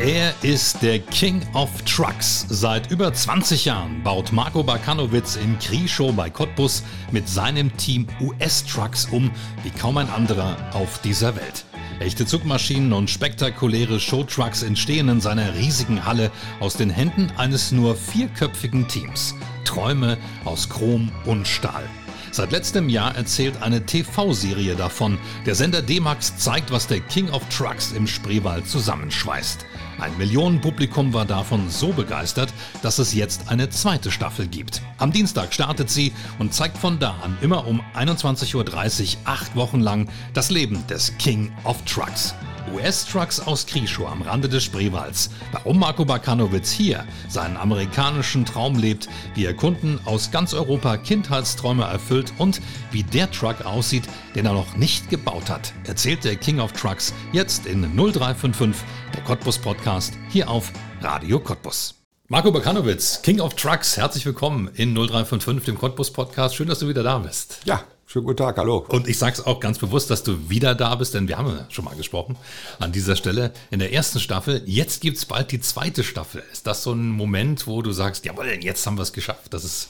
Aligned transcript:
Er 0.00 0.34
ist 0.42 0.82
der 0.82 0.98
King 0.98 1.40
of 1.54 1.70
Trucks. 1.82 2.46
Seit 2.48 2.90
über 2.90 3.12
20 3.14 3.64
Jahren 3.64 4.02
baut 4.02 4.32
Marco 4.32 4.64
Bakanowitz 4.64 5.36
in 5.36 5.56
Krieschow 5.60 6.12
bei 6.12 6.28
Cottbus 6.30 6.82
mit 7.12 7.28
seinem 7.28 7.74
Team 7.76 8.08
US-Trucks 8.20 9.06
um 9.12 9.30
wie 9.62 9.70
kaum 9.70 9.96
ein 9.98 10.10
anderer 10.10 10.56
auf 10.72 11.00
dieser 11.02 11.36
Welt. 11.36 11.64
Echte 12.00 12.26
Zugmaschinen 12.26 12.92
und 12.92 13.08
spektakuläre 13.08 14.00
Showtrucks 14.00 14.64
entstehen 14.64 15.08
in 15.08 15.20
seiner 15.20 15.54
riesigen 15.54 16.04
Halle 16.04 16.32
aus 16.58 16.74
den 16.74 16.90
Händen 16.90 17.30
eines 17.36 17.70
nur 17.70 17.94
vierköpfigen 17.94 18.88
Teams. 18.88 19.32
Träume 19.64 20.18
aus 20.44 20.68
Chrom 20.68 21.12
und 21.24 21.46
Stahl. 21.46 21.88
Seit 22.32 22.50
letztem 22.50 22.88
Jahr 22.88 23.14
erzählt 23.14 23.62
eine 23.62 23.86
TV-Serie 23.86 24.74
davon. 24.74 25.18
Der 25.46 25.54
Sender 25.54 25.82
D-Max 25.82 26.36
zeigt, 26.36 26.72
was 26.72 26.88
der 26.88 26.98
King 26.98 27.30
of 27.30 27.48
Trucks 27.48 27.92
im 27.92 28.08
Spreewald 28.08 28.66
zusammenschweißt. 28.66 29.64
Ein 29.98 30.16
Millionenpublikum 30.18 31.12
war 31.12 31.24
davon 31.24 31.70
so 31.70 31.92
begeistert, 31.92 32.52
dass 32.82 32.98
es 32.98 33.14
jetzt 33.14 33.48
eine 33.48 33.70
zweite 33.70 34.10
Staffel 34.10 34.46
gibt. 34.46 34.82
Am 34.98 35.12
Dienstag 35.12 35.54
startet 35.54 35.90
sie 35.90 36.12
und 36.38 36.52
zeigt 36.52 36.78
von 36.78 36.98
da 36.98 37.16
an 37.22 37.36
immer 37.40 37.66
um 37.66 37.80
21.30 37.94 38.54
Uhr 38.54 39.20
acht 39.24 39.56
Wochen 39.56 39.80
lang 39.80 40.08
das 40.32 40.50
Leben 40.50 40.86
des 40.88 41.16
King 41.18 41.52
of 41.64 41.82
Trucks. 41.84 42.34
US-Trucks 42.72 43.40
aus 43.40 43.66
Krieschow 43.66 44.08
am 44.08 44.22
Rande 44.22 44.48
des 44.48 44.64
Spreewalds. 44.64 45.30
Warum 45.52 45.78
Marco 45.78 46.04
Bakanowitz 46.04 46.70
hier 46.70 47.04
seinen 47.28 47.56
amerikanischen 47.56 48.44
Traum 48.44 48.78
lebt, 48.78 49.08
wie 49.34 49.44
er 49.44 49.54
Kunden 49.54 50.00
aus 50.04 50.30
ganz 50.30 50.54
Europa 50.54 50.96
Kindheitsträume 50.96 51.84
erfüllt 51.84 52.32
und 52.38 52.60
wie 52.90 53.02
der 53.02 53.30
Truck 53.30 53.64
aussieht, 53.64 54.04
den 54.34 54.46
er 54.46 54.54
noch 54.54 54.76
nicht 54.76 55.10
gebaut 55.10 55.50
hat, 55.50 55.72
erzählt 55.86 56.24
der 56.24 56.36
King 56.36 56.60
of 56.60 56.72
Trucks 56.72 57.12
jetzt 57.32 57.66
in 57.66 57.82
0355, 57.82 58.84
der 59.14 59.22
Cottbus 59.22 59.58
Podcast, 59.58 60.14
hier 60.30 60.48
auf 60.48 60.72
Radio 61.00 61.40
Cottbus. 61.40 61.94
Marco 62.28 62.50
Bakanowitz, 62.50 63.20
King 63.22 63.40
of 63.40 63.54
Trucks, 63.54 63.96
herzlich 63.96 64.24
willkommen 64.24 64.68
in 64.74 64.94
0355, 64.94 65.66
dem 65.66 65.78
Cottbus 65.78 66.10
Podcast. 66.12 66.54
Schön, 66.54 66.68
dass 66.68 66.78
du 66.78 66.88
wieder 66.88 67.02
da 67.02 67.18
bist. 67.18 67.60
Ja, 67.64 67.84
Schönen 68.14 68.26
guten 68.26 68.36
Tag, 68.36 68.58
hallo. 68.58 68.86
Und 68.90 69.08
ich 69.08 69.18
sage 69.18 69.32
es 69.32 69.44
auch 69.44 69.58
ganz 69.58 69.78
bewusst, 69.78 70.08
dass 70.08 70.22
du 70.22 70.48
wieder 70.48 70.76
da 70.76 70.94
bist, 70.94 71.14
denn 71.14 71.26
wir 71.26 71.36
haben 71.36 71.48
ja 71.48 71.66
schon 71.68 71.84
mal 71.84 71.96
gesprochen 71.96 72.36
an 72.78 72.92
dieser 72.92 73.16
Stelle 73.16 73.50
in 73.72 73.80
der 73.80 73.92
ersten 73.92 74.20
Staffel. 74.20 74.62
Jetzt 74.66 75.00
gibt 75.00 75.16
es 75.16 75.24
bald 75.24 75.50
die 75.50 75.58
zweite 75.58 76.04
Staffel. 76.04 76.44
Ist 76.52 76.68
das 76.68 76.84
so 76.84 76.92
ein 76.92 77.10
Moment, 77.10 77.66
wo 77.66 77.82
du 77.82 77.90
sagst, 77.90 78.24
jawohl, 78.24 78.46
jetzt 78.60 78.86
haben 78.86 78.96
wir 78.98 79.02
es 79.02 79.12
geschafft, 79.12 79.52
dass 79.52 79.64
es 79.64 79.88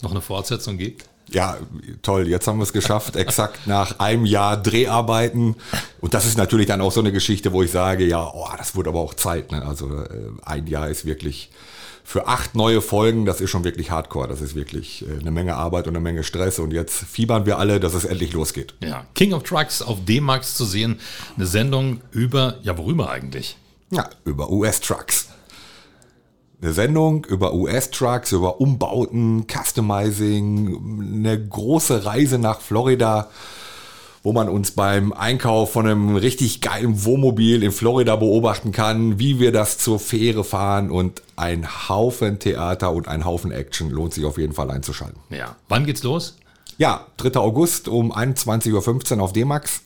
noch 0.00 0.10
eine 0.10 0.22
Fortsetzung 0.22 0.78
gibt? 0.78 1.04
Ja, 1.28 1.58
toll, 2.00 2.28
jetzt 2.28 2.46
haben 2.46 2.60
wir 2.60 2.62
es 2.62 2.72
geschafft, 2.72 3.14
exakt 3.16 3.66
nach 3.66 3.98
einem 3.98 4.24
Jahr 4.24 4.56
Dreharbeiten. 4.56 5.54
Und 6.00 6.14
das 6.14 6.24
ist 6.24 6.38
natürlich 6.38 6.66
dann 6.66 6.80
auch 6.80 6.92
so 6.92 7.00
eine 7.00 7.12
Geschichte, 7.12 7.52
wo 7.52 7.62
ich 7.62 7.70
sage, 7.70 8.06
ja, 8.06 8.26
oh, 8.26 8.48
das 8.56 8.74
wurde 8.74 8.88
aber 8.88 9.00
auch 9.00 9.12
Zeit. 9.12 9.52
Ne? 9.52 9.62
Also 9.66 9.98
äh, 10.02 10.30
ein 10.44 10.66
Jahr 10.66 10.88
ist 10.88 11.04
wirklich 11.04 11.50
für 12.10 12.26
acht 12.26 12.56
neue 12.56 12.80
Folgen, 12.82 13.24
das 13.24 13.40
ist 13.40 13.50
schon 13.50 13.62
wirklich 13.62 13.92
hardcore. 13.92 14.26
Das 14.26 14.40
ist 14.40 14.56
wirklich 14.56 15.06
äh, 15.06 15.20
eine 15.20 15.30
Menge 15.30 15.54
Arbeit 15.54 15.86
und 15.86 15.94
eine 15.94 16.02
Menge 16.02 16.24
Stress. 16.24 16.58
Und 16.58 16.72
jetzt 16.72 16.92
fiebern 16.92 17.46
wir 17.46 17.56
alle, 17.58 17.78
dass 17.78 17.94
es 17.94 18.04
endlich 18.04 18.32
losgeht. 18.32 18.74
Ja, 18.82 19.06
King 19.14 19.32
of 19.32 19.44
Trucks 19.44 19.80
auf 19.80 20.04
D-Max 20.04 20.56
zu 20.56 20.64
sehen. 20.64 20.98
Eine 21.36 21.46
Sendung 21.46 22.00
über, 22.10 22.56
ja, 22.62 22.76
worüber 22.76 23.10
eigentlich? 23.10 23.56
Ja, 23.92 24.10
über 24.24 24.50
US-Trucks. 24.50 25.28
Eine 26.60 26.72
Sendung 26.72 27.26
über 27.26 27.54
US-Trucks, 27.54 28.32
über 28.32 28.60
Umbauten, 28.60 29.46
Customizing, 29.46 31.14
eine 31.14 31.40
große 31.40 32.04
Reise 32.06 32.40
nach 32.40 32.60
Florida 32.60 33.30
wo 34.22 34.32
man 34.32 34.48
uns 34.48 34.72
beim 34.72 35.12
Einkauf 35.12 35.72
von 35.72 35.86
einem 35.86 36.16
richtig 36.16 36.60
geilen 36.60 37.04
Wohnmobil 37.04 37.62
in 37.62 37.72
Florida 37.72 38.16
beobachten 38.16 38.70
kann, 38.72 39.18
wie 39.18 39.40
wir 39.40 39.50
das 39.50 39.78
zur 39.78 39.98
Fähre 39.98 40.44
fahren 40.44 40.90
und 40.90 41.22
ein 41.36 41.88
Haufen 41.88 42.38
Theater 42.38 42.92
und 42.92 43.08
ein 43.08 43.24
Haufen 43.24 43.50
Action 43.50 43.90
lohnt 43.90 44.12
sich 44.12 44.24
auf 44.24 44.36
jeden 44.36 44.52
Fall 44.52 44.70
einzuschalten. 44.70 45.18
Ja. 45.30 45.56
Wann 45.68 45.86
geht's 45.86 46.02
los? 46.02 46.36
Ja, 46.76 47.06
3. 47.18 47.38
August 47.40 47.88
um 47.88 48.12
21.15 48.12 49.16
Uhr 49.16 49.22
auf 49.22 49.32
D-Max 49.32 49.82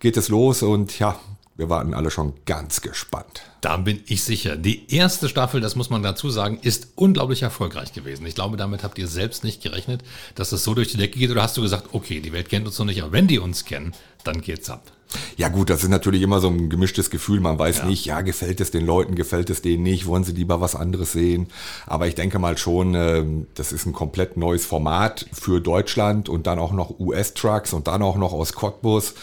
geht 0.00 0.16
es 0.16 0.28
los 0.28 0.62
und 0.62 0.98
ja, 0.98 1.18
wir 1.58 1.68
warten 1.68 1.92
alle 1.92 2.10
schon 2.12 2.34
ganz 2.46 2.80
gespannt. 2.82 3.42
Da 3.60 3.76
bin 3.76 4.00
ich 4.06 4.22
sicher. 4.22 4.56
Die 4.56 4.94
erste 4.94 5.28
Staffel, 5.28 5.60
das 5.60 5.74
muss 5.74 5.90
man 5.90 6.04
dazu 6.04 6.30
sagen, 6.30 6.60
ist 6.62 6.92
unglaublich 6.94 7.42
erfolgreich 7.42 7.92
gewesen. 7.92 8.24
Ich 8.26 8.36
glaube, 8.36 8.56
damit 8.56 8.84
habt 8.84 8.96
ihr 8.96 9.08
selbst 9.08 9.42
nicht 9.42 9.60
gerechnet, 9.60 10.02
dass 10.36 10.52
es 10.52 10.62
so 10.62 10.74
durch 10.74 10.92
die 10.92 10.98
Decke 10.98 11.18
geht. 11.18 11.32
Oder 11.32 11.42
hast 11.42 11.56
du 11.56 11.62
gesagt, 11.62 11.88
okay, 11.92 12.20
die 12.20 12.32
Welt 12.32 12.48
kennt 12.48 12.66
uns 12.66 12.78
noch 12.78 12.86
nicht, 12.86 13.02
aber 13.02 13.10
wenn 13.10 13.26
die 13.26 13.40
uns 13.40 13.64
kennen, 13.64 13.92
dann 14.22 14.40
geht's 14.40 14.70
ab. 14.70 14.92
Ja 15.36 15.48
gut, 15.48 15.68
das 15.68 15.82
ist 15.82 15.88
natürlich 15.88 16.22
immer 16.22 16.38
so 16.38 16.48
ein 16.48 16.70
gemischtes 16.70 17.10
Gefühl. 17.10 17.40
Man 17.40 17.58
weiß 17.58 17.78
ja. 17.78 17.84
nicht, 17.86 18.04
ja, 18.04 18.20
gefällt 18.20 18.60
es 18.60 18.70
den 18.70 18.86
Leuten, 18.86 19.16
gefällt 19.16 19.50
es 19.50 19.60
denen 19.60 19.82
nicht, 19.82 20.06
wollen 20.06 20.22
sie 20.22 20.32
lieber 20.32 20.60
was 20.60 20.76
anderes 20.76 21.10
sehen. 21.10 21.48
Aber 21.86 22.06
ich 22.06 22.14
denke 22.14 22.38
mal 22.38 22.56
schon, 22.56 22.94
ähm, 22.94 23.46
das 23.54 23.72
ist 23.72 23.84
ein 23.84 23.92
komplett 23.92 24.36
neues 24.36 24.64
Format 24.64 25.26
für 25.32 25.60
Deutschland 25.60 26.28
und 26.28 26.46
dann 26.46 26.60
auch 26.60 26.72
noch 26.72 27.00
US-Trucks 27.00 27.72
und 27.72 27.88
dann 27.88 28.02
auch 28.02 28.16
noch 28.16 28.32
aus 28.32 28.52
Cottbus. 28.52 29.14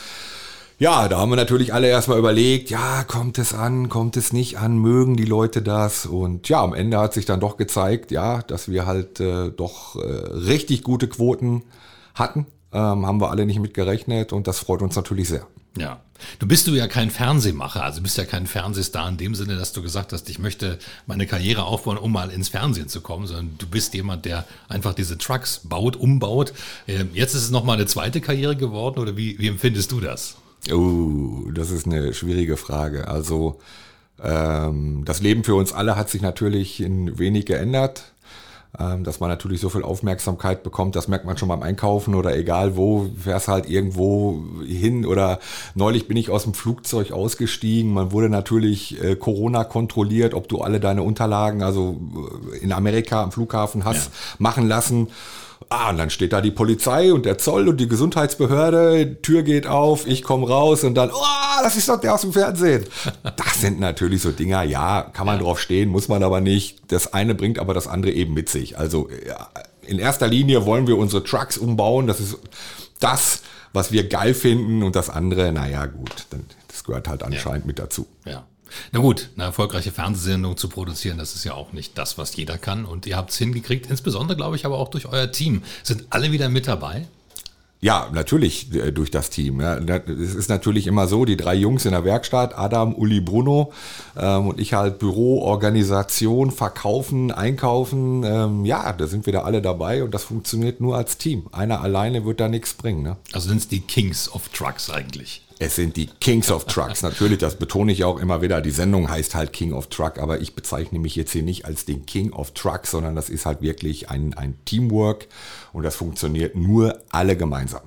Ja, 0.77 1.07
da 1.07 1.19
haben 1.19 1.29
wir 1.29 1.37
natürlich 1.37 1.73
alle 1.73 1.87
erstmal 1.87 2.19
überlegt, 2.19 2.69
ja, 2.69 3.05
kommt 3.05 3.37
es 3.37 3.53
an, 3.53 3.87
kommt 3.87 4.17
es 4.17 4.33
nicht 4.33 4.57
an, 4.57 4.77
mögen 4.77 5.15
die 5.15 5.23
Leute 5.23 5.61
das? 5.61 6.05
Und 6.05 6.49
ja, 6.49 6.61
am 6.61 6.73
Ende 6.73 6.99
hat 6.99 7.13
sich 7.13 7.25
dann 7.25 7.39
doch 7.39 7.55
gezeigt, 7.55 8.11
ja, 8.11 8.41
dass 8.41 8.67
wir 8.67 8.85
halt 8.85 9.21
äh, 9.21 9.51
doch 9.51 9.95
äh, 9.95 10.01
richtig 10.01 10.83
gute 10.83 11.07
Quoten 11.07 11.63
hatten. 12.13 12.45
Ähm, 12.73 13.05
haben 13.05 13.21
wir 13.21 13.31
alle 13.31 13.45
nicht 13.45 13.59
mit 13.59 13.73
gerechnet 13.73 14.33
und 14.33 14.47
das 14.47 14.59
freut 14.59 14.81
uns 14.81 14.97
natürlich 14.97 15.29
sehr. 15.29 15.47
Ja. 15.77 16.01
Du 16.39 16.47
bist 16.47 16.67
du 16.67 16.71
ja 16.71 16.87
kein 16.87 17.09
Fernsehmacher, 17.09 17.83
also 17.83 18.01
bist 18.01 18.17
ja 18.17 18.25
kein 18.25 18.47
Fernsehstar 18.47 19.07
in 19.07 19.17
dem 19.17 19.35
Sinne, 19.35 19.57
dass 19.57 19.73
du 19.73 19.81
gesagt 19.81 20.13
hast, 20.13 20.29
ich 20.29 20.39
möchte 20.39 20.79
meine 21.07 21.27
Karriere 21.27 21.63
aufbauen, 21.63 21.97
um 21.97 22.11
mal 22.11 22.31
ins 22.31 22.49
Fernsehen 22.49 22.87
zu 22.87 23.01
kommen, 23.01 23.27
sondern 23.27 23.55
du 23.57 23.67
bist 23.67 23.93
jemand, 23.93 24.25
der 24.25 24.45
einfach 24.69 24.93
diese 24.93 25.17
Trucks 25.17 25.61
baut, 25.63 25.95
umbaut. 25.95 26.53
Ähm, 26.87 27.11
jetzt 27.13 27.33
ist 27.33 27.43
es 27.43 27.51
nochmal 27.51 27.77
eine 27.77 27.85
zweite 27.85 28.19
Karriere 28.19 28.57
geworden 28.57 28.99
oder 28.99 29.15
wie, 29.15 29.39
wie 29.39 29.47
empfindest 29.47 29.91
du 29.91 30.01
das? 30.01 30.35
Oh, 30.71 31.49
das 31.53 31.71
ist 31.71 31.85
eine 31.85 32.13
schwierige 32.13 32.57
Frage. 32.57 33.07
Also 33.07 33.59
ähm, 34.23 35.03
das 35.05 35.21
Leben 35.21 35.43
für 35.43 35.55
uns 35.55 35.73
alle 35.73 35.95
hat 35.95 36.09
sich 36.09 36.21
natürlich 36.21 36.81
in 36.81 37.19
wenig 37.19 37.45
geändert. 37.45 38.11
Ähm, 38.77 39.05
dass 39.05 39.21
man 39.21 39.29
natürlich 39.29 39.61
so 39.61 39.69
viel 39.69 39.83
Aufmerksamkeit 39.83 40.61
bekommt, 40.61 40.97
das 40.97 41.07
merkt 41.07 41.25
man 41.25 41.37
schon 41.37 41.47
beim 41.47 41.61
Einkaufen 41.61 42.13
oder 42.13 42.35
egal 42.35 42.75
wo, 42.75 43.09
fährst 43.17 43.47
halt 43.47 43.69
irgendwo 43.69 44.43
hin 44.65 45.05
oder 45.05 45.39
neulich 45.75 46.09
bin 46.09 46.17
ich 46.17 46.29
aus 46.29 46.43
dem 46.43 46.53
Flugzeug 46.53 47.13
ausgestiegen, 47.13 47.93
man 47.93 48.11
wurde 48.11 48.27
natürlich 48.27 49.01
äh, 49.01 49.15
Corona 49.15 49.63
kontrolliert, 49.63 50.33
ob 50.33 50.49
du 50.49 50.59
alle 50.59 50.81
deine 50.81 51.03
Unterlagen, 51.03 51.63
also 51.63 52.01
äh, 52.53 52.57
in 52.57 52.73
Amerika 52.73 53.23
am 53.23 53.31
Flughafen 53.31 53.85
hast, 53.85 54.07
ja. 54.07 54.11
machen 54.39 54.67
lassen. 54.67 55.07
Ah, 55.77 55.89
und 55.89 55.97
dann 55.97 56.09
steht 56.09 56.31
da 56.31 56.39
die 56.39 56.51
Polizei 56.51 57.11
und 57.11 57.25
der 57.25 57.37
Zoll 57.37 57.67
und 57.67 57.77
die 57.81 57.89
Gesundheitsbehörde, 57.89 59.21
Tür 59.21 59.43
geht 59.43 59.67
auf, 59.67 60.07
ich 60.07 60.23
komme 60.23 60.47
raus 60.47 60.85
und 60.85 60.95
dann, 60.95 61.11
oh, 61.11 61.61
das 61.63 61.75
ist 61.75 61.89
doch 61.89 61.99
der 61.99 62.13
aus 62.13 62.21
dem 62.21 62.31
Fernsehen. 62.31 62.85
Das 63.35 63.59
sind 63.59 63.79
natürlich 63.79 64.21
so 64.21 64.31
Dinger, 64.31 64.63
ja, 64.63 65.01
kann 65.01 65.25
man 65.25 65.37
ja. 65.37 65.43
drauf 65.43 65.59
stehen, 65.59 65.89
muss 65.89 66.07
man 66.07 66.23
aber 66.23 66.39
nicht. 66.39 66.79
Das 66.87 67.13
eine 67.13 67.35
bringt 67.35 67.59
aber 67.59 67.73
das 67.73 67.87
andere 67.87 68.13
eben 68.13 68.33
mit 68.33 68.47
sich. 68.47 68.77
Also 68.77 69.09
ja, 69.27 69.49
in 69.81 69.99
erster 69.99 70.27
Linie 70.27 70.65
wollen 70.65 70.87
wir 70.87 70.97
unsere 70.97 71.23
Trucks 71.23 71.57
umbauen, 71.57 72.07
das 72.07 72.21
ist 72.21 72.37
das, 72.99 73.41
was 73.73 73.91
wir 73.91 74.07
geil 74.07 74.33
finden 74.33 74.81
und 74.81 74.95
das 74.95 75.09
andere, 75.09 75.51
naja 75.51 75.87
gut, 75.87 76.25
das 76.69 76.83
gehört 76.85 77.09
halt 77.09 77.21
anscheinend 77.23 77.65
ja. 77.65 77.67
mit 77.67 77.79
dazu. 77.79 78.07
Ja. 78.23 78.45
Na 78.91 78.99
gut, 78.99 79.29
eine 79.35 79.45
erfolgreiche 79.45 79.91
Fernsehsendung 79.91 80.57
zu 80.57 80.69
produzieren, 80.69 81.17
das 81.17 81.35
ist 81.35 81.43
ja 81.43 81.53
auch 81.53 81.73
nicht 81.73 81.97
das, 81.97 82.17
was 82.17 82.35
jeder 82.35 82.57
kann. 82.57 82.85
Und 82.85 83.05
ihr 83.05 83.17
habt 83.17 83.31
es 83.31 83.37
hingekriegt, 83.37 83.89
insbesondere, 83.89 84.37
glaube 84.37 84.55
ich, 84.55 84.65
aber 84.65 84.77
auch 84.77 84.89
durch 84.89 85.07
euer 85.07 85.31
Team. 85.31 85.63
Sind 85.83 86.05
alle 86.09 86.31
wieder 86.31 86.49
mit 86.49 86.67
dabei? 86.67 87.07
Ja, 87.85 88.09
natürlich 88.11 88.73
äh, 88.73 88.91
durch 88.91 89.11
das 89.11 89.29
Team. 89.29 89.59
Es 89.59 90.33
ist 90.33 90.49
natürlich 90.49 90.87
immer 90.87 91.05
so, 91.07 91.23
die 91.23 91.37
drei 91.37 91.53
Jungs 91.53 91.85
in 91.85 91.91
der 91.91 92.03
Werkstatt, 92.03 92.57
Adam, 92.57 92.95
Uli, 92.95 93.21
Bruno 93.21 93.73
ähm, 94.17 94.47
und 94.47 94.59
ich 94.59 94.73
halt 94.73 94.97
Büro, 94.97 95.43
Organisation, 95.43 96.49
Verkaufen, 96.49 97.31
Einkaufen. 97.31 98.23
Ähm, 98.23 98.65
ja, 98.65 98.91
da 98.91 99.05
sind 99.05 99.27
wir 99.27 99.33
da 99.33 99.43
alle 99.43 99.61
dabei 99.61 100.03
und 100.03 100.15
das 100.15 100.23
funktioniert 100.23 100.81
nur 100.81 100.97
als 100.97 101.19
Team. 101.19 101.45
Einer 101.51 101.81
alleine 101.81 102.25
wird 102.25 102.39
da 102.39 102.47
nichts 102.47 102.73
bringen. 102.73 103.03
Ne? 103.03 103.17
Also 103.33 103.49
sind 103.49 103.57
es 103.57 103.67
die 103.67 103.81
Kings 103.81 104.31
of 104.31 104.49
Trucks 104.49 104.89
eigentlich. 104.89 105.44
Es 105.57 105.75
sind 105.75 105.95
die 105.95 106.07
Kings 106.07 106.51
of 106.51 106.65
Trucks. 106.65 107.01
Natürlich, 107.01 107.37
das 107.37 107.55
betone 107.55 107.91
ich 107.91 108.03
auch 108.03 108.19
immer 108.19 108.41
wieder. 108.41 108.61
Die 108.61 108.71
Sendung 108.71 109.09
heißt 109.09 109.35
halt 109.35 109.53
King 109.53 109.71
of 109.71 109.87
Truck, 109.87 110.19
aber 110.19 110.41
ich 110.41 110.53
bezeichne 110.53 110.99
mich 110.99 111.15
jetzt 111.15 111.31
hier 111.31 111.43
nicht 111.43 111.65
als 111.65 111.85
den 111.85 112.05
King 112.05 112.33
of 112.33 112.51
Trucks, 112.51 112.91
sondern 112.91 113.15
das 113.15 113.29
ist 113.29 113.45
halt 113.45 113.61
wirklich 113.61 114.09
ein, 114.09 114.33
ein 114.33 114.57
Teamwork 114.65 115.27
und 115.71 115.83
das 115.83 115.95
funktioniert 115.95 116.55
nur 116.55 116.99
alle 117.09 117.37
gemeinsam. 117.37 117.81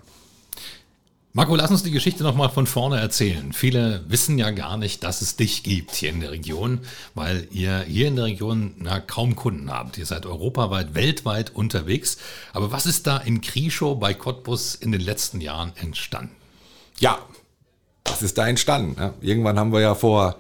Marco, 1.35 1.55
lass 1.55 1.71
uns 1.71 1.83
die 1.83 1.91
Geschichte 1.91 2.25
nochmal 2.25 2.49
von 2.49 2.67
vorne 2.67 2.99
erzählen. 2.99 3.53
Viele 3.53 4.03
wissen 4.09 4.39
ja 4.39 4.51
gar 4.51 4.79
nicht, 4.79 5.05
dass 5.05 5.21
es 5.21 5.37
dich 5.37 5.63
gibt 5.63 5.95
hier 5.95 6.09
in 6.09 6.21
der 6.21 6.31
Region, 6.31 6.81
weil 7.15 7.47
ihr 7.51 7.85
hier 7.87 8.09
in 8.09 8.17
der 8.17 8.25
Region 8.25 8.75
na, 8.79 8.99
kaum 8.99 9.37
Kunden 9.37 9.71
habt. 9.71 9.99
Ihr 9.99 10.07
seid 10.07 10.25
europaweit, 10.25 10.95
weltweit 10.95 11.55
unterwegs. 11.55 12.17
Aber 12.55 12.73
was 12.73 12.87
ist 12.87 13.07
da 13.07 13.19
in 13.19 13.43
Krischow 13.43 14.01
bei 14.01 14.15
Cottbus 14.15 14.75
in 14.75 14.91
den 14.91 15.03
letzten 15.03 15.43
Jahren 15.43 15.73
entstanden? 15.77 16.35
Ja, 16.99 17.19
was 18.11 18.23
ist 18.23 18.39
da 18.39 18.49
entstanden? 18.49 18.97
Ja, 18.99 19.15
irgendwann 19.21 19.59
haben 19.59 19.73
wir 19.73 19.81
ja 19.81 19.95
vor, 19.95 20.37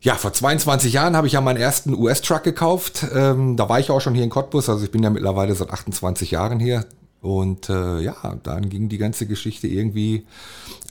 ja, 0.00 0.14
vor 0.14 0.32
22 0.32 0.92
Jahren 0.92 1.16
habe 1.16 1.26
ich 1.26 1.34
ja 1.34 1.40
meinen 1.40 1.58
ersten 1.58 1.94
US-Truck 1.94 2.42
gekauft. 2.42 3.06
Ähm, 3.14 3.56
da 3.56 3.68
war 3.68 3.80
ich 3.80 3.90
auch 3.90 4.00
schon 4.00 4.14
hier 4.14 4.24
in 4.24 4.30
Cottbus, 4.30 4.68
also 4.68 4.84
ich 4.84 4.90
bin 4.90 5.02
ja 5.02 5.10
mittlerweile 5.10 5.54
seit 5.54 5.70
28 5.70 6.30
Jahren 6.30 6.58
hier. 6.58 6.84
Und 7.22 7.68
äh, 7.68 8.00
ja, 8.00 8.14
dann 8.42 8.70
ging 8.70 8.88
die 8.88 8.96
ganze 8.96 9.26
Geschichte 9.26 9.66
irgendwie 9.66 10.24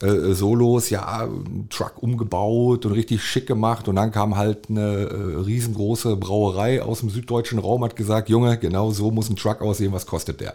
äh, 0.02 0.34
so 0.34 0.54
los, 0.54 0.92
ja, 0.92 1.28
Truck 1.72 1.94
umgebaut 2.04 2.86
und 2.86 2.92
richtig 2.92 3.24
schick 3.24 3.48
gemacht. 3.48 3.88
Und 3.88 3.96
dann 3.96 4.12
kam 4.12 4.38
halt 4.38 4.70
eine 4.70 5.10
äh, 5.10 5.36
riesengroße 5.42 6.16
Brauerei 6.18 6.84
aus 6.84 7.00
dem 7.00 7.10
süddeutschen 7.10 7.58
Raum, 7.58 7.84
hat 7.84 7.96
gesagt, 7.96 8.30
Junge, 8.30 8.60
genau 8.60 8.92
so 8.92 9.10
muss 9.10 9.30
ein 9.30 9.38
Truck 9.38 9.62
aussehen, 9.62 9.92
was 9.92 10.06
kostet 10.06 10.40
der? 10.40 10.54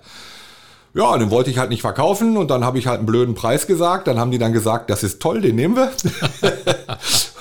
Ja, 0.94 1.19
den 1.19 1.31
wollte 1.31 1.50
ich 1.50 1.58
halt 1.58 1.70
nicht 1.70 1.82
verkaufen 1.82 2.37
und 2.37 2.52
dann 2.52 2.64
habe 2.64 2.79
ich 2.79 2.87
halt 2.87 2.99
einen 2.99 3.06
blöden 3.06 3.35
Preis 3.35 3.67
gesagt. 3.67 4.06
Dann 4.06 4.19
haben 4.19 4.31
die 4.31 4.38
dann 4.38 4.52
gesagt, 4.52 4.91
das 4.91 5.02
ist 5.02 5.20
toll, 5.20 5.41
den 5.41 5.56
nehmen 5.56 5.75
wir. 5.75 5.91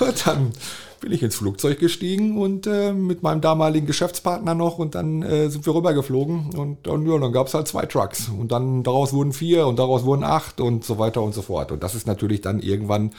und 0.00 0.26
dann 0.26 0.52
bin 1.00 1.12
ich 1.12 1.22
ins 1.22 1.36
Flugzeug 1.36 1.78
gestiegen 1.78 2.38
und 2.38 2.66
äh, 2.66 2.92
mit 2.92 3.22
meinem 3.22 3.40
damaligen 3.40 3.86
Geschäftspartner 3.86 4.54
noch 4.54 4.78
und 4.78 4.94
dann 4.94 5.22
äh, 5.22 5.50
sind 5.50 5.66
wir 5.66 5.74
rübergeflogen 5.74 6.50
und, 6.56 6.88
und 6.88 7.06
ja, 7.06 7.18
dann 7.18 7.30
gab 7.30 7.46
es 7.46 7.54
halt 7.54 7.68
zwei 7.68 7.86
Trucks 7.86 8.28
und 8.28 8.50
dann 8.50 8.82
daraus 8.82 9.12
wurden 9.12 9.32
vier 9.32 9.66
und 9.66 9.78
daraus 9.78 10.04
wurden 10.04 10.24
acht 10.24 10.60
und 10.60 10.84
so 10.84 10.98
weiter 10.98 11.22
und 11.22 11.34
so 11.34 11.42
fort. 11.42 11.70
Und 11.70 11.82
das 11.82 11.94
ist 11.94 12.06
natürlich 12.06 12.40
dann 12.40 12.58
irgendwann 12.58 13.10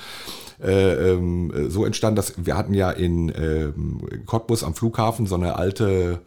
äh, 0.62 1.12
ähm, 1.12 1.70
so 1.70 1.86
entstanden, 1.86 2.18
dass 2.18 2.34
wir 2.44 2.58
hatten 2.58 2.74
ja 2.74 2.90
in 2.90 3.32
ähm, 3.38 4.02
Cottbus 4.26 4.64
am 4.64 4.74
Flughafen 4.74 5.28
so 5.28 5.36
eine 5.36 5.56
alte 5.56 6.20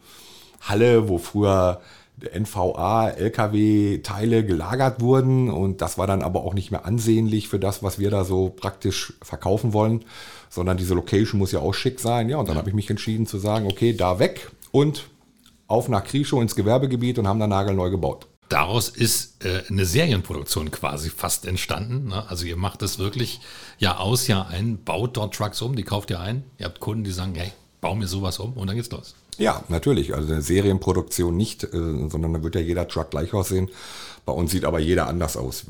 Halle, 0.61 1.09
wo 1.09 1.17
früher 1.17 1.81
NVA, 2.23 3.09
LKW-Teile 3.09 4.45
gelagert 4.45 5.01
wurden 5.01 5.49
und 5.49 5.81
das 5.81 5.97
war 5.97 6.07
dann 6.07 6.21
aber 6.21 6.43
auch 6.43 6.53
nicht 6.53 6.71
mehr 6.71 6.85
ansehnlich 6.85 7.47
für 7.47 7.59
das, 7.59 7.83
was 7.83 7.99
wir 7.99 8.09
da 8.09 8.23
so 8.23 8.49
praktisch 8.49 9.13
verkaufen 9.21 9.73
wollen, 9.73 10.05
sondern 10.49 10.77
diese 10.77 10.93
Location 10.93 11.39
muss 11.39 11.51
ja 11.51 11.59
auch 11.59 11.73
schick 11.73 11.99
sein. 11.99 12.29
Ja, 12.29 12.37
und 12.37 12.49
dann 12.49 12.57
habe 12.57 12.69
ich 12.69 12.75
mich 12.75 12.89
entschieden 12.89 13.25
zu 13.25 13.37
sagen, 13.37 13.67
okay, 13.67 13.93
da 13.93 14.19
weg 14.19 14.51
und 14.71 15.09
auf 15.67 15.87
nach 15.87 16.03
Krischow 16.03 16.41
ins 16.41 16.55
Gewerbegebiet 16.55 17.19
und 17.19 17.27
haben 17.27 17.39
dann 17.39 17.51
nagelneu 17.51 17.89
gebaut. 17.89 18.27
Daraus 18.49 18.89
ist 18.89 19.45
äh, 19.45 19.61
eine 19.69 19.85
Serienproduktion 19.85 20.71
quasi 20.71 21.11
fast 21.11 21.45
entstanden. 21.45 22.07
Ne? 22.07 22.27
Also 22.27 22.45
ihr 22.45 22.57
macht 22.57 22.81
das 22.81 22.97
wirklich 22.97 23.41
Jahr 23.77 23.99
aus, 23.99 24.27
Jahr 24.27 24.47
ein, 24.47 24.83
baut 24.83 25.17
dort 25.17 25.35
Trucks 25.35 25.61
um, 25.61 25.75
die 25.75 25.83
kauft 25.83 26.09
ihr 26.09 26.19
ein. 26.19 26.43
Ihr 26.57 26.65
habt 26.65 26.79
Kunden, 26.79 27.03
die 27.03 27.11
sagen, 27.11 27.35
hey, 27.35 27.51
bau 27.79 27.93
mir 27.93 28.07
sowas 28.07 28.39
um 28.39 28.53
und 28.53 28.65
dann 28.65 28.75
geht's 28.75 28.89
los. 28.89 29.13
Ja, 29.39 29.63
natürlich. 29.69 30.13
Also 30.13 30.31
eine 30.31 30.41
Serienproduktion 30.41 31.35
nicht, 31.35 31.63
äh, 31.63 31.69
sondern 32.09 32.33
da 32.33 32.43
wird 32.43 32.55
ja 32.55 32.61
jeder 32.61 32.87
Truck 32.87 33.09
gleich 33.09 33.33
aussehen. 33.33 33.69
Bei 34.25 34.33
uns 34.33 34.51
sieht 34.51 34.65
aber 34.65 34.79
jeder 34.79 35.07
anders 35.07 35.37
aus. 35.37 35.63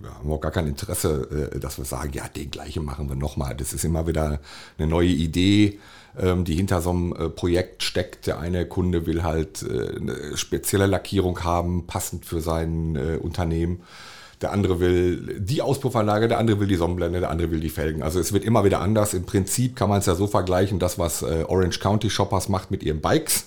Wir 0.00 0.14
haben 0.14 0.30
auch 0.30 0.40
gar 0.40 0.52
kein 0.52 0.68
Interesse, 0.68 1.50
äh, 1.52 1.58
dass 1.58 1.78
wir 1.78 1.84
sagen, 1.84 2.12
ja, 2.14 2.28
den 2.28 2.50
gleichen 2.50 2.84
machen 2.84 3.08
wir 3.08 3.16
nochmal. 3.16 3.56
Das 3.56 3.72
ist 3.72 3.84
immer 3.84 4.06
wieder 4.06 4.38
eine 4.78 4.86
neue 4.86 5.08
Idee, 5.08 5.80
ähm, 6.16 6.44
die 6.44 6.54
hinter 6.54 6.80
so 6.80 6.90
einem 6.90 7.12
äh, 7.12 7.28
Projekt 7.28 7.82
steckt. 7.82 8.28
Der 8.28 8.38
eine 8.38 8.66
Kunde 8.66 9.04
will 9.04 9.24
halt 9.24 9.64
eine 9.68 10.36
spezielle 10.36 10.86
Lackierung 10.86 11.42
haben, 11.42 11.86
passend 11.86 12.24
für 12.24 12.40
sein 12.40 13.18
Unternehmen 13.20 13.82
der 14.40 14.52
andere 14.52 14.78
will 14.80 15.40
die 15.40 15.62
Auspuffanlage, 15.62 16.28
der 16.28 16.38
andere 16.38 16.60
will 16.60 16.68
die 16.68 16.76
Sonnenblende, 16.76 17.20
der 17.20 17.30
andere 17.30 17.50
will 17.50 17.60
die 17.60 17.70
Felgen. 17.70 18.02
Also 18.02 18.20
es 18.20 18.32
wird 18.32 18.44
immer 18.44 18.64
wieder 18.64 18.80
anders. 18.80 19.14
Im 19.14 19.24
Prinzip 19.24 19.74
kann 19.74 19.88
man 19.88 19.98
es 19.98 20.06
ja 20.06 20.14
so 20.14 20.26
vergleichen, 20.26 20.78
das, 20.78 20.98
was 20.98 21.22
äh, 21.22 21.44
Orange 21.48 21.80
County 21.80 22.08
Shoppers 22.08 22.48
macht 22.48 22.70
mit 22.70 22.82
ihren 22.82 23.00
Bikes. 23.00 23.46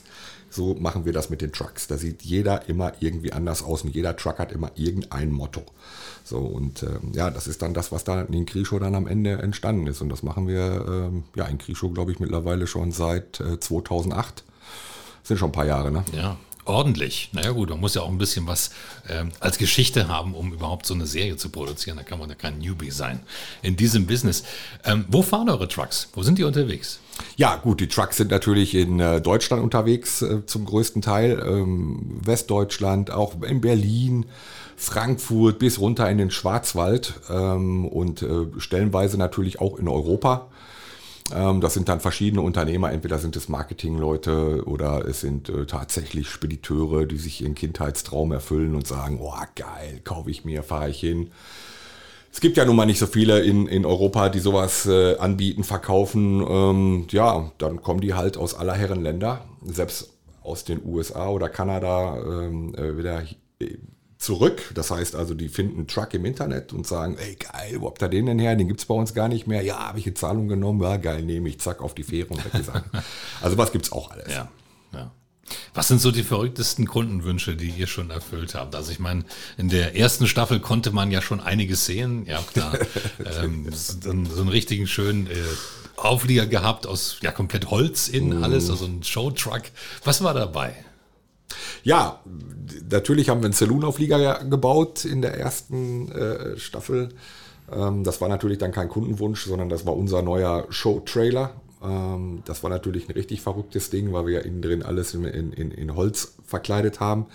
So 0.49 0.75
machen 0.75 1.05
wir 1.05 1.13
das 1.13 1.29
mit 1.29 1.41
den 1.41 1.53
Trucks. 1.53 1.88
Da 1.88 1.97
sieht 1.97 2.23
jeder 2.23 2.67
immer 2.67 2.91
irgendwie 2.99 3.31
anders 3.31 3.63
aus 3.63 3.83
und 3.83 3.95
jeder 3.95 4.17
Truck 4.17 4.38
hat 4.38 4.51
immer 4.51 4.71
irgendein 4.75 5.31
Motto. 5.31 5.63
So 6.25 6.39
und 6.39 6.83
ähm, 6.83 7.13
ja, 7.13 7.29
das 7.29 7.47
ist 7.47 7.61
dann 7.61 7.73
das, 7.73 7.94
was 7.94 8.03
da 8.03 8.21
in 8.23 8.45
Krischow 8.45 8.79
dann 8.79 8.95
am 8.95 9.07
Ende 9.07 9.41
entstanden 9.41 9.87
ist. 9.87 10.01
Und 10.01 10.09
das 10.09 10.23
machen 10.23 10.47
wir 10.49 10.85
ähm, 10.87 11.23
ja 11.35 11.45
in 11.45 11.57
Krischow, 11.57 11.94
glaube 11.94 12.11
ich, 12.11 12.19
mittlerweile 12.19 12.67
schon 12.67 12.91
seit 12.91 13.39
äh, 13.39 13.61
2008. 13.61 14.44
Das 15.21 15.27
sind 15.29 15.37
schon 15.37 15.49
ein 15.49 15.53
paar 15.53 15.65
Jahre, 15.65 15.89
ne? 15.89 16.03
Ja 16.11 16.37
ordentlich. 16.65 17.29
Naja 17.33 17.51
gut, 17.51 17.69
man 17.69 17.79
muss 17.79 17.95
ja 17.95 18.01
auch 18.01 18.09
ein 18.09 18.17
bisschen 18.17 18.47
was 18.47 18.71
ähm, 19.09 19.31
als 19.39 19.57
Geschichte 19.57 20.07
haben, 20.07 20.33
um 20.33 20.53
überhaupt 20.53 20.85
so 20.85 20.93
eine 20.93 21.05
Serie 21.05 21.37
zu 21.37 21.49
produzieren. 21.49 21.97
Da 21.97 22.03
kann 22.03 22.19
man 22.19 22.29
ja 22.29 22.35
kein 22.35 22.59
Newbie 22.59 22.91
sein 22.91 23.19
in 23.61 23.75
diesem 23.75 24.07
Business. 24.07 24.43
Ähm, 24.85 25.05
wo 25.07 25.21
fahren 25.21 25.49
eure 25.49 25.67
Trucks? 25.67 26.09
Wo 26.13 26.23
sind 26.23 26.37
die 26.37 26.43
unterwegs? 26.43 26.99
Ja, 27.35 27.55
gut, 27.57 27.79
die 27.79 27.87
Trucks 27.87 28.17
sind 28.17 28.31
natürlich 28.31 28.75
in 28.75 28.99
äh, 28.99 29.21
Deutschland 29.21 29.63
unterwegs 29.63 30.21
äh, 30.21 30.45
zum 30.45 30.65
größten 30.65 31.01
Teil. 31.01 31.43
Ähm, 31.45 32.19
Westdeutschland, 32.23 33.11
auch 33.11 33.41
in 33.41 33.61
Berlin, 33.61 34.25
Frankfurt 34.75 35.59
bis 35.59 35.79
runter 35.79 36.09
in 36.09 36.17
den 36.17 36.31
Schwarzwald 36.31 37.13
ähm, 37.29 37.87
und 37.87 38.23
äh, 38.23 38.47
stellenweise 38.57 39.17
natürlich 39.17 39.61
auch 39.61 39.77
in 39.77 39.87
Europa. 39.87 40.49
Ähm, 41.33 41.62
das 41.62 41.74
sind 41.74 41.89
dann 41.89 42.00
verschiedene 42.00 42.42
Unternehmer, 42.42 42.92
entweder 42.92 43.19
sind 43.19 43.36
es 43.36 43.50
Marketingleute 43.50 44.63
oder 44.66 45.06
es 45.06 45.22
sind 45.22 45.50
äh, 45.50 45.66
tatsächlich 45.66 46.30
Spediteure, 46.30 47.06
die 47.06 47.18
sich 47.18 47.42
ihren 47.42 47.56
Kindheitstraum 47.56 48.31
erfüllen 48.31 48.75
und 48.75 48.88
sagen, 48.88 49.19
oh 49.22 49.33
geil, 49.56 50.01
kaufe 50.04 50.31
ich 50.31 50.45
mir, 50.45 50.63
fahre 50.63 50.89
ich 50.89 51.00
hin. 51.00 51.31
Es 52.33 52.39
gibt 52.39 52.56
ja 52.56 52.66
nun 52.66 52.78
mal 52.78 52.86
nicht 52.86 53.00
so 53.00 53.07
viele 53.07 53.42
in, 53.42 53.68
in 53.68 53.86
Europa, 53.86 54.30
die 54.30 54.39
sowas 54.39 54.86
äh, 54.86 55.18
anbieten, 55.18 55.63
verkaufen. 55.63 56.42
Ähm, 56.48 57.07
ja, 57.12 57.51
dann 57.57 57.81
kommen 57.81 58.00
die 58.00 58.13
halt 58.13 58.38
aus 58.38 58.54
aller 58.56 58.74
Herren 58.74 59.04
Länder, 59.04 59.44
selbst 59.66 60.13
aus 60.42 60.63
den 60.63 60.81
USA 60.86 61.30
oder 61.30 61.50
Kanada 61.50 62.18
ähm, 62.18 62.74
äh, 62.75 62.98
wieder 62.98 63.24
zurück. 64.21 64.71
Das 64.75 64.91
heißt 64.91 65.15
also, 65.15 65.33
die 65.33 65.50
finden 65.50 65.77
einen 65.77 65.88
Truck 65.88 66.13
im 66.13 66.25
Internet 66.25 66.73
und 66.73 66.85
sagen, 66.85 67.18
ey 67.18 67.35
geil, 67.35 67.77
wo 67.79 67.88
habt 67.88 68.01
ihr 68.01 68.07
den 68.07 68.27
denn 68.27 68.39
her? 68.39 68.56
Den 68.56 68.68
gibt 68.68 68.79
es 68.79 68.85
bei 68.85 68.94
uns 68.94 69.13
gar 69.13 69.27
nicht 69.27 69.47
mehr. 69.47 69.62
Ja, 69.62 69.88
habe 69.88 70.00
ich 70.00 70.06
eine 70.06 70.13
Zahlung 70.13 70.47
genommen, 70.47 70.81
ja 70.81 70.97
geil, 70.97 71.23
nehme 71.23 71.50
ich, 71.50 71.59
zack, 71.59 71.81
auf 71.81 71.95
die 71.95 72.03
Fähre 72.03 72.27
und 72.27 72.45
weggesagt. 72.45 72.89
also 73.41 73.57
was 73.57 73.71
gibt 73.71 73.85
es 73.85 73.91
auch 73.91 74.12
alles. 74.12 74.31
Ja, 74.31 74.50
ja. 74.94 75.12
Was 75.73 75.88
sind 75.88 76.00
so 76.00 76.12
die 76.12 76.23
verrücktesten 76.23 76.88
Kundenwünsche, 76.88 77.56
die 77.56 77.69
ihr 77.69 77.88
schon 77.88 78.09
erfüllt 78.09 78.56
habt? 78.56 78.75
Also 78.75 78.91
ich 78.91 79.00
meine, 79.00 79.25
in 79.57 79.69
der 79.69 79.97
ersten 79.97 80.28
Staffel 80.28 80.59
konnte 80.59 80.92
man 80.92 81.11
ja 81.11 81.21
schon 81.21 81.42
einiges 81.42 81.85
sehen. 81.85 82.25
Ihr 82.25 82.37
habt 82.37 82.56
da 82.56 82.73
ähm, 83.44 83.68
so, 83.73 84.09
einen 84.09 84.47
richtigen 84.47 84.87
schönen 84.87 85.28
äh, 85.28 85.33
Auflieger 85.97 86.45
gehabt 86.45 86.87
aus 86.87 87.18
ja 87.21 87.31
komplett 87.31 87.69
Holz 87.69 88.07
in 88.07 88.40
mm. 88.40 88.44
alles, 88.44 88.69
also 88.69 88.85
ein 88.85 89.04
Showtruck. 89.04 89.63
Was 90.04 90.23
war 90.23 90.33
dabei? 90.33 90.73
Ja, 91.83 92.19
natürlich 92.89 93.29
haben 93.29 93.41
wir 93.41 93.45
einen 93.45 93.53
Saloon-Auflieger 93.53 94.43
gebaut 94.45 95.05
in 95.05 95.21
der 95.21 95.37
ersten 95.37 96.11
äh, 96.11 96.57
Staffel. 96.57 97.09
Ähm, 97.71 98.03
das 98.03 98.21
war 98.21 98.29
natürlich 98.29 98.57
dann 98.57 98.71
kein 98.71 98.89
Kundenwunsch, 98.89 99.45
sondern 99.45 99.69
das 99.69 99.85
war 99.85 99.95
unser 99.95 100.21
neuer 100.21 100.65
Show-Trailer. 100.69 101.51
Ähm, 101.83 102.43
das 102.45 102.63
war 102.63 102.69
natürlich 102.69 103.09
ein 103.09 103.13
richtig 103.13 103.41
verrücktes 103.41 103.89
Ding, 103.89 104.13
weil 104.13 104.25
wir 104.25 104.33
ja 104.33 104.39
innen 104.41 104.61
drin 104.61 104.83
alles 104.83 105.13
in, 105.13 105.25
in, 105.25 105.71
in 105.71 105.95
Holz 105.95 106.35
verkleidet 106.45 106.99
haben. 106.99 107.25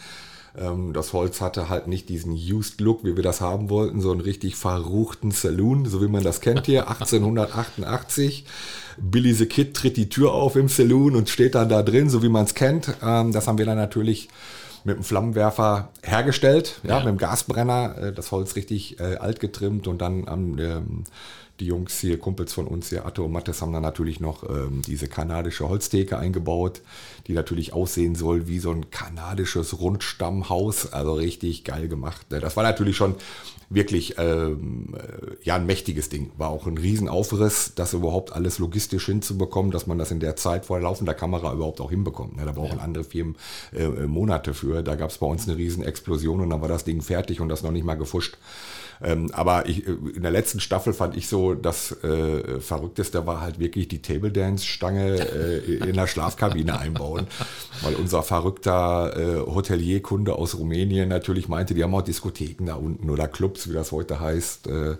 Ähm, 0.59 0.93
das 0.93 1.13
Holz 1.13 1.41
hatte 1.41 1.69
halt 1.69 1.87
nicht 1.87 2.09
diesen 2.09 2.33
Used 2.33 2.81
Look, 2.81 3.05
wie 3.05 3.17
wir 3.17 3.23
das 3.23 3.41
haben 3.41 3.71
wollten, 3.71 4.01
so 4.01 4.11
einen 4.11 4.21
richtig 4.21 4.57
verruchten 4.57 5.31
Saloon, 5.31 5.87
so 5.87 6.03
wie 6.03 6.09
man 6.09 6.25
das 6.25 6.41
kennt 6.41 6.67
hier, 6.67 6.89
1888. 6.89 8.45
Billy 8.99 9.33
the 9.35 9.47
Kid 9.47 9.75
tritt 9.75 9.97
die 9.97 10.09
Tür 10.09 10.33
auf 10.33 10.57
im 10.57 10.69
Saloon 10.69 11.17
und 11.17 11.29
steht 11.29 11.55
dann 11.55 11.69
da 11.69 11.83
drin, 11.83 12.09
so 12.09 12.23
wie 12.23 12.29
man 12.29 12.45
es 12.45 12.55
kennt. 12.55 12.95
Ähm, 13.03 13.33
das 13.33 13.47
haben 13.47 13.59
wir 13.59 13.67
dann 13.67 13.77
natürlich 13.77 14.29
mit 14.85 14.97
dem 14.97 15.05
Flammenwerfer 15.05 15.91
hergestellt, 16.03 16.81
ja, 16.85 16.91
ja. 16.91 16.99
mit 16.99 17.09
dem 17.09 17.19
Gasbrenner, 17.19 17.99
äh, 17.99 18.13
das 18.13 18.31
Holz 18.31 18.57
richtig 18.57 19.01
äh, 19.01 19.17
alt 19.17 19.41
getrimmt 19.41 19.89
und 19.89 20.01
dann 20.01 20.29
am 20.29 20.59
ähm, 20.59 21.05
die 21.61 21.67
Jungs 21.67 21.99
hier, 22.01 22.19
Kumpels 22.19 22.53
von 22.53 22.67
uns 22.67 22.91
hier, 22.91 23.07
Atto 23.07 23.25
und 23.25 23.33
Mattes, 23.33 23.63
haben 23.63 23.73
dann 23.73 23.83
natürlich 23.83 24.21
noch 24.21 24.49
ähm, 24.49 24.83
diese 24.87 25.09
kanadische 25.09 25.69
Holztheke 25.69 26.19
eingebaut, 26.19 26.83
die 27.27 27.33
natürlich 27.33 27.73
aussehen 27.73 28.15
soll 28.15 28.47
wie 28.47 28.59
so 28.59 28.71
ein 28.71 28.91
kanadisches 28.91 29.79
Rundstammhaus. 29.81 30.93
Also 30.93 31.15
richtig 31.15 31.65
geil 31.65 31.89
gemacht. 31.89 32.27
Das 32.29 32.57
war 32.57 32.65
natürlich 32.65 32.97
schon 32.97 33.17
wirklich 33.69 34.15
ähm, 34.19 34.95
äh, 34.95 35.37
ja 35.43 35.57
ein 35.57 35.67
mächtiges 35.67 36.09
Ding. 36.09 36.31
War 36.37 36.51
auch 36.51 36.67
ein 36.67 36.79
Riesenaufriss, 36.79 37.73
das 37.75 37.95
überhaupt 37.95 38.33
alles 38.33 38.59
logistisch 38.59 39.07
hinzubekommen, 39.07 39.73
dass 39.73 39.87
man 39.87 39.99
das 39.99 40.11
in 40.11 40.21
der 40.21 40.37
Zeit 40.37 40.67
vor 40.67 40.81
laufender 40.81 41.15
Kamera 41.15 41.53
überhaupt 41.53 41.81
auch 41.81 41.91
hinbekommt. 41.91 42.37
Ne? 42.37 42.45
Da 42.45 42.53
brauchen 42.53 42.79
ja. 42.79 42.85
andere 42.85 43.05
Firmen 43.05 43.37
äh, 43.73 43.85
äh 43.85 44.07
Monate 44.07 44.55
für. 44.55 44.83
Da 44.83 44.95
gab 44.95 45.11
es 45.11 45.19
bei 45.19 45.27
uns 45.27 45.49
eine 45.49 45.57
Riesenexplosion 45.57 46.41
und 46.41 46.51
dann 46.51 46.61
war 46.61 46.69
das 46.69 46.85
Ding 46.85 47.03
fertig 47.03 47.41
und 47.41 47.49
das 47.49 47.63
noch 47.63 47.73
nicht 47.73 47.85
mal 47.85 47.95
gefuscht. 47.95 48.37
Ähm, 49.03 49.31
aber 49.33 49.69
ich, 49.69 49.87
in 49.87 50.23
der 50.23 50.31
letzten 50.31 50.61
Staffel 50.61 50.93
fand 50.93 51.17
ich 51.17 51.29
so, 51.29 51.55
das 51.55 51.93
äh, 52.03 52.61
Verrückteste 52.61 53.27
war 53.27 53.41
halt 53.41 53.59
wirklich 53.59 53.89
die 53.89 54.03
Table 54.03 54.31
Dance 54.31 54.65
Stange 54.65 55.19
äh, 55.19 55.89
in 55.89 55.95
der 55.95 56.07
Schlafkabine 56.07 56.79
einbauen, 56.79 57.27
weil 57.83 57.95
unser 57.95 58.23
verrückter 58.23 59.17
äh, 59.17 59.41
Hotelierkunde 59.41 60.35
aus 60.35 60.59
Rumänien 60.59 61.09
natürlich 61.09 61.49
meinte, 61.49 61.75
die 61.75 61.83
haben 61.83 61.95
auch 61.95 62.03
Diskotheken 62.03 62.67
da 62.67 62.75
unten 62.75 63.11
oder 63.11 63.29
Clubs, 63.29 63.69
wie 63.69 63.75
das 63.75 63.93
heute 63.93 64.21
heißt. 64.21 64.67
Äh, 64.69 64.97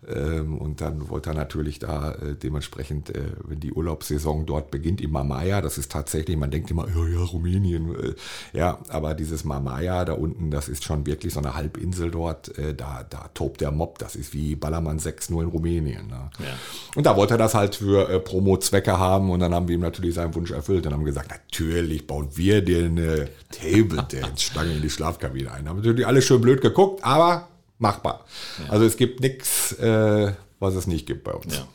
und 0.00 0.80
dann 0.80 1.08
wollte 1.08 1.30
er 1.30 1.34
natürlich 1.34 1.80
da 1.80 2.12
äh, 2.12 2.36
dementsprechend, 2.36 3.10
äh, 3.10 3.32
wenn 3.44 3.58
die 3.58 3.72
Urlaubssaison 3.72 4.46
dort 4.46 4.70
beginnt, 4.70 5.00
in 5.00 5.10
Mamaya, 5.10 5.60
das 5.60 5.76
ist 5.76 5.90
tatsächlich, 5.90 6.36
man 6.36 6.52
denkt 6.52 6.70
immer, 6.70 6.86
ja, 6.88 7.06
ja, 7.08 7.18
Rumänien, 7.18 7.94
äh, 7.94 8.14
ja, 8.56 8.78
aber 8.88 9.14
dieses 9.14 9.44
Mamaya 9.44 10.04
da 10.04 10.12
unten, 10.12 10.52
das 10.52 10.68
ist 10.68 10.84
schon 10.84 11.04
wirklich 11.04 11.34
so 11.34 11.40
eine 11.40 11.54
Halbinsel 11.54 12.12
dort, 12.12 12.52
da, 12.76 13.04
da 13.08 13.30
tobt 13.34 13.60
der 13.60 13.72
Mob, 13.72 13.98
das 13.98 14.14
ist 14.14 14.32
wie 14.32 14.54
Ballermann 14.54 14.98
6-0 14.98 15.42
in 15.42 15.48
Rumänien. 15.48 16.06
Ne? 16.06 16.30
Ja. 16.38 16.46
Und 16.94 17.04
da 17.04 17.16
wollte 17.16 17.34
er 17.34 17.38
das 17.38 17.54
halt 17.54 17.76
für 17.76 18.20
Promo-Zwecke 18.20 18.98
haben 18.98 19.30
und 19.30 19.40
dann 19.40 19.52
haben 19.52 19.68
wir 19.68 19.74
ihm 19.74 19.80
natürlich 19.80 20.14
seinen 20.14 20.34
Wunsch 20.34 20.50
erfüllt 20.50 20.86
und 20.86 20.92
haben 20.92 21.04
gesagt, 21.04 21.30
natürlich 21.30 22.06
bauen 22.06 22.28
wir 22.34 22.62
dir 22.62 22.84
eine 22.84 23.28
Table-Dance-Stange 23.50 24.74
in 24.74 24.82
die 24.82 24.90
Schlafkabine 24.90 25.52
ein. 25.52 25.68
Haben 25.68 25.78
natürlich 25.78 26.06
alle 26.06 26.22
schön 26.22 26.40
blöd 26.40 26.60
geguckt, 26.60 27.04
aber 27.04 27.48
machbar. 27.78 28.24
Ja. 28.64 28.72
Also 28.72 28.84
es 28.84 28.96
gibt 28.96 29.20
nichts, 29.20 29.72
äh, 29.72 30.32
was 30.58 30.74
es 30.74 30.86
nicht 30.86 31.06
gibt 31.06 31.24
bei 31.24 31.32
uns. 31.32 31.56
Ja. 31.56 31.66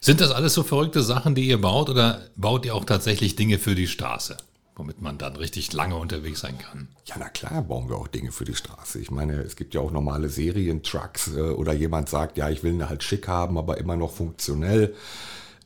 Sind 0.00 0.20
das 0.20 0.30
alles 0.30 0.54
so 0.54 0.62
verrückte 0.62 1.02
Sachen, 1.02 1.34
die 1.34 1.46
ihr 1.46 1.60
baut 1.60 1.88
oder 1.88 2.20
baut 2.36 2.66
ihr 2.66 2.74
auch 2.74 2.84
tatsächlich 2.84 3.36
Dinge 3.36 3.58
für 3.58 3.74
die 3.74 3.86
Straße? 3.86 4.36
womit 4.80 5.02
man 5.02 5.18
dann 5.18 5.36
richtig 5.36 5.74
lange 5.74 5.94
unterwegs 5.96 6.40
sein 6.40 6.56
kann. 6.56 6.88
Ja, 7.04 7.16
na 7.18 7.28
klar, 7.28 7.60
bauen 7.62 7.90
wir 7.90 7.96
auch 7.96 8.08
Dinge 8.08 8.32
für 8.32 8.46
die 8.46 8.54
Straße. 8.54 8.98
Ich 8.98 9.10
meine, 9.10 9.34
es 9.42 9.56
gibt 9.56 9.74
ja 9.74 9.80
auch 9.82 9.90
normale 9.90 10.30
Serientrucks 10.30 11.36
äh, 11.36 11.40
oder 11.40 11.74
jemand 11.74 12.08
sagt, 12.08 12.38
ja, 12.38 12.48
ich 12.48 12.62
will 12.62 12.72
eine 12.72 12.88
halt 12.88 13.02
schick 13.02 13.28
haben, 13.28 13.58
aber 13.58 13.76
immer 13.76 13.96
noch 13.96 14.10
funktionell. 14.10 14.94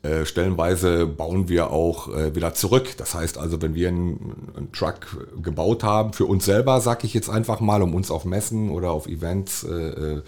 Äh, 0.05 0.25
stellenweise 0.25 1.07
bauen 1.07 1.49
wir 1.49 1.71
auch 1.71 2.13
äh, 2.15 2.35
wieder 2.35 2.53
zurück. 2.53 2.95
Das 2.97 3.15
heißt 3.15 3.37
also, 3.37 3.61
wenn 3.61 3.73
wir 3.73 3.87
einen, 3.87 4.51
einen 4.55 4.71
Truck 4.71 5.17
gebaut 5.41 5.83
haben, 5.83 6.13
für 6.13 6.25
uns 6.25 6.45
selber, 6.45 6.79
sage 6.79 7.07
ich 7.07 7.13
jetzt 7.13 7.29
einfach 7.29 7.59
mal, 7.59 7.81
um 7.81 7.95
uns 7.95 8.11
auf 8.11 8.23
Messen 8.23 8.69
oder 8.69 8.91
auf 8.91 9.07
Events 9.07 9.63
äh, 9.63 10.21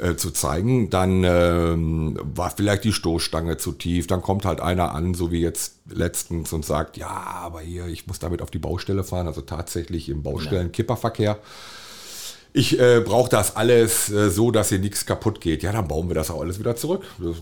äh, 0.00 0.16
zu 0.16 0.30
zeigen, 0.32 0.90
dann 0.90 1.22
ähm, 1.24 2.18
war 2.34 2.50
vielleicht 2.50 2.84
die 2.84 2.92
Stoßstange 2.92 3.58
zu 3.58 3.72
tief. 3.72 4.08
Dann 4.08 4.22
kommt 4.22 4.44
halt 4.44 4.60
einer 4.60 4.92
an, 4.92 5.14
so 5.14 5.30
wie 5.30 5.40
jetzt 5.40 5.76
letztens, 5.88 6.52
und 6.52 6.64
sagt, 6.64 6.96
ja, 6.96 7.08
aber 7.08 7.60
hier, 7.60 7.86
ich 7.86 8.08
muss 8.08 8.18
damit 8.18 8.42
auf 8.42 8.50
die 8.50 8.58
Baustelle 8.58 9.04
fahren, 9.04 9.28
also 9.28 9.40
tatsächlich 9.40 10.08
im 10.08 10.22
Baustellen-Kipperverkehr. 10.22 11.32
Ja 11.32 11.38
ich 12.56 12.80
äh, 12.80 13.00
brauche 13.00 13.28
das 13.28 13.54
alles 13.54 14.10
äh, 14.10 14.30
so, 14.30 14.50
dass 14.50 14.70
hier 14.70 14.78
nichts 14.78 15.04
kaputt 15.04 15.42
geht. 15.42 15.62
Ja, 15.62 15.72
dann 15.72 15.88
bauen 15.88 16.08
wir 16.08 16.14
das 16.14 16.30
auch 16.30 16.40
alles 16.40 16.58
wieder 16.58 16.74
zurück. 16.74 17.04
Da 17.18 17.34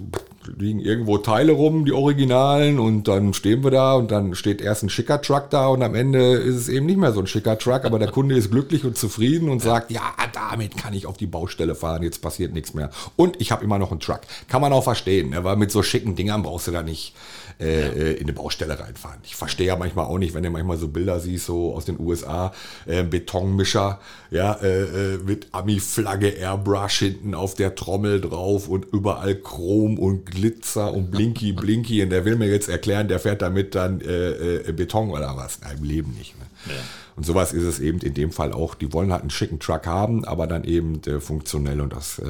liegen 0.59 0.81
irgendwo 0.81 1.19
Teile 1.19 1.53
rum, 1.53 1.85
die 1.85 1.93
Originalen, 1.93 2.81
und 2.81 3.07
dann 3.07 3.33
stehen 3.33 3.63
wir 3.63 3.71
da 3.71 3.95
und 3.95 4.11
dann 4.11 4.35
steht 4.35 4.61
erst 4.61 4.83
ein 4.83 4.89
schicker 4.89 5.23
Truck 5.23 5.51
da 5.51 5.69
und 5.69 5.85
am 5.85 5.95
Ende 5.95 6.35
ist 6.35 6.57
es 6.57 6.69
eben 6.69 6.87
nicht 6.87 6.99
mehr 6.99 7.13
so 7.13 7.21
ein 7.21 7.29
schicker 7.29 7.57
Truck, 7.57 7.85
aber 7.85 8.01
der 8.01 8.11
Kunde 8.11 8.35
ist 8.35 8.51
glücklich 8.51 8.85
und 8.85 8.99
zufrieden 8.99 9.51
und 9.51 9.63
sagt, 9.63 9.93
ja, 9.93 10.03
damit 10.33 10.77
kann 10.77 10.93
ich 10.95 11.07
auf 11.07 11.17
die 11.17 11.29
Baustelle 11.29 11.77
fahren, 11.77 12.03
jetzt 12.03 12.21
passiert 12.21 12.53
nichts 12.53 12.75
mehr. 12.75 12.91
Und 13.15 13.41
ich 13.41 13.53
habe 13.53 13.63
immer 13.63 13.79
noch 13.79 13.93
einen 13.93 14.01
Truck. 14.01 14.23
Kann 14.49 14.61
man 14.61 14.73
auch 14.73 14.83
verstehen, 14.83 15.31
ne? 15.31 15.45
weil 15.45 15.55
mit 15.55 15.71
so 15.71 15.85
schicken 15.85 16.17
Dingern 16.17 16.43
brauchst 16.43 16.67
du 16.67 16.73
da 16.73 16.83
nicht 16.83 17.15
äh. 17.61 17.89
Äh, 17.89 18.13
in 18.15 18.25
eine 18.25 18.33
Baustelle 18.33 18.79
reinfahren. 18.79 19.21
Ich 19.25 19.37
verstehe 19.37 19.69
ja 19.69 19.77
manchmal 19.77 20.07
auch 20.07 20.19
nicht, 20.19 20.35
wenn 20.35 20.43
du 20.43 20.51
manchmal 20.51 20.77
so 20.77 20.89
Bilder 20.89 21.21
siehst, 21.21 21.47
so 21.47 21.75
aus 21.75 21.85
den 21.85 22.01
USA, 22.01 22.53
äh, 22.87 23.05
Betonmischer, 23.05 24.01
ja, 24.31 24.55
äh, 24.55 25.15
äh, 25.15 25.19
mit 25.19 25.49
Ami-Flagge 25.53 26.29
Airbrush 26.29 26.99
hinten 26.99 27.35
auf 27.35 27.55
der 27.55 27.75
Trommel 27.75 28.21
drauf 28.21 28.69
und 28.69 28.87
überall 28.93 29.37
Chrom 29.37 29.99
und 29.99 30.27
Glitzer 30.27 30.93
und 30.93 31.11
Blinky 31.11 31.53
Blinky. 31.53 32.03
Und 32.03 32.11
der 32.11 32.25
will 32.25 32.37
mir 32.37 32.49
jetzt 32.49 32.69
erklären, 32.69 33.09
der 33.09 33.21
fährt 33.21 33.43
damit 33.43 33.75
dann 33.75 34.01
äh, 34.01 34.73
Beton 34.73 35.11
oder 35.11 35.37
was. 35.37 35.61
Nein, 35.61 35.79
im 35.79 35.85
Leben 35.85 36.15
nicht. 36.19 36.39
Ne? 36.39 36.47
Ja. 36.75 36.81
Und 37.17 37.25
sowas 37.25 37.53
ist 37.53 37.65
es 37.65 37.79
eben 37.79 38.01
in 38.01 38.15
dem 38.15 38.33
Fall 38.33 38.53
auch. 38.53 38.75
Die 38.75 38.93
wollen 38.93 39.13
halt 39.13 39.23
einen 39.23 39.31
schicken 39.31 39.61
Truck 39.61 39.87
haben, 39.87 40.25
aber 40.25 40.47
dann 40.47 40.65
eben 40.65 41.01
funktionell 41.21 41.81
und 41.81 41.93
das 41.93 42.21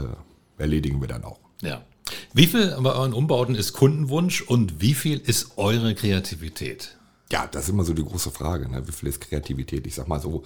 erledigen 0.59 1.01
wir 1.01 1.09
dann 1.09 1.25
auch. 1.25 1.39
Ja. 1.63 1.83
Wie 2.33 2.47
viel 2.47 2.77
bei 2.81 2.93
euren 2.93 3.13
Umbauten 3.13 3.55
ist 3.55 3.73
Kundenwunsch 3.73 4.43
und 4.43 4.81
wie 4.81 4.95
viel 4.95 5.19
ist 5.19 5.57
eure 5.57 5.95
Kreativität? 5.95 6.97
Ja, 7.31 7.47
das 7.47 7.65
ist 7.65 7.69
immer 7.71 7.85
so 7.85 7.95
die 7.95 8.05
große 8.05 8.31
Frage. 8.31 8.69
Ne? 8.69 8.87
Wie 8.87 8.93
viel 8.93 9.09
ist 9.09 9.21
Kreativität? 9.21 9.87
Ich 9.87 9.95
sag 9.95 10.09
mal 10.09 10.21
so, 10.21 10.45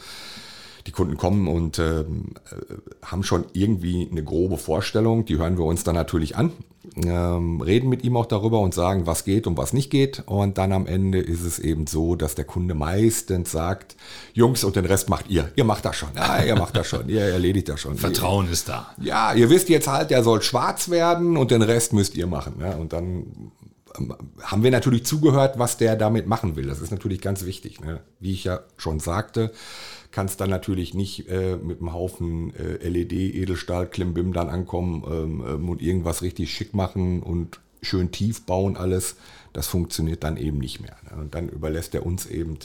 die 0.88 0.92
Kunden 0.92 1.18
kommen 1.18 1.48
und 1.48 1.78
ähm, 1.78 2.32
äh, 2.50 3.04
haben 3.04 3.22
schon 3.22 3.44
irgendwie 3.52 4.08
eine 4.10 4.24
grobe 4.24 4.56
Vorstellung. 4.56 5.26
Die 5.26 5.36
hören 5.36 5.58
wir 5.58 5.66
uns 5.66 5.84
dann 5.84 5.94
natürlich 5.94 6.34
an, 6.34 6.52
ähm, 6.96 7.60
reden 7.60 7.90
mit 7.90 8.04
ihm 8.04 8.16
auch 8.16 8.24
darüber 8.24 8.60
und 8.60 8.72
sagen, 8.72 9.06
was 9.06 9.24
geht 9.24 9.46
und 9.46 9.58
was 9.58 9.74
nicht 9.74 9.90
geht. 9.90 10.22
Und 10.24 10.56
dann 10.56 10.72
am 10.72 10.86
Ende 10.86 11.18
ist 11.18 11.42
es 11.42 11.58
eben 11.58 11.86
so, 11.86 12.16
dass 12.16 12.34
der 12.36 12.46
Kunde 12.46 12.74
meistens 12.74 13.52
sagt, 13.52 13.96
Jungs, 14.32 14.64
und 14.64 14.76
den 14.76 14.86
Rest 14.86 15.10
macht 15.10 15.28
ihr. 15.28 15.52
Ihr 15.56 15.64
macht 15.64 15.84
das 15.84 15.96
schon. 15.96 16.08
Ja, 16.16 16.42
ihr 16.42 16.56
macht 16.56 16.74
das 16.74 16.86
schon. 16.86 17.06
ihr 17.10 17.20
erledigt 17.20 17.68
das 17.68 17.80
schon. 17.80 17.96
Vertrauen 17.96 18.46
ihr, 18.46 18.52
ist 18.52 18.70
da. 18.70 18.94
Ja, 18.98 19.34
ihr 19.34 19.50
wisst 19.50 19.68
jetzt 19.68 19.88
halt, 19.88 20.10
der 20.10 20.22
soll 20.24 20.40
schwarz 20.40 20.88
werden 20.88 21.36
und 21.36 21.50
den 21.50 21.60
Rest 21.60 21.92
müsst 21.92 22.16
ihr 22.16 22.26
machen. 22.26 22.54
Ja, 22.62 22.76
und 22.76 22.94
dann 22.94 23.52
ähm, 23.98 24.14
haben 24.42 24.62
wir 24.62 24.70
natürlich 24.70 25.04
zugehört, 25.04 25.58
was 25.58 25.76
der 25.76 25.96
damit 25.96 26.26
machen 26.26 26.56
will. 26.56 26.66
Das 26.66 26.80
ist 26.80 26.92
natürlich 26.92 27.20
ganz 27.20 27.44
wichtig. 27.44 27.82
Ne? 27.82 28.00
Wie 28.20 28.32
ich 28.32 28.44
ja 28.44 28.60
schon 28.78 29.00
sagte, 29.00 29.52
kannst 30.10 30.40
dann 30.40 30.50
natürlich 30.50 30.94
nicht 30.94 31.28
äh, 31.28 31.56
mit 31.56 31.80
einem 31.80 31.92
Haufen 31.92 32.54
äh, 32.56 32.88
LED, 32.88 33.12
Edelstahl, 33.12 33.86
Klimbim 33.86 34.32
dann 34.32 34.48
ankommen 34.48 35.04
ähm, 35.06 35.44
ähm, 35.46 35.68
und 35.68 35.82
irgendwas 35.82 36.22
richtig 36.22 36.52
schick 36.52 36.74
machen 36.74 37.22
und 37.22 37.60
schön 37.82 38.10
tief 38.10 38.44
bauen 38.46 38.76
alles. 38.76 39.16
Das 39.52 39.66
funktioniert 39.66 40.24
dann 40.24 40.36
eben 40.36 40.58
nicht 40.58 40.80
mehr. 40.80 40.96
Ne? 41.10 41.20
Und 41.20 41.34
dann 41.34 41.48
überlässt 41.48 41.94
er 41.94 42.06
uns 42.06 42.26
eben 42.26 42.58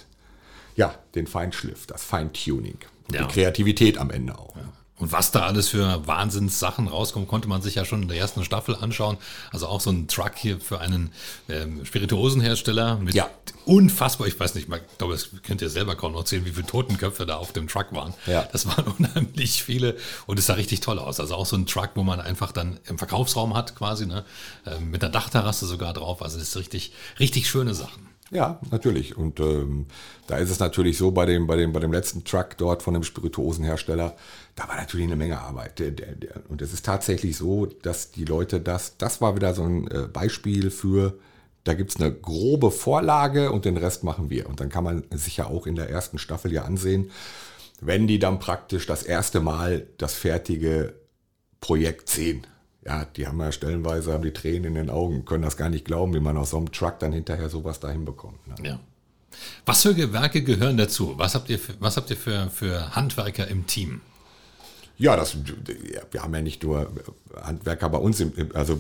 ja, 0.75 0.95
den 1.15 1.27
Feinschliff, 1.27 1.85
das 1.85 2.03
Feintuning 2.03 2.77
und 3.07 3.15
ja. 3.15 3.25
die 3.25 3.33
Kreativität 3.33 3.97
am 3.97 4.09
Ende 4.09 4.38
auch. 4.38 4.55
Ja. 4.55 4.71
Und 5.00 5.12
was 5.12 5.31
da 5.31 5.41
alles 5.47 5.69
für 5.69 6.05
Wahnsinnssachen 6.07 6.88
rauskommt, 6.88 7.27
konnte 7.27 7.47
man 7.47 7.63
sich 7.63 7.75
ja 7.75 7.83
schon 7.83 8.03
in 8.03 8.07
der 8.07 8.17
ersten 8.17 8.43
Staffel 8.45 8.75
anschauen. 8.75 9.17
Also 9.51 9.67
auch 9.67 9.81
so 9.81 9.89
ein 9.89 10.07
Truck 10.07 10.33
hier 10.35 10.59
für 10.59 10.79
einen 10.79 11.12
ähm, 11.50 11.83
Spirituosenhersteller 11.83 12.97
mit 12.97 13.15
ja. 13.15 13.27
unfassbar, 13.65 14.27
ich 14.27 14.39
weiß 14.39 14.53
nicht, 14.53 14.69
ich 14.69 14.97
glaube, 14.97 15.13
das 15.13 15.29
könnt 15.41 15.63
ihr 15.63 15.69
selber 15.69 15.95
kaum 15.95 16.13
noch 16.13 16.25
zählen, 16.25 16.45
wie 16.45 16.51
viele 16.51 16.67
Totenköpfe 16.67 17.25
da 17.25 17.38
auf 17.38 17.51
dem 17.53 17.67
Truck 17.67 17.88
waren. 17.91 18.13
Ja. 18.27 18.47
Das 18.51 18.67
waren 18.67 18.85
unheimlich 19.00 19.63
viele 19.63 19.97
und 20.27 20.38
es 20.38 20.45
sah 20.45 20.53
richtig 20.53 20.81
toll 20.81 21.00
aus. 21.00 21.19
Also 21.19 21.35
auch 21.35 21.47
so 21.47 21.55
ein 21.55 21.65
Truck, 21.65 21.91
wo 21.95 22.03
man 22.03 22.21
einfach 22.21 22.51
dann 22.51 22.79
im 22.85 23.00
Verkaufsraum 23.00 23.55
hat 23.55 23.75
quasi, 23.75 24.05
ne? 24.05 24.23
Ähm, 24.67 24.91
mit 24.91 25.03
einer 25.03 25.12
Dachterrasse 25.12 25.65
sogar 25.65 25.93
drauf. 25.93 26.21
Also 26.21 26.38
das 26.38 26.50
ist 26.50 26.57
richtig, 26.57 26.93
richtig 27.19 27.50
schöne 27.50 27.73
Sachen. 27.73 28.13
Ja, 28.33 28.59
natürlich. 28.71 29.15
Und 29.15 29.39
ähm, 29.39 29.85
da 30.27 30.38
ist 30.38 30.50
es 30.50 30.59
natürlich 30.59 30.97
so, 30.97 31.12
bei 31.12 31.25
dem, 31.25 31.45
bei, 31.45 31.55
dem, 31.55 31.71
bei 31.71 31.79
dem 31.79 31.93
letzten 31.93 32.23
Truck 32.23 32.57
dort 32.57 32.81
von 32.81 32.95
dem 32.95 33.03
Spirituosenhersteller, 33.03 34.15
da 34.55 34.67
war 34.67 34.75
natürlich 34.75 35.07
eine 35.07 35.15
Menge 35.15 35.39
Arbeit. 35.39 35.81
Und 36.50 36.62
es 36.62 36.74
ist 36.74 36.86
tatsächlich 36.86 37.38
so, 37.38 37.65
dass 37.65 38.12
die 38.12 38.25
Leute 38.25 38.60
das, 38.60 38.98
das 38.98 39.22
war 39.22 39.36
wieder 39.36 39.53
so 39.53 39.63
ein 39.63 39.88
äh, 39.89 40.07
Beispiel 40.12 40.69
für, 40.69 41.17
da 41.63 41.74
gibt 41.74 41.91
es 41.91 41.98
eine 41.98 42.13
grobe 42.13 42.72
Vorlage 42.72 43.51
und 43.51 43.65
den 43.65 43.77
Rest 43.77 44.03
machen 44.03 44.29
wir. 44.29 44.48
Und 44.48 44.60
dann 44.60 44.69
kann 44.69 44.83
man 44.83 45.03
sich 45.12 45.38
ja 45.38 45.48
auch 45.48 45.65
in 45.65 45.75
der 45.75 45.89
ersten 45.89 46.17
Staffel 46.17 46.51
ja 46.51 46.63
ansehen, 46.63 47.12
wenn 47.81 48.07
die 48.07 48.19
dann 48.19 48.39
praktisch 48.39 48.86
das 48.86 49.03
erste 49.03 49.39
Mal 49.39 49.88
das 49.98 50.13
fertige 50.13 50.93
Projekt 51.60 52.10
sehen 52.10 52.45
ja, 52.86 53.05
die 53.05 53.27
haben 53.27 53.39
ja 53.39 53.51
stellenweise 53.51 54.13
haben 54.13 54.24
die 54.24 54.33
Tränen 54.33 54.65
in 54.65 54.75
den 54.75 54.89
Augen, 54.89 55.25
können 55.25 55.43
das 55.43 55.57
gar 55.57 55.69
nicht 55.69 55.86
glauben, 55.86 56.13
wie 56.13 56.19
man 56.19 56.38
aus 56.38 56.51
so 56.51 56.57
einem 56.57 56.72
Truck 56.72 57.00
dann 57.00 57.13
hinterher 57.13 57.50
sowas 57.50 57.79
dahin 57.79 58.05
bekommt. 58.05 58.45
Ne? 58.48 58.55
Ja. 58.67 58.79
Was 59.65 59.81
für 59.83 59.95
Gewerke 59.95 60.43
gehören 60.43 60.77
dazu? 60.77 61.13
Was 61.17 61.33
habt 61.33 61.50
ihr 61.50 61.60
was 61.79 61.98
habt 61.98 62.10
ihr 62.10 62.17
für, 62.17 62.50
für 62.50 62.95
Handwerker 62.95 63.48
im 63.48 63.65
Team? 63.65 64.01
Ja, 64.97 65.15
das, 65.15 65.38
wir 66.12 66.21
haben 66.21 66.33
ja 66.33 66.41
nicht 66.41 66.63
nur 66.63 66.91
Handwerker 67.41 67.89
bei 67.89 67.97
uns, 67.97 68.23
also 68.53 68.79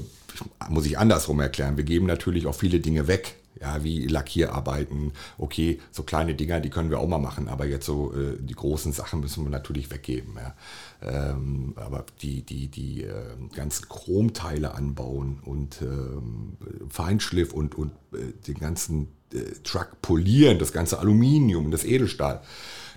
muss 0.69 0.85
ich 0.85 0.97
andersrum 0.97 1.39
erklären. 1.39 1.77
Wir 1.77 1.83
geben 1.83 2.05
natürlich 2.05 2.47
auch 2.47 2.55
viele 2.55 2.79
Dinge 2.79 3.07
weg 3.07 3.35
ja, 3.63 3.83
wie 3.83 4.07
Lackierarbeiten, 4.07 5.13
okay, 5.37 5.79
so 5.91 6.03
kleine 6.03 6.35
Dinger, 6.35 6.59
die 6.59 6.69
können 6.69 6.89
wir 6.89 6.99
auch 6.99 7.07
mal 7.07 7.17
machen, 7.17 7.47
aber 7.47 7.65
jetzt 7.65 7.85
so 7.85 8.13
äh, 8.13 8.37
die 8.37 8.55
großen 8.55 8.91
Sachen 8.91 9.21
müssen 9.21 9.45
wir 9.45 9.49
natürlich 9.49 9.89
weggeben. 9.89 10.33
Ja. 10.35 10.55
Ähm, 11.01 11.73
aber 11.77 12.05
die, 12.21 12.41
die, 12.41 12.67
die 12.67 13.03
äh, 13.03 13.13
ganzen 13.55 13.87
Chromteile 13.87 14.73
anbauen 14.73 15.39
und 15.43 15.81
ähm, 15.81 16.57
Feinschliff 16.89 17.53
und, 17.53 17.75
und 17.75 17.91
äh, 18.13 18.33
den 18.47 18.59
ganzen 18.59 19.07
äh, 19.33 19.39
Truck 19.63 20.01
polieren, 20.01 20.59
das 20.59 20.73
ganze 20.73 20.99
Aluminium, 20.99 21.71
das 21.71 21.85
Edelstahl, 21.85 22.41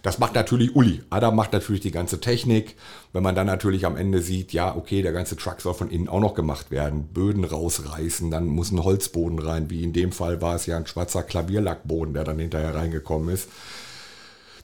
das 0.06 0.20
macht 0.20 0.36
natürlich 0.36 0.76
Uli. 0.76 1.02
Adam 1.10 1.34
macht 1.34 1.52
natürlich 1.52 1.80
die 1.80 1.90
ganze 1.90 2.20
Technik. 2.20 2.76
Wenn 3.12 3.24
man 3.24 3.34
dann 3.34 3.48
natürlich 3.48 3.84
am 3.84 3.96
Ende 3.96 4.22
sieht, 4.22 4.52
ja, 4.52 4.76
okay, 4.76 5.02
der 5.02 5.10
ganze 5.10 5.34
Truck 5.36 5.60
soll 5.60 5.74
von 5.74 5.90
innen 5.90 6.08
auch 6.08 6.20
noch 6.20 6.34
gemacht 6.34 6.70
werden, 6.70 7.08
Böden 7.08 7.42
rausreißen, 7.42 8.30
dann 8.30 8.46
muss 8.46 8.70
ein 8.70 8.84
Holzboden 8.84 9.40
rein, 9.40 9.68
wie 9.68 9.82
in 9.82 9.92
dem 9.92 10.12
Fall 10.12 10.40
war 10.40 10.54
es 10.54 10.66
ja 10.66 10.76
ein 10.76 10.86
schwarzer 10.86 11.24
Klavierlackboden, 11.24 12.14
der 12.14 12.22
dann 12.22 12.38
hinterher 12.38 12.76
reingekommen 12.76 13.34
ist. 13.34 13.48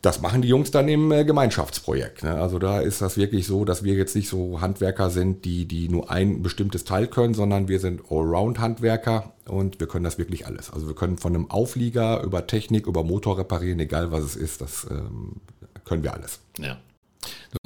Das 0.03 0.21
machen 0.21 0.43
die 0.43 0.49
Jungs 0.49 0.73
dann 0.73 0.89
im 0.89 1.13
äh, 1.13 1.25
Gemeinschaftsprojekt. 1.25 2.25
Ne? 2.25 2.35
Also 2.35 2.59
da 2.59 2.81
ist 2.81 3.01
das 3.01 3.17
wirklich 3.17 3.47
so, 3.47 3.65
dass 3.65 3.85
wir 3.85 3.95
jetzt 3.95 4.17
nicht 4.17 4.29
so 4.29 4.61
Handwerker 4.61 5.11
sind, 5.11 5.45
die, 5.45 5.67
die 5.67 5.89
nur 5.89 6.11
ein 6.11 6.43
bestimmtes 6.43 6.83
Teil 6.85 7.07
können, 7.07 7.35
sondern 7.35 7.69
wir 7.69 7.79
sind 7.79 8.03
Allround-Handwerker 8.11 9.33
und 9.47 9.79
wir 9.79 9.87
können 9.87 10.05
das 10.05 10.19
wirklich 10.19 10.47
alles. 10.47 10.71
Also 10.73 10.89
wir 10.89 10.97
können 10.97 11.19
von 11.19 11.35
einem 11.35 11.51
Auflieger 11.51 12.21
über 12.25 12.49
Technik, 12.49 12.89
über 12.89 13.05
Motor 13.05 13.39
reparieren, 13.39 13.79
egal 13.79 14.11
was 14.11 14.25
es 14.25 14.35
ist, 14.35 14.61
das 14.61 14.89
ähm, 14.91 15.37
können 15.85 16.03
wir 16.03 16.13
alles. 16.13 16.41
Ja. 16.59 16.79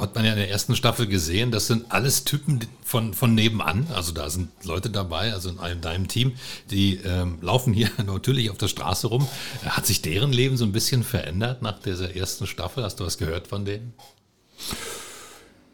Hat 0.01 0.15
man 0.15 0.25
ja 0.25 0.33
in 0.33 0.39
der 0.39 0.51
ersten 0.51 0.77
Staffel 0.77 1.07
gesehen, 1.07 1.51
das 1.51 1.69
sind 1.69 1.91
alles 1.91 2.25
Typen 2.25 2.61
von, 2.85 3.15
von 3.15 3.35
nebenan. 3.35 3.87
Also 3.95 4.13
da 4.13 4.29
sind 4.29 4.49
Leute 4.65 4.91
dabei, 4.91 5.33
also 5.33 5.51
in 5.51 5.81
deinem 5.81 6.09
Team, 6.09 6.33
die 6.71 6.97
ähm, 7.05 7.39
laufen 7.41 7.73
hier 7.73 7.89
natürlich 8.07 8.51
auf 8.51 8.59
der 8.59 8.69
Straße 8.69 9.07
rum. 9.07 9.27
Hat 9.65 9.87
sich 9.87 10.03
deren 10.03 10.33
Leben 10.33 10.57
so 10.57 10.65
ein 10.65 10.73
bisschen 10.73 11.05
verändert 11.05 11.63
nach 11.63 11.79
dieser 11.79 12.15
ersten 12.15 12.47
Staffel? 12.47 12.85
Hast 12.85 13.01
du 13.01 13.05
was 13.05 13.17
gehört 13.17 13.47
von 13.47 13.65
denen? 13.65 13.95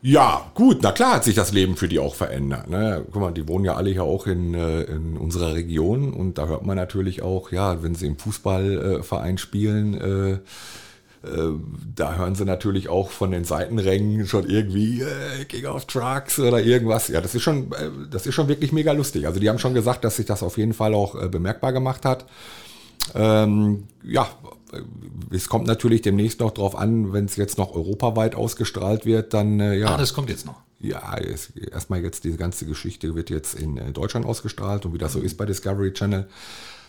Ja, 0.05 0.51
gut, 0.55 0.81
na 0.83 0.91
klar 0.91 1.15
hat 1.15 1.25
sich 1.25 1.37
das 1.37 1.53
Leben 1.53 1.77
für 1.77 1.87
die 1.87 2.01
auch 2.01 2.17
verändert. 2.17 2.69
Ne? 2.69 3.07
Guck 3.13 3.23
mal, 3.23 3.33
die 3.33 3.47
wohnen 3.47 3.65
ja 3.65 3.77
alle 3.77 3.91
hier 3.91 4.03
auch 4.03 4.27
in, 4.27 4.53
äh, 4.53 4.83
in 4.83 5.17
unserer 5.17 5.55
Region 5.55 6.13
und 6.13 6.39
da 6.39 6.49
hört 6.49 6.67
man 6.67 6.77
natürlich 6.77 7.23
auch, 7.23 7.53
ja, 7.53 7.85
wenn 7.85 7.95
sie 7.95 8.09
im 8.09 8.19
Fußballverein 8.19 9.39
spielen, 9.39 9.95
äh, 9.95 10.39
da 11.95 12.17
hören 12.17 12.35
sie 12.35 12.45
natürlich 12.45 12.89
auch 12.89 13.11
von 13.11 13.31
den 13.31 13.45
Seitenrängen 13.45 14.27
schon 14.27 14.49
irgendwie 14.49 15.03
äh, 15.03 15.45
King 15.45 15.67
of 15.67 15.85
Trucks 15.87 16.39
oder 16.41 16.61
irgendwas. 16.61 17.09
Ja, 17.09 17.21
das 17.21 17.35
ist 17.35 17.43
schon, 17.43 17.71
äh, 17.73 17.91
das 18.11 18.27
ist 18.27 18.35
schon 18.35 18.49
wirklich 18.49 18.73
mega 18.73 18.93
lustig. 18.93 19.27
Also 19.27 19.39
die 19.39 19.49
haben 19.49 19.59
schon 19.59 19.75
gesagt, 19.75 20.05
dass 20.05 20.17
sich 20.17 20.27
das 20.27 20.43
auf 20.43 20.59
jeden 20.59 20.75
Fall 20.75 20.95
auch 20.95 21.15
äh, 21.15 21.29
bemerkbar 21.29 21.73
gemacht 21.73 22.05
hat. 22.05 22.27
Ähm, 23.15 23.85
ja, 24.03 24.29
äh, 24.73 24.81
es 25.35 25.49
kommt 25.49 25.69
natürlich 25.69 26.03
demnächst 26.03 26.41
noch 26.41 26.51
drauf 26.51 26.75
an, 26.75 27.13
wenn 27.13 27.27
es 27.27 27.37
jetzt 27.37 27.57
noch 27.57 27.75
europaweit 27.75 28.35
ausgestrahlt 28.35 29.07
wird, 29.07 29.33
dann 29.33 29.61
äh, 29.61 29.77
ja. 29.77 29.95
Ah, 29.95 29.97
das 29.97 30.15
kommt 30.15 30.29
jetzt 30.29 30.45
noch. 30.45 30.61
Ja, 30.81 31.17
erstmal 31.71 32.03
jetzt 32.03 32.25
diese 32.25 32.37
ganze 32.37 32.67
Geschichte 32.67 33.15
wird 33.15 33.31
jetzt 33.31 33.55
in 33.55 33.93
Deutschland 33.93 34.27
ausgestrahlt 34.27 34.85
und 34.85 34.93
wie 34.93 34.99
das 34.99 35.13
so 35.13 35.21
ist 35.21 35.37
bei 35.37 35.47
Discovery 35.47 35.93
Channel. 35.93 36.27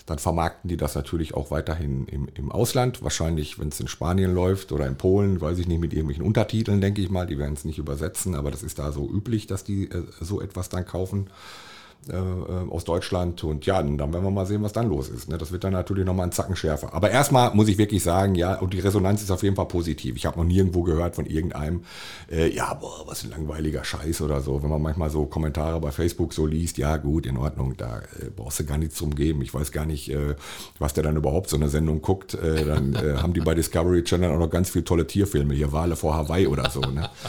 Dann 0.05 0.19
vermarkten 0.19 0.67
die 0.67 0.77
das 0.77 0.95
natürlich 0.95 1.33
auch 1.33 1.49
weiterhin 1.49 2.05
im, 2.07 2.27
im 2.33 2.51
Ausland. 2.51 3.01
Wahrscheinlich, 3.03 3.57
wenn 3.57 3.69
es 3.69 3.79
in 3.79 3.87
Spanien 3.87 4.33
läuft 4.33 4.71
oder 4.71 4.85
in 4.85 4.97
Polen, 4.97 5.39
weiß 5.39 5.59
ich 5.59 5.67
nicht, 5.67 5.79
mit 5.79 5.93
irgendwelchen 5.93 6.25
Untertiteln, 6.25 6.81
denke 6.81 7.01
ich 7.01 7.09
mal. 7.09 7.25
Die 7.25 7.37
werden 7.37 7.53
es 7.53 7.63
nicht 7.63 7.79
übersetzen, 7.79 8.35
aber 8.35 8.51
das 8.51 8.63
ist 8.63 8.79
da 8.79 8.91
so 8.91 9.09
üblich, 9.09 9.47
dass 9.47 9.63
die 9.63 9.89
äh, 9.89 10.03
so 10.19 10.41
etwas 10.41 10.69
dann 10.69 10.85
kaufen 10.85 11.29
äh, 12.09 12.15
äh, 12.15 12.69
aus 12.69 12.83
Deutschland. 12.83 13.43
Und 13.43 13.65
ja, 13.65 13.81
dann 13.81 13.97
werden 13.97 14.23
wir 14.23 14.31
mal 14.31 14.45
sehen, 14.45 14.63
was 14.63 14.73
dann 14.73 14.89
los 14.89 15.09
ist. 15.09 15.29
Ne? 15.29 15.37
Das 15.37 15.51
wird 15.51 15.63
dann 15.63 15.73
natürlich 15.73 16.05
nochmal 16.05 16.27
ein 16.27 16.31
Zacken 16.31 16.55
schärfer. 16.55 16.93
Aber 16.93 17.09
erstmal 17.09 17.53
muss 17.53 17.67
ich 17.67 17.77
wirklich 17.77 18.03
sagen, 18.03 18.35
ja, 18.35 18.59
und 18.59 18.73
die 18.73 18.79
Resonanz 18.79 19.21
ist 19.21 19.31
auf 19.31 19.43
jeden 19.43 19.55
Fall 19.55 19.67
positiv. 19.67 20.15
Ich 20.15 20.25
habe 20.25 20.37
noch 20.37 20.45
nirgendwo 20.45 20.83
gehört 20.83 21.15
von 21.15 21.25
irgendeinem, 21.25 21.83
äh, 22.31 22.53
ja, 22.53 22.73
boah, 22.73 23.03
was 23.05 23.23
ein 23.23 23.29
langweiliger 23.29 23.83
Scheiß 23.83 24.21
oder 24.21 24.41
so. 24.41 24.61
Wenn 24.61 24.69
man 24.69 24.81
manchmal 24.81 25.09
so 25.09 25.25
Kommentare 25.25 25.79
bei 25.79 25.91
Facebook 25.91 26.33
so 26.33 26.45
liest, 26.45 26.77
ja 26.77 26.97
gut, 26.97 27.25
in 27.25 27.37
Ordnung, 27.37 27.75
da 27.77 27.99
äh, 27.99 28.29
brauchst 28.35 28.59
du 28.59 28.65
gar 28.65 28.77
nichts 28.77 28.97
drum 28.97 29.15
geben. 29.15 29.41
Ich 29.41 29.53
weiß 29.53 29.71
gar 29.71 29.85
nicht, 29.85 30.09
äh, 30.09 30.35
was 30.79 30.93
der 30.93 31.03
dann 31.03 31.15
überhaupt 31.15 31.49
so 31.49 31.55
eine 31.55 31.69
Sendung 31.69 32.01
guckt. 32.01 32.33
Äh, 32.33 32.65
dann 32.65 32.95
äh, 32.95 33.17
haben 33.21 33.33
die 33.33 33.41
bei 33.41 33.55
Discovery 33.55 34.03
Channel 34.03 34.31
auch 34.31 34.39
noch 34.39 34.49
ganz 34.49 34.69
viele 34.69 34.83
tolle 34.83 35.07
Tierfilme, 35.07 35.53
hier 35.53 35.71
Wale 35.71 35.95
vor 35.95 36.15
Hawaii 36.15 36.47
oder 36.47 36.69
so. 36.69 36.81
Ne? 36.81 37.09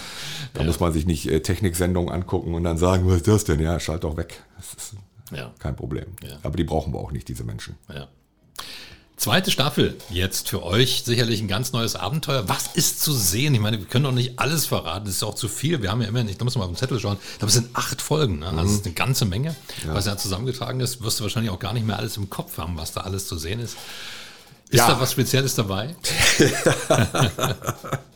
Da 0.53 0.61
ja. 0.61 0.67
muss 0.67 0.79
man 0.79 0.93
sich 0.93 1.05
nicht 1.05 1.29
äh, 1.29 1.41
Techniksendungen 1.41 2.15
angucken 2.15 2.55
und 2.55 2.63
dann 2.63 2.79
sagen, 2.79 3.09
was 3.09 3.17
ist 3.17 3.27
das 3.27 3.45
denn? 3.45 3.59
Ja, 3.59 3.81
schalt 3.81 4.05
doch 4.05 4.17
weg. 4.17 4.45
Das 4.57 4.75
ist 4.75 4.95
ja. 5.33 5.53
kein 5.59 5.77
Problem. 5.77 6.07
Ja. 6.23 6.39
Aber 6.43 6.57
die 6.57 6.65
brauchen 6.65 6.93
wir 6.93 7.01
auch 7.01 7.13
nicht, 7.13 7.29
diese 7.29 7.45
Menschen. 7.45 7.77
Ja. 7.93 8.09
Zweite 9.17 9.53
Staffel 9.53 9.97
jetzt 10.11 10.49
für 10.49 10.65
euch 10.65 11.05
sicherlich 11.05 11.41
ein 11.41 11.47
ganz 11.47 11.73
neues 11.73 11.95
Abenteuer. 11.95 12.49
Was 12.49 12.75
ist 12.75 13.01
zu 13.01 13.13
sehen? 13.13 13.55
Ich 13.55 13.61
meine, 13.61 13.79
wir 13.79 13.87
können 13.87 14.05
doch 14.05 14.13
nicht 14.13 14.41
alles 14.41 14.67
verraten. 14.67 15.05
Das 15.07 15.15
ist 15.15 15.23
auch 15.23 15.37
zu 15.37 15.49
viel. 15.49 15.83
Wir 15.83 15.93
haben 15.93 16.03
ja 16.03 16.09
immerhin, 16.09 16.29
ich 16.29 16.41
muss 16.41 16.57
mal 16.57 16.65
auf 16.65 16.71
den 16.71 16.77
Zettel 16.77 16.99
schauen, 16.99 17.17
ich 17.33 17.39
glaube, 17.39 17.49
es 17.49 17.55
sind 17.55 17.69
acht 17.75 18.03
Folgen. 18.03 18.41
Ne? 18.41 18.47
Also 18.47 18.63
das 18.63 18.73
ist 18.73 18.87
eine 18.87 18.95
ganze 18.95 19.25
Menge. 19.25 19.55
Ja. 19.87 19.95
Was 19.95 20.07
ja 20.07 20.17
zusammengetragen 20.17 20.81
ist, 20.81 21.03
wirst 21.03 21.21
du 21.21 21.23
wahrscheinlich 21.25 21.53
auch 21.53 21.61
gar 21.61 21.75
nicht 21.75 21.87
mehr 21.87 21.97
alles 21.97 22.17
im 22.17 22.29
Kopf 22.29 22.59
haben, 22.59 22.77
was 22.77 22.93
da 22.93 23.03
alles 23.03 23.29
zu 23.29 23.39
sehen 23.39 23.61
ist. 23.61 23.77
Ist 24.69 24.81
ja. 24.81 24.89
da 24.89 25.01
was 25.01 25.13
Spezielles 25.13 25.55
dabei? 25.55 25.95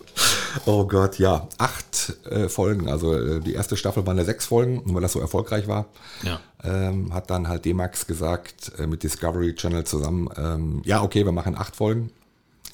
Oh 0.67 0.87
Gott, 0.87 1.19
ja. 1.19 1.49
Acht 1.59 2.17
äh, 2.31 2.49
Folgen. 2.49 2.89
Also 2.89 3.15
äh, 3.15 3.41
die 3.41 3.55
erste 3.55 3.77
Staffel 3.77 4.07
waren 4.07 4.19
ja 4.19 4.25
sechs 4.25 4.47
Folgen, 4.47 4.83
weil 4.87 5.03
das 5.03 5.13
so 5.13 5.21
erfolgreich 5.21 5.69
war. 5.69 5.87
Ja. 6.23 6.41
Ähm, 6.65 7.13
hat 7.15 7.31
dann 7.31 7.49
halt 7.49 7.65
D-Max 7.65 8.07
gesagt, 8.07 8.73
äh, 8.79 8.87
mit 8.87 9.03
Discovery 9.03 9.55
Channel 9.55 9.85
zusammen, 9.85 10.29
ähm, 10.37 10.83
ja, 10.85 11.03
okay, 11.03 11.25
wir 11.25 11.33
machen 11.33 11.57
acht 11.57 11.77
Folgen. 11.77 12.11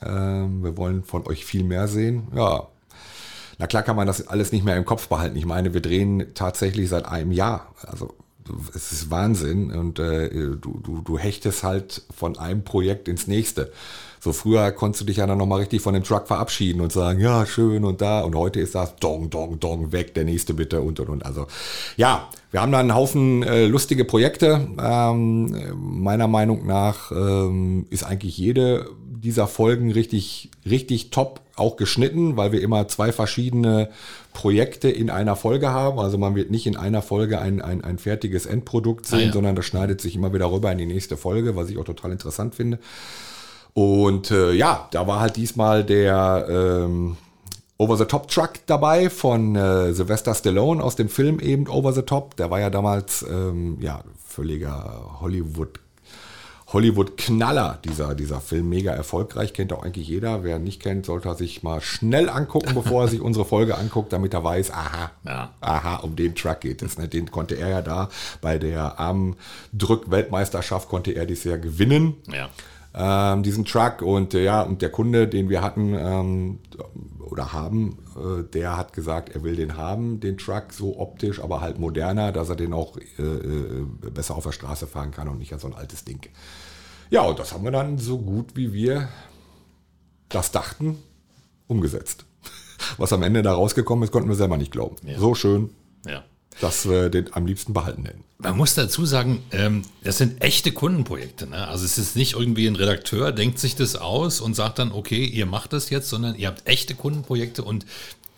Ähm, 0.02 0.64
wir 0.64 0.76
wollen 0.76 1.04
von 1.04 1.26
euch 1.26 1.44
viel 1.44 1.64
mehr 1.64 1.88
sehen. 1.88 2.28
Ja. 2.34 2.68
Na 3.58 3.66
klar 3.66 3.82
kann 3.82 3.96
man 3.96 4.06
das 4.06 4.26
alles 4.26 4.52
nicht 4.52 4.64
mehr 4.64 4.76
im 4.76 4.84
Kopf 4.84 5.08
behalten. 5.08 5.36
Ich 5.36 5.46
meine, 5.46 5.74
wir 5.74 5.80
drehen 5.80 6.34
tatsächlich 6.34 6.88
seit 6.88 7.06
einem 7.06 7.30
Jahr. 7.30 7.72
Also 7.82 8.14
es 8.74 8.92
ist 8.92 9.10
Wahnsinn 9.10 9.70
und 9.70 9.98
äh, 9.98 10.28
du, 10.28 10.80
du, 10.82 11.00
du 11.02 11.18
hechtest 11.18 11.62
halt 11.62 12.02
von 12.14 12.38
einem 12.38 12.64
Projekt 12.64 13.08
ins 13.08 13.26
nächste. 13.26 13.72
So 14.24 14.32
früher 14.32 14.72
konntest 14.72 15.02
du 15.02 15.04
dich 15.04 15.18
ja 15.18 15.26
dann 15.26 15.36
nochmal 15.36 15.58
richtig 15.60 15.82
von 15.82 15.92
dem 15.92 16.02
Truck 16.02 16.26
verabschieden 16.26 16.80
und 16.80 16.90
sagen, 16.90 17.20
ja, 17.20 17.44
schön 17.44 17.84
und 17.84 18.00
da. 18.00 18.22
Und 18.22 18.34
heute 18.34 18.58
ist 18.58 18.74
das 18.74 18.96
Dong, 18.96 19.28
Dong, 19.28 19.60
Dong, 19.60 19.92
weg, 19.92 20.14
der 20.14 20.24
nächste 20.24 20.54
bitte 20.54 20.80
und 20.80 20.98
und 20.98 21.10
und. 21.10 21.26
Also 21.26 21.46
ja, 21.98 22.30
wir 22.50 22.62
haben 22.62 22.72
da 22.72 22.78
einen 22.78 22.94
Haufen 22.94 23.42
äh, 23.42 23.66
lustige 23.66 24.06
Projekte. 24.06 24.66
Ähm, 24.82 25.54
meiner 25.76 26.26
Meinung 26.26 26.66
nach 26.66 27.12
ähm, 27.12 27.84
ist 27.90 28.04
eigentlich 28.04 28.38
jede 28.38 28.88
dieser 29.04 29.46
Folgen 29.46 29.92
richtig, 29.92 30.48
richtig 30.64 31.10
top 31.10 31.42
auch 31.54 31.76
geschnitten, 31.76 32.38
weil 32.38 32.50
wir 32.50 32.62
immer 32.62 32.88
zwei 32.88 33.12
verschiedene 33.12 33.90
Projekte 34.32 34.88
in 34.88 35.10
einer 35.10 35.36
Folge 35.36 35.68
haben. 35.68 35.98
Also 35.98 36.16
man 36.16 36.34
wird 36.34 36.50
nicht 36.50 36.66
in 36.66 36.78
einer 36.78 37.02
Folge 37.02 37.42
ein, 37.42 37.60
ein, 37.60 37.84
ein 37.84 37.98
fertiges 37.98 38.46
Endprodukt 38.46 39.04
sehen, 39.04 39.18
ah, 39.18 39.26
ja. 39.26 39.32
sondern 39.32 39.54
das 39.54 39.66
schneidet 39.66 40.00
sich 40.00 40.16
immer 40.16 40.32
wieder 40.32 40.50
rüber 40.50 40.72
in 40.72 40.78
die 40.78 40.86
nächste 40.86 41.18
Folge, 41.18 41.56
was 41.56 41.68
ich 41.68 41.76
auch 41.76 41.84
total 41.84 42.12
interessant 42.12 42.54
finde. 42.54 42.78
Und 43.74 44.30
äh, 44.30 44.52
ja, 44.52 44.88
da 44.92 45.06
war 45.06 45.20
halt 45.20 45.36
diesmal 45.36 45.84
der 45.84 46.46
ähm, 46.48 47.16
Over 47.76 47.96
the 47.96 48.04
Top 48.04 48.28
Truck 48.28 48.52
dabei 48.66 49.10
von 49.10 49.56
äh, 49.56 49.92
Sylvester 49.92 50.32
Stallone 50.32 50.82
aus 50.82 50.94
dem 50.94 51.08
Film 51.08 51.40
eben 51.40 51.68
Over 51.68 51.92
the 51.92 52.02
Top. 52.02 52.36
Der 52.36 52.52
war 52.52 52.60
ja 52.60 52.70
damals 52.70 53.26
ähm, 53.28 53.78
ja 53.80 54.02
völliger 54.24 55.18
Hollywood 55.20 55.80
Hollywood-Knaller, 56.72 57.78
dieser, 57.84 58.14
dieser 58.16 58.40
Film, 58.40 58.68
mega 58.68 58.92
erfolgreich, 58.92 59.52
kennt 59.52 59.72
auch 59.72 59.84
eigentlich 59.84 60.08
jeder. 60.08 60.42
Wer 60.42 60.58
nicht 60.58 60.82
kennt, 60.82 61.06
sollte 61.06 61.28
er 61.28 61.36
sich 61.36 61.62
mal 61.62 61.80
schnell 61.80 62.28
angucken, 62.28 62.74
bevor 62.74 63.02
er 63.02 63.08
sich 63.08 63.20
unsere 63.22 63.44
Folge 63.44 63.76
anguckt, 63.76 64.12
damit 64.12 64.34
er 64.34 64.42
weiß, 64.42 64.72
aha, 64.72 65.12
ja. 65.24 65.50
aha, 65.60 65.96
um 65.98 66.16
den 66.16 66.34
Truck 66.34 66.62
geht 66.62 66.82
es. 66.82 66.98
Ne? 66.98 67.06
Den 67.06 67.30
konnte 67.30 67.54
er 67.54 67.68
ja 67.68 67.80
da 67.82 68.08
bei 68.40 68.58
der 68.58 68.98
Armdrück-Weltmeisterschaft, 68.98 70.88
konnte 70.88 71.12
er 71.12 71.26
dies 71.26 71.44
ja 71.44 71.56
gewinnen. 71.58 72.16
Ja 72.32 72.48
ähm, 72.94 73.42
diesen 73.42 73.64
Truck. 73.64 74.02
Und 74.02 74.34
äh, 74.34 74.44
ja, 74.44 74.62
und 74.62 74.82
der 74.82 74.90
Kunde, 74.90 75.28
den 75.28 75.48
wir 75.48 75.62
hatten 75.62 75.94
ähm, 75.94 76.58
oder 77.18 77.52
haben, 77.52 77.98
äh, 78.16 78.44
der 78.44 78.76
hat 78.76 78.92
gesagt, 78.92 79.34
er 79.34 79.42
will 79.42 79.56
den 79.56 79.76
haben, 79.76 80.20
den 80.20 80.38
Truck, 80.38 80.72
so 80.72 80.98
optisch, 80.98 81.40
aber 81.40 81.60
halt 81.60 81.78
moderner, 81.78 82.32
dass 82.32 82.48
er 82.48 82.56
den 82.56 82.72
auch 82.72 82.96
äh, 83.18 83.22
äh, 83.22 83.86
besser 84.10 84.36
auf 84.36 84.44
der 84.44 84.52
Straße 84.52 84.86
fahren 84.86 85.10
kann 85.10 85.28
und 85.28 85.38
nicht 85.38 85.52
als 85.52 85.62
so 85.62 85.68
ein 85.68 85.74
altes 85.74 86.04
Ding. 86.04 86.20
Ja, 87.10 87.22
und 87.22 87.38
das 87.38 87.52
haben 87.52 87.64
wir 87.64 87.70
dann 87.70 87.98
so 87.98 88.18
gut 88.18 88.56
wie 88.56 88.72
wir 88.72 89.08
das 90.28 90.52
dachten, 90.52 90.98
umgesetzt. 91.66 92.24
Was 92.98 93.12
am 93.12 93.22
Ende 93.22 93.42
da 93.42 93.54
rausgekommen 93.54 94.04
ist, 94.04 94.12
konnten 94.12 94.28
wir 94.28 94.36
selber 94.36 94.56
nicht 94.56 94.72
glauben. 94.72 94.96
Ja. 95.02 95.18
So 95.18 95.34
schön. 95.34 95.70
Dass 96.60 96.88
wir 96.88 97.08
den 97.08 97.32
am 97.34 97.46
liebsten 97.46 97.72
behalten 97.72 98.04
hätten. 98.04 98.24
Man 98.38 98.56
muss 98.56 98.74
dazu 98.74 99.06
sagen, 99.06 99.42
ähm, 99.52 99.82
das 100.02 100.18
sind 100.18 100.40
echte 100.42 100.72
Kundenprojekte. 100.72 101.46
Ne? 101.46 101.66
Also 101.66 101.84
es 101.84 101.98
ist 101.98 102.14
nicht 102.14 102.34
irgendwie 102.34 102.66
ein 102.66 102.76
Redakteur, 102.76 103.32
denkt 103.32 103.58
sich 103.58 103.74
das 103.74 103.96
aus 103.96 104.40
und 104.40 104.54
sagt 104.54 104.78
dann, 104.78 104.92
okay, 104.92 105.24
ihr 105.24 105.46
macht 105.46 105.72
das 105.72 105.90
jetzt, 105.90 106.08
sondern 106.08 106.36
ihr 106.36 106.48
habt 106.48 106.66
echte 106.66 106.94
Kundenprojekte 106.94 107.64
und 107.64 107.86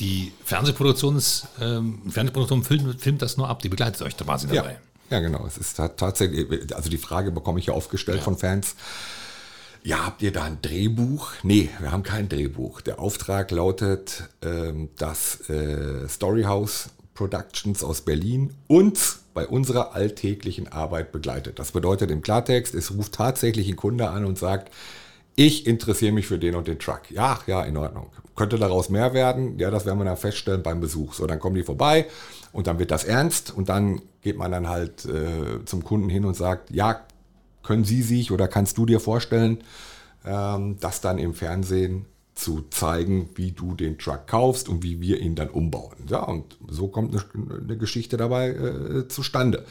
die 0.01 0.33
Fernsehproduktions, 0.45 1.47
ähm, 1.61 2.03
Fernsehproduktion 2.09 2.65
filmt, 2.65 3.01
filmt, 3.01 3.23
das 3.23 3.37
nur 3.37 3.49
ab, 3.49 3.63
die 3.63 3.69
begleitet 3.69 4.03
euch 4.03 4.15
da 4.17 4.25
quasi 4.25 4.47
dabei. 4.47 4.79
Ja, 5.11 5.17
ja 5.17 5.21
genau. 5.21 5.47
Es 5.47 5.57
ist 5.57 5.77
tatsächlich, 5.77 6.75
also 6.75 6.91
die 6.91 6.99
Frage 6.99 7.33
bekomme 7.33 7.59
ich 7.59 7.67
ja 7.67 7.75
aufgestellt 7.75 8.19
ja. 8.19 8.25
von 8.25 8.37
Fans. 8.37 8.77
Ja, 9.83 10.05
habt 10.05 10.21
ihr 10.21 10.33
da 10.33 10.43
ein 10.43 10.61
Drehbuch? 10.63 11.31
Nee, 11.45 11.71
wir 11.79 11.93
haben 11.93 12.03
kein 12.03 12.29
Drehbuch. 12.29 12.81
Der 12.81 12.99
Auftrag 12.99 13.53
lautet, 13.53 14.25
ähm, 14.43 14.89
dass 14.99 15.49
äh, 15.49 16.09
Storyhouse 16.09 16.91
Productions 17.17 17.83
aus 17.83 18.03
Berlin 18.03 18.55
uns 18.69 19.25
bei 19.35 19.47
unserer 19.47 19.95
alltäglichen 19.95 20.69
Arbeit 20.69 21.11
begleitet. 21.11 21.59
Das 21.59 21.73
bedeutet 21.73 22.13
im 22.13 22.23
Klartext, 22.23 22.75
es 22.75 22.95
ruft 22.95 23.15
tatsächlich 23.15 23.69
ein 23.69 23.77
Kunde 23.77 24.09
an 24.09 24.25
und 24.25 24.39
sagt, 24.39 24.73
ich 25.35 25.67
interessiere 25.67 26.13
mich 26.13 26.27
für 26.27 26.39
den 26.39 26.55
und 26.55 26.69
den 26.69 26.79
Truck. 26.79 27.11
Ja, 27.11 27.41
ja, 27.47 27.63
in 27.65 27.77
Ordnung. 27.77 28.11
Könnte 28.35 28.59
daraus 28.59 28.89
mehr 28.89 29.13
werden? 29.13 29.59
Ja, 29.59 29.71
das 29.71 29.85
werden 29.85 29.99
wir 29.99 30.05
dann 30.05 30.17
feststellen 30.17 30.63
beim 30.63 30.81
Besuch. 30.81 31.15
So, 31.15 31.27
dann 31.27 31.41
kommen 31.41 31.57
die 31.57 31.63
vorbei 31.63 32.07
und 32.53 32.67
dann 32.67 32.79
wird 32.79 32.91
das 32.91 33.05
ernst 33.05 33.53
und 33.55 33.69
dann 33.69 34.01
geht 34.23 34.39
man 34.39 34.51
dann 34.51 34.69
halt 34.69 35.05
äh, 35.05 35.65
zum 35.65 35.85
Kunden 35.85 36.09
hin 36.09 36.25
und 36.25 36.35
sagt, 36.35 36.71
ja, 36.71 37.01
können 37.63 37.85
Sie 37.85 38.03
sich 38.03 38.31
oder 38.31 38.49
kannst 38.49 38.79
du 38.79 38.87
dir 38.87 39.01
vorstellen, 39.01 39.59
ähm, 40.25 40.79
das 40.81 41.01
dann 41.01 41.19
im 41.19 41.35
Fernsehen 41.35 42.07
zu 42.37 42.66
zeigen, 42.70 43.31
wie 43.35 43.51
du 43.51 43.75
den 43.75 43.99
Truck 43.99 44.27
kaufst 44.29 44.68
und 44.68 44.83
wie 44.83 45.01
wir 45.01 45.20
ihn 45.20 45.35
dann 45.35 45.49
umbauen. 45.49 45.96
Ja, 46.09 46.22
und 46.22 46.57
so 46.68 46.87
kommt 46.87 47.12
eine, 47.12 47.59
eine 47.59 47.77
Geschichte 47.79 48.16
dabei 48.16 48.51
äh, 48.51 49.09
zustande. 49.09 49.64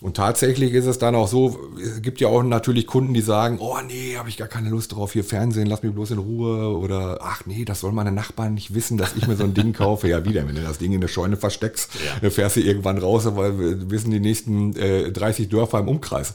Und 0.00 0.16
tatsächlich 0.16 0.74
ist 0.74 0.86
es 0.86 0.98
dann 0.98 1.16
auch 1.16 1.26
so, 1.26 1.58
es 1.82 2.02
gibt 2.02 2.20
ja 2.20 2.28
auch 2.28 2.44
natürlich 2.44 2.86
Kunden, 2.86 3.14
die 3.14 3.20
sagen, 3.20 3.58
oh 3.58 3.78
nee, 3.84 4.16
habe 4.16 4.28
ich 4.28 4.36
gar 4.36 4.46
keine 4.46 4.70
Lust 4.70 4.94
drauf, 4.94 5.12
hier 5.12 5.24
Fernsehen, 5.24 5.66
lass 5.66 5.82
mich 5.82 5.92
bloß 5.92 6.12
in 6.12 6.18
Ruhe. 6.18 6.78
Oder 6.78 7.18
ach 7.20 7.46
nee, 7.46 7.64
das 7.64 7.80
soll 7.80 7.90
meine 7.90 8.12
Nachbarn 8.12 8.54
nicht 8.54 8.74
wissen, 8.74 8.96
dass 8.96 9.16
ich 9.16 9.26
mir 9.26 9.34
so 9.34 9.42
ein 9.42 9.54
Ding 9.54 9.72
kaufe. 9.72 10.06
Ja, 10.06 10.24
wieder, 10.24 10.46
wenn 10.46 10.54
du 10.54 10.62
das 10.62 10.78
Ding 10.78 10.92
in 10.92 11.00
der 11.00 11.08
Scheune 11.08 11.36
versteckst, 11.36 11.94
ja. 11.94 12.20
dann 12.20 12.30
fährst 12.30 12.54
du 12.54 12.60
irgendwann 12.60 12.98
raus, 12.98 13.24
weil 13.34 13.58
wir 13.58 13.90
wissen 13.90 14.12
die 14.12 14.20
nächsten 14.20 14.76
äh, 14.76 15.10
30 15.10 15.48
Dörfer 15.48 15.80
im 15.80 15.88
Umkreis. 15.88 16.34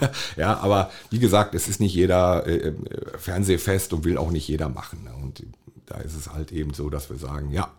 Ja. 0.00 0.10
ja. 0.36 0.58
aber 0.58 0.90
wie 1.08 1.18
gesagt, 1.18 1.54
es 1.54 1.68
ist 1.68 1.80
nicht 1.80 1.94
jeder 1.94 2.46
äh, 2.46 2.68
äh, 2.68 2.74
Fernsehfest 3.16 3.94
und 3.94 4.04
will 4.04 4.18
auch 4.18 4.30
nicht 4.30 4.46
jeder 4.46 4.68
machen. 4.68 5.04
Ne? 5.04 5.10
Und 5.22 5.42
da 5.86 5.96
ist 5.98 6.14
es 6.14 6.30
halt 6.30 6.52
eben 6.52 6.74
so, 6.74 6.90
dass 6.90 7.08
wir 7.08 7.16
sagen, 7.16 7.50
ja, 7.50 7.72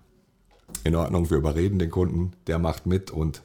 in 0.84 0.96
Ordnung, 0.96 1.30
wir 1.30 1.38
überreden 1.38 1.78
den 1.78 1.92
Kunden, 1.92 2.34
der 2.48 2.58
macht 2.58 2.88
mit 2.88 3.12
und 3.12 3.44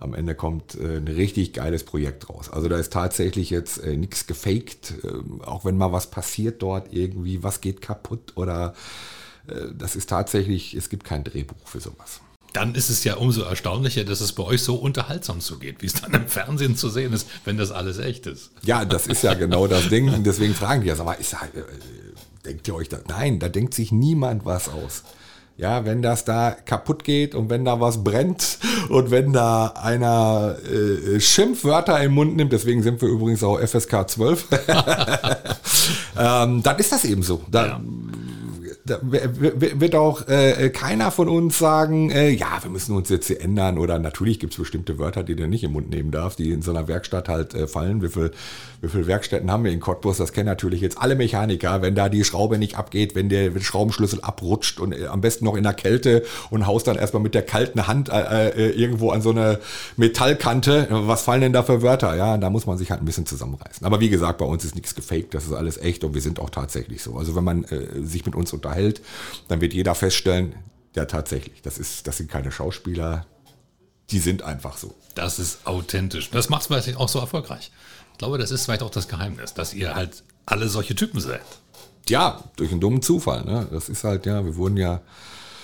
am 0.00 0.14
Ende 0.14 0.34
kommt 0.34 0.74
äh, 0.74 0.96
ein 0.96 1.08
richtig 1.08 1.52
geiles 1.52 1.84
Projekt 1.84 2.28
raus. 2.28 2.50
Also 2.50 2.68
da 2.68 2.78
ist 2.78 2.92
tatsächlich 2.92 3.50
jetzt 3.50 3.78
äh, 3.78 3.96
nichts 3.96 4.26
gefaked, 4.26 4.94
äh, 5.04 5.44
auch 5.44 5.64
wenn 5.64 5.76
mal 5.76 5.92
was 5.92 6.10
passiert 6.10 6.62
dort 6.62 6.92
irgendwie, 6.92 7.42
was 7.42 7.60
geht 7.60 7.82
kaputt 7.82 8.32
oder 8.36 8.74
äh, 9.48 9.54
das 9.76 9.96
ist 9.96 10.08
tatsächlich, 10.08 10.74
es 10.74 10.88
gibt 10.88 11.04
kein 11.04 11.22
Drehbuch 11.22 11.66
für 11.66 11.80
sowas. 11.80 12.20
Dann 12.52 12.74
ist 12.74 12.90
es 12.90 13.04
ja 13.04 13.14
umso 13.14 13.42
erstaunlicher, 13.42 14.02
dass 14.02 14.20
es 14.20 14.32
bei 14.32 14.42
euch 14.42 14.62
so 14.62 14.74
unterhaltsam 14.74 15.40
zugeht, 15.40 15.82
wie 15.82 15.86
es 15.86 15.92
dann 15.92 16.12
im 16.14 16.26
Fernsehen 16.26 16.74
zu 16.76 16.88
sehen 16.88 17.12
ist, 17.12 17.28
wenn 17.44 17.56
das 17.56 17.70
alles 17.70 17.98
echt 17.98 18.26
ist. 18.26 18.50
Ja, 18.62 18.84
das 18.84 19.06
ist 19.06 19.22
ja 19.22 19.34
genau 19.34 19.68
das 19.68 19.88
Ding. 19.88 20.24
Deswegen 20.24 20.54
fragen 20.54 20.82
die 20.82 20.88
ja, 20.88 20.98
aber 20.98 21.18
ist, 21.18 21.36
denkt 22.44 22.66
ihr 22.66 22.74
euch 22.74 22.88
da? 22.88 22.98
Nein, 23.06 23.38
da 23.38 23.48
denkt 23.48 23.74
sich 23.74 23.92
niemand 23.92 24.44
was 24.44 24.68
aus. 24.68 25.04
Ja, 25.60 25.84
wenn 25.84 26.00
das 26.00 26.24
da 26.24 26.52
kaputt 26.52 27.04
geht 27.04 27.34
und 27.34 27.50
wenn 27.50 27.66
da 27.66 27.80
was 27.80 28.02
brennt 28.02 28.58
und 28.88 29.10
wenn 29.10 29.34
da 29.34 29.66
einer 29.66 30.56
äh, 30.64 31.20
Schimpfwörter 31.20 32.02
im 32.02 32.14
Mund 32.14 32.34
nimmt, 32.34 32.52
deswegen 32.52 32.82
sind 32.82 33.02
wir 33.02 33.10
übrigens 33.10 33.44
auch 33.44 33.60
FSK 33.60 34.08
12, 34.08 34.48
ähm, 36.18 36.62
dann 36.62 36.78
ist 36.78 36.92
das 36.92 37.04
eben 37.04 37.22
so. 37.22 37.42
Da, 37.50 37.66
ja 37.66 37.80
da 38.84 38.98
wird 39.02 39.94
auch 39.94 40.28
äh, 40.28 40.70
keiner 40.70 41.10
von 41.10 41.28
uns 41.28 41.58
sagen, 41.58 42.10
äh, 42.10 42.30
ja, 42.30 42.58
wir 42.62 42.70
müssen 42.70 42.96
uns 42.96 43.08
jetzt 43.08 43.26
hier 43.26 43.40
ändern 43.40 43.78
oder 43.78 43.98
natürlich 43.98 44.38
gibt 44.38 44.52
es 44.52 44.58
bestimmte 44.58 44.98
Wörter, 44.98 45.22
die 45.22 45.36
du 45.36 45.46
nicht 45.46 45.64
im 45.64 45.72
Mund 45.72 45.90
nehmen 45.90 46.10
darfst, 46.10 46.38
die 46.38 46.50
in 46.50 46.62
so 46.62 46.70
einer 46.70 46.88
Werkstatt 46.88 47.28
halt 47.28 47.54
äh, 47.54 47.66
fallen. 47.66 48.02
Wie 48.02 48.08
viele 48.08 48.32
wie 48.80 48.88
viel 48.88 49.06
Werkstätten 49.06 49.50
haben 49.50 49.64
wir 49.64 49.72
in 49.72 49.80
Cottbus? 49.80 50.16
Das 50.16 50.32
kennen 50.32 50.46
natürlich 50.46 50.80
jetzt 50.80 50.96
alle 50.96 51.14
Mechaniker, 51.14 51.82
wenn 51.82 51.94
da 51.94 52.08
die 52.08 52.24
Schraube 52.24 52.56
nicht 52.56 52.76
abgeht, 52.78 53.14
wenn 53.14 53.28
der 53.28 53.52
Schraubenschlüssel 53.60 54.20
abrutscht 54.22 54.80
und 54.80 54.92
äh, 54.92 55.06
am 55.06 55.20
besten 55.20 55.44
noch 55.44 55.54
in 55.54 55.64
der 55.64 55.74
Kälte 55.74 56.24
und 56.48 56.66
haust 56.66 56.86
dann 56.86 56.96
erstmal 56.96 57.22
mit 57.22 57.34
der 57.34 57.42
kalten 57.42 57.86
Hand 57.86 58.08
äh, 58.08 58.48
äh, 58.48 58.70
irgendwo 58.70 59.10
an 59.10 59.20
so 59.20 59.30
eine 59.30 59.60
Metallkante. 59.96 60.88
Was 60.90 61.22
fallen 61.22 61.42
denn 61.42 61.52
da 61.52 61.62
für 61.62 61.82
Wörter? 61.82 62.16
Ja, 62.16 62.38
da 62.38 62.48
muss 62.48 62.66
man 62.66 62.78
sich 62.78 62.90
halt 62.90 63.02
ein 63.02 63.04
bisschen 63.04 63.26
zusammenreißen. 63.26 63.86
Aber 63.86 64.00
wie 64.00 64.08
gesagt, 64.08 64.38
bei 64.38 64.46
uns 64.46 64.64
ist 64.64 64.74
nichts 64.74 64.94
gefaked, 64.94 65.34
das 65.34 65.44
ist 65.44 65.52
alles 65.52 65.76
echt 65.76 66.02
und 66.04 66.14
wir 66.14 66.22
sind 66.22 66.40
auch 66.40 66.50
tatsächlich 66.50 67.02
so. 67.02 67.16
Also 67.16 67.34
wenn 67.36 67.44
man 67.44 67.66
sich 68.02 68.24
mit 68.24 68.34
uns 68.34 68.52
unterhält, 68.52 68.69
unterhält, 68.70 69.02
dann 69.48 69.60
wird 69.60 69.74
jeder 69.74 69.94
feststellen, 69.94 70.54
ja 70.94 71.04
tatsächlich, 71.04 71.62
das, 71.62 71.78
ist, 71.78 72.06
das 72.06 72.16
sind 72.16 72.30
keine 72.30 72.52
Schauspieler, 72.52 73.26
die 74.10 74.18
sind 74.18 74.42
einfach 74.42 74.76
so. 74.76 74.94
Das 75.14 75.38
ist 75.38 75.66
authentisch. 75.66 76.30
Das 76.30 76.48
macht 76.48 76.62
es 76.62 76.66
vielleicht 76.66 76.96
auch 76.96 77.08
so 77.08 77.18
erfolgreich. 77.18 77.70
Ich 78.12 78.18
glaube, 78.18 78.38
das 78.38 78.50
ist 78.50 78.64
vielleicht 78.64 78.82
auch 78.82 78.90
das 78.90 79.08
Geheimnis, 79.08 79.54
dass 79.54 79.74
ihr 79.74 79.94
halt 79.94 80.22
alle 80.46 80.68
solche 80.68 80.94
Typen 80.94 81.20
seid. 81.20 81.42
Ja, 82.08 82.44
durch 82.56 82.72
einen 82.72 82.80
dummen 82.80 83.02
Zufall. 83.02 83.44
Ne? 83.44 83.68
Das 83.70 83.88
ist 83.88 84.04
halt, 84.04 84.26
ja, 84.26 84.44
wir 84.44 84.56
wurden 84.56 84.76
ja 84.76 85.00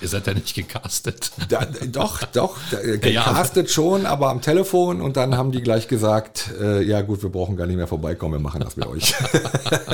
Ihr 0.03 0.09
seid 0.09 0.27
ja 0.27 0.35
nicht 0.35 0.55
gecastet. 0.55 1.33
Da, 1.49 1.67
doch, 1.91 2.23
doch, 2.25 2.57
gecastet 3.01 3.69
ja. 3.69 3.73
schon, 3.73 4.05
aber 4.05 4.29
am 4.29 4.43
Telefon 4.43 5.01
und 5.01 5.17
dann 5.17 5.37
haben 5.37 5.53
die 5.53 5.63
gleich 5.63 5.89
gesagt, 5.89 6.51
äh, 6.61 6.83
ja 6.83 7.01
gut, 7.01 7.23
wir 7.23 7.31
brauchen 7.31 7.57
gar 7.57 7.67
nicht 7.67 7.77
mehr 7.77 7.87
vorbeikommen, 7.87 8.35
wir 8.35 8.41
machen 8.41 8.61
das 8.61 8.77
mit 8.77 8.87
euch. 8.87 9.15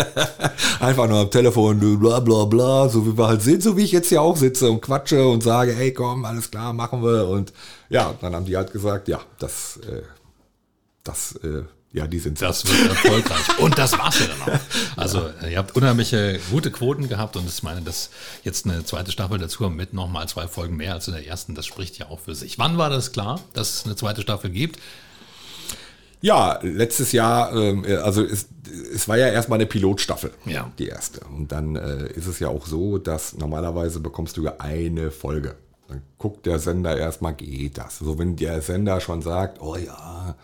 Einfach 0.81 1.09
nur 1.09 1.21
am 1.21 1.31
Telefon, 1.31 2.01
bla 2.01 2.19
bla 2.19 2.45
bla, 2.47 2.89
so 2.89 3.07
wie 3.07 3.17
wir 3.17 3.29
halt 3.29 3.43
sind, 3.43 3.63
so 3.63 3.77
wie 3.77 3.85
ich 3.85 3.93
jetzt 3.93 4.09
hier 4.09 4.23
auch 4.23 4.37
sitze 4.37 4.71
und 4.71 4.81
quatsche 4.81 5.25
und 5.27 5.43
sage, 5.43 5.73
hey 5.73 5.93
komm, 5.93 6.25
alles 6.25 6.51
klar, 6.51 6.73
machen 6.73 7.05
wir. 7.05 7.29
Und 7.29 7.53
ja, 7.89 8.15
dann 8.21 8.35
haben 8.35 8.45
die 8.45 8.57
halt 8.57 8.73
gesagt, 8.73 9.07
ja, 9.07 9.21
das, 9.39 9.79
äh, 9.89 10.03
das 11.05 11.37
äh, 11.45 11.63
ja, 11.93 12.07
die 12.07 12.19
sind 12.19 12.41
Das 12.41 12.67
wird 12.67 12.89
erfolgreich. 12.89 13.59
Und 13.59 13.77
das 13.77 13.99
war's 13.99 14.19
ja 14.21 14.27
dann 14.27 14.55
auch. 14.55 14.61
Also, 14.97 15.31
ihr 15.49 15.59
habt 15.59 15.77
unheimliche 15.77 16.41
gute 16.51 16.71
Quoten 16.71 17.09
gehabt 17.09 17.37
und 17.37 17.49
ich 17.49 17.63
meine, 17.63 17.83
dass 17.83 18.11
jetzt 18.45 18.67
eine 18.67 18.85
zweite 18.85 19.13
Staffel 19.13 19.39
dazu 19.39 19.69
mit 19.69 19.93
nochmal 19.93 20.29
zwei 20.29 20.49
Folgen 20.49 20.77
mehr 20.77 20.95
als 20.95 21.09
in 21.09 21.15
der 21.15 21.27
ersten, 21.27 21.55
das 21.55 21.67
spricht 21.67 21.99
ja 21.99 22.09
auch 22.09 22.21
für 22.21 22.35
sich. 22.35 22.59
Wann 22.59 22.79
war 22.79 22.89
das 22.89 23.13
klar, 23.13 23.41
dass 23.53 23.75
es 23.75 23.85
eine 23.85 23.97
zweite 23.97 24.23
Staffel 24.23 24.51
gibt? 24.51 24.79
Ja, 26.23 26.61
letztes 26.63 27.13
Jahr, 27.13 27.55
ähm, 27.55 27.85
also 28.03 28.23
es, 28.23 28.49
es 28.95 29.09
war 29.09 29.19
ja 29.19 29.29
erstmal 29.29 29.59
eine 29.59 29.67
Pilotstaffel, 29.67 30.31
ja. 30.47 30.71
die 30.79 30.87
erste. 30.87 31.21
Und 31.27 31.53
dann 31.53 31.77
äh, 31.77 32.07
ist 32.13 32.27
es 32.27 32.39
ja 32.39 32.49
auch 32.49 32.67
so, 32.67 32.99
dass 32.99 33.37
normalerweise 33.37 34.01
bekommst 34.01 34.37
du 34.37 34.45
ja 34.45 34.55
eine 34.59 35.11
Folge. 35.11 35.57
Dann 35.89 36.03
guckt 36.19 36.47
der 36.47 36.59
Sender 36.59 36.97
erstmal, 36.97 37.35
geht 37.35 37.77
das? 37.77 37.99
So, 37.99 38.19
wenn 38.19 38.37
der 38.37 38.63
Sender 38.63 39.01
schon 39.01 39.21
sagt, 39.21 39.61
oh 39.61 39.77
ja, 39.77 40.37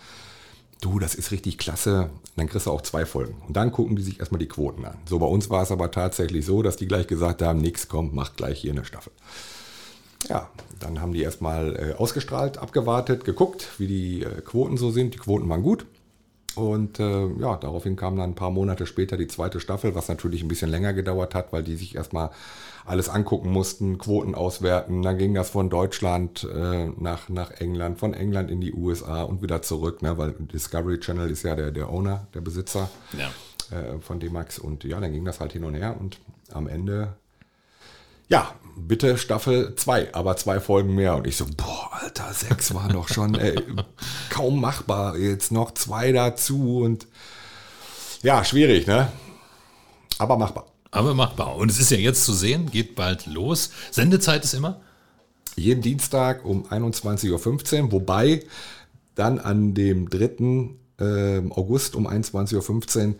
du, 0.80 0.98
das 0.98 1.14
ist 1.14 1.30
richtig 1.30 1.58
klasse, 1.58 2.10
dann 2.36 2.48
kriegst 2.48 2.66
du 2.66 2.70
auch 2.70 2.82
zwei 2.82 3.06
Folgen. 3.06 3.40
Und 3.46 3.56
dann 3.56 3.72
gucken 3.72 3.96
die 3.96 4.02
sich 4.02 4.20
erstmal 4.20 4.38
die 4.38 4.48
Quoten 4.48 4.84
an. 4.84 4.96
So, 5.08 5.18
bei 5.18 5.26
uns 5.26 5.50
war 5.50 5.62
es 5.62 5.72
aber 5.72 5.90
tatsächlich 5.90 6.46
so, 6.46 6.62
dass 6.62 6.76
die 6.76 6.86
gleich 6.86 7.06
gesagt 7.06 7.42
haben, 7.42 7.60
nix 7.60 7.88
kommt, 7.88 8.14
macht 8.14 8.36
gleich 8.36 8.60
hier 8.60 8.72
eine 8.72 8.84
Staffel. 8.84 9.12
Ja, 10.28 10.50
dann 10.80 11.00
haben 11.00 11.12
die 11.12 11.22
erstmal 11.22 11.76
äh, 11.76 11.94
ausgestrahlt, 11.94 12.58
abgewartet, 12.58 13.24
geguckt, 13.24 13.68
wie 13.78 13.86
die 13.86 14.22
äh, 14.22 14.40
Quoten 14.40 14.76
so 14.76 14.90
sind. 14.90 15.14
Die 15.14 15.18
Quoten 15.18 15.48
waren 15.48 15.62
gut. 15.62 15.86
Und 16.54 16.98
äh, 16.98 17.26
ja, 17.38 17.56
daraufhin 17.56 17.94
kam 17.94 18.16
dann 18.16 18.30
ein 18.30 18.34
paar 18.34 18.50
Monate 18.50 18.86
später 18.86 19.16
die 19.16 19.28
zweite 19.28 19.60
Staffel, 19.60 19.94
was 19.94 20.08
natürlich 20.08 20.42
ein 20.42 20.48
bisschen 20.48 20.70
länger 20.70 20.92
gedauert 20.92 21.34
hat, 21.34 21.52
weil 21.52 21.62
die 21.62 21.76
sich 21.76 21.94
erstmal 21.94 22.30
alles 22.88 23.08
angucken 23.08 23.50
mussten, 23.50 23.98
Quoten 23.98 24.34
auswerten. 24.34 25.02
Dann 25.02 25.18
ging 25.18 25.34
das 25.34 25.50
von 25.50 25.70
Deutschland 25.70 26.44
äh, 26.44 26.86
nach, 26.96 27.28
nach 27.28 27.50
England, 27.52 27.98
von 27.98 28.14
England 28.14 28.50
in 28.50 28.60
die 28.60 28.72
USA 28.72 29.22
und 29.22 29.42
wieder 29.42 29.62
zurück, 29.62 30.02
ne, 30.02 30.16
weil 30.18 30.32
Discovery 30.32 30.98
Channel 30.98 31.30
ist 31.30 31.42
ja 31.42 31.54
der, 31.54 31.70
der 31.70 31.90
Owner, 31.90 32.26
der 32.34 32.40
Besitzer 32.40 32.88
ja. 33.16 33.28
äh, 33.76 34.00
von 34.00 34.20
D-Max. 34.20 34.58
Und 34.58 34.84
ja, 34.84 34.98
dann 35.00 35.12
ging 35.12 35.24
das 35.24 35.40
halt 35.40 35.52
hin 35.52 35.64
und 35.64 35.74
her 35.74 35.96
und 35.98 36.18
am 36.52 36.66
Ende 36.66 37.14
ja, 38.28 38.54
bitte 38.76 39.16
Staffel 39.16 39.74
2, 39.74 40.14
aber 40.14 40.36
zwei 40.36 40.60
Folgen 40.60 40.94
mehr. 40.94 41.16
Und 41.16 41.26
ich 41.26 41.36
so, 41.36 41.46
boah, 41.56 41.90
Alter, 41.92 42.32
sechs 42.32 42.74
war 42.74 42.88
doch 42.88 43.08
schon 43.08 43.34
ey, 43.34 43.58
kaum 44.30 44.60
machbar. 44.60 45.16
Jetzt 45.16 45.50
noch 45.50 45.72
zwei 45.72 46.12
dazu 46.12 46.80
und 46.80 47.06
ja, 48.22 48.44
schwierig, 48.44 48.86
ne? 48.86 49.10
Aber 50.18 50.36
machbar. 50.36 50.66
Aber 50.90 51.14
machbar. 51.14 51.56
Und 51.56 51.70
es 51.70 51.78
ist 51.78 51.90
ja 51.90 51.98
jetzt 51.98 52.24
zu 52.24 52.32
sehen, 52.32 52.70
geht 52.70 52.94
bald 52.94 53.26
los. 53.26 53.70
Sendezeit 53.90 54.44
ist 54.44 54.54
immer? 54.54 54.80
Jeden 55.56 55.82
Dienstag 55.82 56.44
um 56.44 56.66
21.15 56.66 57.82
Uhr, 57.82 57.92
wobei 57.92 58.44
dann 59.14 59.38
an 59.38 59.74
dem 59.74 60.08
3. 60.08 60.70
Ähm, 61.00 61.52
August 61.52 61.94
um 61.94 62.08
21.15 62.08 63.08
Uhr 63.08 63.14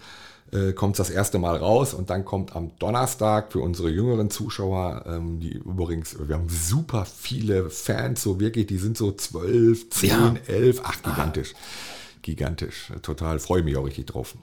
äh, 0.53 0.73
kommt 0.73 0.99
das 0.99 1.11
erste 1.11 1.39
Mal 1.39 1.57
raus 1.57 1.95
und 1.95 2.11
dann 2.11 2.25
kommt 2.25 2.57
am 2.57 2.71
Donnerstag 2.79 3.53
für 3.53 3.61
unsere 3.61 3.91
jüngeren 3.91 4.31
Zuschauer, 4.31 5.05
ähm, 5.07 5.41
die 5.41 5.53
übrigens, 5.53 6.17
wir 6.27 6.35
haben 6.37 6.49
super 6.49 7.05
viele 7.05 7.71
Fans, 7.71 8.23
so 8.23 8.41
wirklich, 8.41 8.67
die 8.67 8.79
sind 8.79 8.97
so 8.97 9.13
12, 9.13 9.91
10, 9.91 10.09
ja. 10.09 10.35
11, 10.47 10.81
ach, 10.85 11.03
gigantisch. 11.03 11.53
Ah. 11.55 11.98
Gigantisch, 12.29 12.93
total, 13.01 13.39
freue 13.39 13.63
mich 13.63 13.79
auch 13.79 13.87
richtig 13.87 14.05
drauf. 14.05 14.37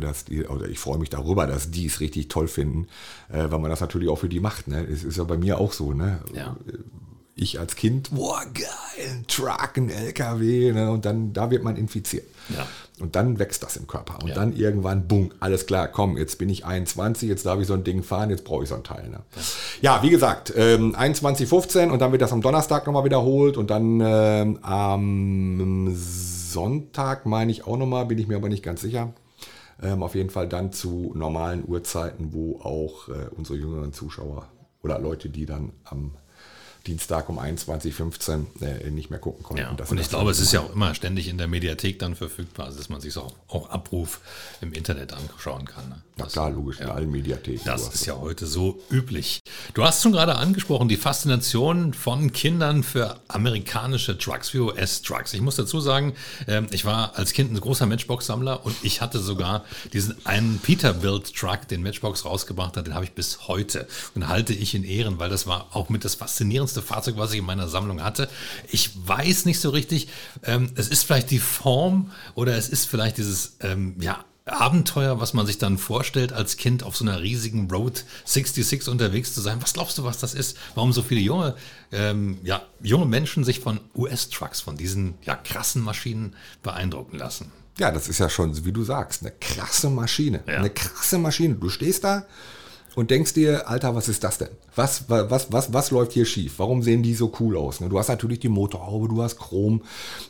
Dass 0.00 0.24
die, 0.24 0.46
oder 0.46 0.70
ich 0.70 0.78
freue 0.78 0.96
mich 0.96 1.10
darüber, 1.10 1.46
dass 1.46 1.70
die 1.70 1.84
es 1.84 2.00
richtig 2.00 2.28
toll 2.28 2.48
finden, 2.48 2.86
äh, 3.28 3.50
weil 3.50 3.58
man 3.58 3.68
das 3.68 3.82
natürlich 3.82 4.08
auch 4.08 4.16
für 4.16 4.30
die 4.30 4.40
macht. 4.40 4.68
Ne? 4.68 4.82
Es 4.86 5.04
ist 5.04 5.18
ja 5.18 5.24
bei 5.24 5.36
mir 5.36 5.58
auch 5.58 5.74
so. 5.74 5.92
Ne? 5.92 6.20
Ja. 6.32 6.56
Ich 7.38 7.60
als 7.60 7.76
Kind, 7.76 8.14
boah, 8.14 8.40
geil, 8.54 9.10
ein 9.10 9.26
Truck, 9.28 9.76
ein 9.76 9.90
LKW, 9.90 10.72
ne? 10.72 10.90
und 10.90 11.04
dann, 11.04 11.34
da 11.34 11.50
wird 11.50 11.62
man 11.62 11.76
infiziert. 11.76 12.24
Ja. 12.48 12.66
Und 12.98 13.14
dann 13.14 13.38
wächst 13.38 13.62
das 13.62 13.76
im 13.76 13.86
Körper. 13.86 14.22
Und 14.22 14.30
ja. 14.30 14.34
dann 14.34 14.56
irgendwann, 14.56 15.06
bumm, 15.06 15.30
alles 15.38 15.66
klar, 15.66 15.88
komm, 15.88 16.16
jetzt 16.16 16.38
bin 16.38 16.48
ich 16.48 16.64
21, 16.64 17.28
jetzt 17.28 17.44
darf 17.44 17.60
ich 17.60 17.66
so 17.66 17.74
ein 17.74 17.84
Ding 17.84 18.02
fahren, 18.02 18.30
jetzt 18.30 18.44
brauche 18.44 18.62
ich 18.62 18.70
so 18.70 18.74
ein 18.74 18.84
Teil. 18.84 19.10
Ne? 19.10 19.20
Ja. 19.82 19.96
ja. 19.96 20.02
wie 20.02 20.08
gesagt, 20.08 20.54
ähm, 20.56 20.96
21.15 20.96 21.90
und 21.90 21.98
dann 21.98 22.10
wird 22.10 22.22
das 22.22 22.32
am 22.32 22.40
Donnerstag 22.40 22.86
nochmal 22.86 23.04
wiederholt 23.04 23.58
und 23.58 23.68
dann 23.68 24.00
ähm, 24.02 24.58
am 24.62 25.94
Sonntag 25.94 27.26
meine 27.26 27.52
ich 27.52 27.66
auch 27.66 27.76
nochmal, 27.76 28.06
bin 28.06 28.16
ich 28.16 28.28
mir 28.28 28.36
aber 28.36 28.48
nicht 28.48 28.62
ganz 28.62 28.80
sicher. 28.80 29.12
Ähm, 29.82 30.02
auf 30.02 30.14
jeden 30.14 30.30
Fall 30.30 30.48
dann 30.48 30.72
zu 30.72 31.12
normalen 31.14 31.68
Uhrzeiten, 31.68 32.32
wo 32.32 32.60
auch 32.60 33.10
äh, 33.10 33.28
unsere 33.36 33.58
jüngeren 33.58 33.92
Zuschauer 33.92 34.48
oder 34.82 34.98
Leute, 34.98 35.28
die 35.28 35.44
dann 35.44 35.72
am 35.84 36.12
Dienstag 36.86 37.28
um 37.28 37.38
21.15 37.38 38.44
Uhr 38.60 38.66
äh, 38.66 38.90
nicht 38.90 39.10
mehr 39.10 39.18
gucken 39.18 39.42
konnten. 39.42 39.62
Ja, 39.62 39.70
und, 39.70 40.00
ich 40.00 40.08
glaube, 40.08 40.30
es 40.30 40.40
ist 40.40 40.52
ja 40.52 40.60
auch 40.60 40.72
immer 40.72 40.94
ständig 40.94 41.28
in 41.28 41.38
der 41.38 41.48
Mediathek 41.48 41.98
dann 41.98 42.14
verfügbar, 42.14 42.66
also 42.66 42.78
dass 42.78 42.88
man 42.88 43.00
sich 43.00 43.16
auch, 43.16 43.34
auch 43.48 43.70
Abruf 43.70 44.20
im 44.60 44.72
Internet 44.72 45.12
anschauen 45.12 45.64
kann. 45.66 45.88
Ne? 45.88 46.02
Na 46.18 46.26
klar, 46.26 46.50
logisch, 46.50 46.78
ja. 46.78 46.86
in 46.86 46.90
allen 46.90 47.10
Mediatheken. 47.10 47.64
Das 47.64 47.88
ist 47.88 48.06
ja 48.06 48.16
heute 48.16 48.46
so 48.46 48.80
üblich. 48.90 49.40
Du 49.74 49.84
hast 49.84 50.02
schon 50.02 50.12
gerade 50.12 50.36
angesprochen, 50.36 50.88
die 50.88 50.96
Faszination 50.96 51.92
von 51.92 52.32
Kindern 52.32 52.82
für 52.82 53.20
amerikanische 53.28 54.16
Trucks, 54.16 54.48
für 54.48 54.64
US-Trucks. 54.66 55.34
Ich 55.34 55.42
muss 55.42 55.56
dazu 55.56 55.80
sagen, 55.80 56.14
ähm, 56.48 56.68
ich 56.70 56.84
war 56.84 57.16
als 57.16 57.32
Kind 57.32 57.52
ein 57.52 57.60
großer 57.60 57.84
Matchbox-Sammler 57.84 58.64
und 58.64 58.74
ich 58.82 59.02
hatte 59.02 59.18
sogar 59.18 59.64
diesen 59.92 60.14
einen 60.24 60.58
Peterbilt-Truck, 60.58 61.68
den 61.68 61.82
Matchbox 61.82 62.24
rausgebracht 62.24 62.76
hat, 62.76 62.86
den 62.86 62.94
habe 62.94 63.04
ich 63.04 63.12
bis 63.12 63.48
heute 63.48 63.86
und 64.14 64.28
halte 64.28 64.54
ich 64.54 64.74
in 64.74 64.84
Ehren, 64.84 65.18
weil 65.18 65.28
das 65.28 65.46
war 65.46 65.68
auch 65.72 65.90
mit 65.90 66.04
das 66.04 66.14
faszinierendste 66.14 66.75
Fahrzeug, 66.82 67.16
was 67.16 67.32
ich 67.32 67.38
in 67.38 67.44
meiner 67.44 67.68
Sammlung 67.68 68.02
hatte. 68.02 68.28
Ich 68.68 68.90
weiß 69.06 69.44
nicht 69.44 69.60
so 69.60 69.70
richtig, 69.70 70.08
ähm, 70.44 70.70
es 70.74 70.88
ist 70.88 71.04
vielleicht 71.04 71.30
die 71.30 71.38
Form 71.38 72.10
oder 72.34 72.56
es 72.56 72.68
ist 72.68 72.86
vielleicht 72.86 73.18
dieses, 73.18 73.56
ähm, 73.60 73.96
ja, 74.00 74.24
Abenteuer, 74.46 75.20
was 75.20 75.34
man 75.34 75.44
sich 75.44 75.58
dann 75.58 75.76
vorstellt, 75.76 76.32
als 76.32 76.56
Kind 76.56 76.84
auf 76.84 76.96
so 76.96 77.04
einer 77.04 77.20
riesigen 77.20 77.68
Road 77.68 78.04
66 78.26 78.88
unterwegs 78.88 79.34
zu 79.34 79.40
sein. 79.40 79.60
Was 79.60 79.72
glaubst 79.72 79.98
du, 79.98 80.04
was 80.04 80.18
das 80.18 80.34
ist? 80.34 80.56
Warum 80.76 80.92
so 80.92 81.02
viele 81.02 81.20
junge, 81.20 81.56
ähm, 81.90 82.38
ja, 82.44 82.62
junge 82.80 83.06
Menschen 83.06 83.42
sich 83.42 83.58
von 83.58 83.80
US-Trucks, 83.96 84.60
von 84.60 84.76
diesen 84.76 85.14
ja, 85.22 85.34
krassen 85.34 85.82
Maschinen 85.82 86.36
beeindrucken 86.62 87.18
lassen? 87.18 87.50
Ja, 87.78 87.90
das 87.90 88.08
ist 88.08 88.18
ja 88.18 88.30
schon, 88.30 88.64
wie 88.64 88.72
du 88.72 88.84
sagst, 88.84 89.22
eine 89.22 89.32
krasse 89.32 89.90
Maschine. 89.90 90.44
Ja. 90.46 90.58
Eine 90.58 90.70
krasse 90.70 91.18
Maschine. 91.18 91.56
Du 91.56 91.68
stehst 91.68 92.04
da 92.04 92.24
und 92.96 93.10
denkst 93.10 93.34
dir, 93.34 93.68
Alter, 93.68 93.94
was 93.94 94.08
ist 94.08 94.24
das 94.24 94.38
denn? 94.38 94.48
Was, 94.74 95.04
was, 95.08 95.52
was, 95.52 95.72
was 95.72 95.90
läuft 95.90 96.12
hier 96.12 96.24
schief? 96.24 96.54
Warum 96.56 96.82
sehen 96.82 97.02
die 97.02 97.14
so 97.14 97.30
cool 97.38 97.56
aus? 97.58 97.80
Ne? 97.80 97.90
Du 97.90 97.98
hast 97.98 98.08
natürlich 98.08 98.40
die 98.40 98.48
Motorhaube, 98.48 99.08
du 99.08 99.22
hast 99.22 99.38
Chrom, 99.38 99.82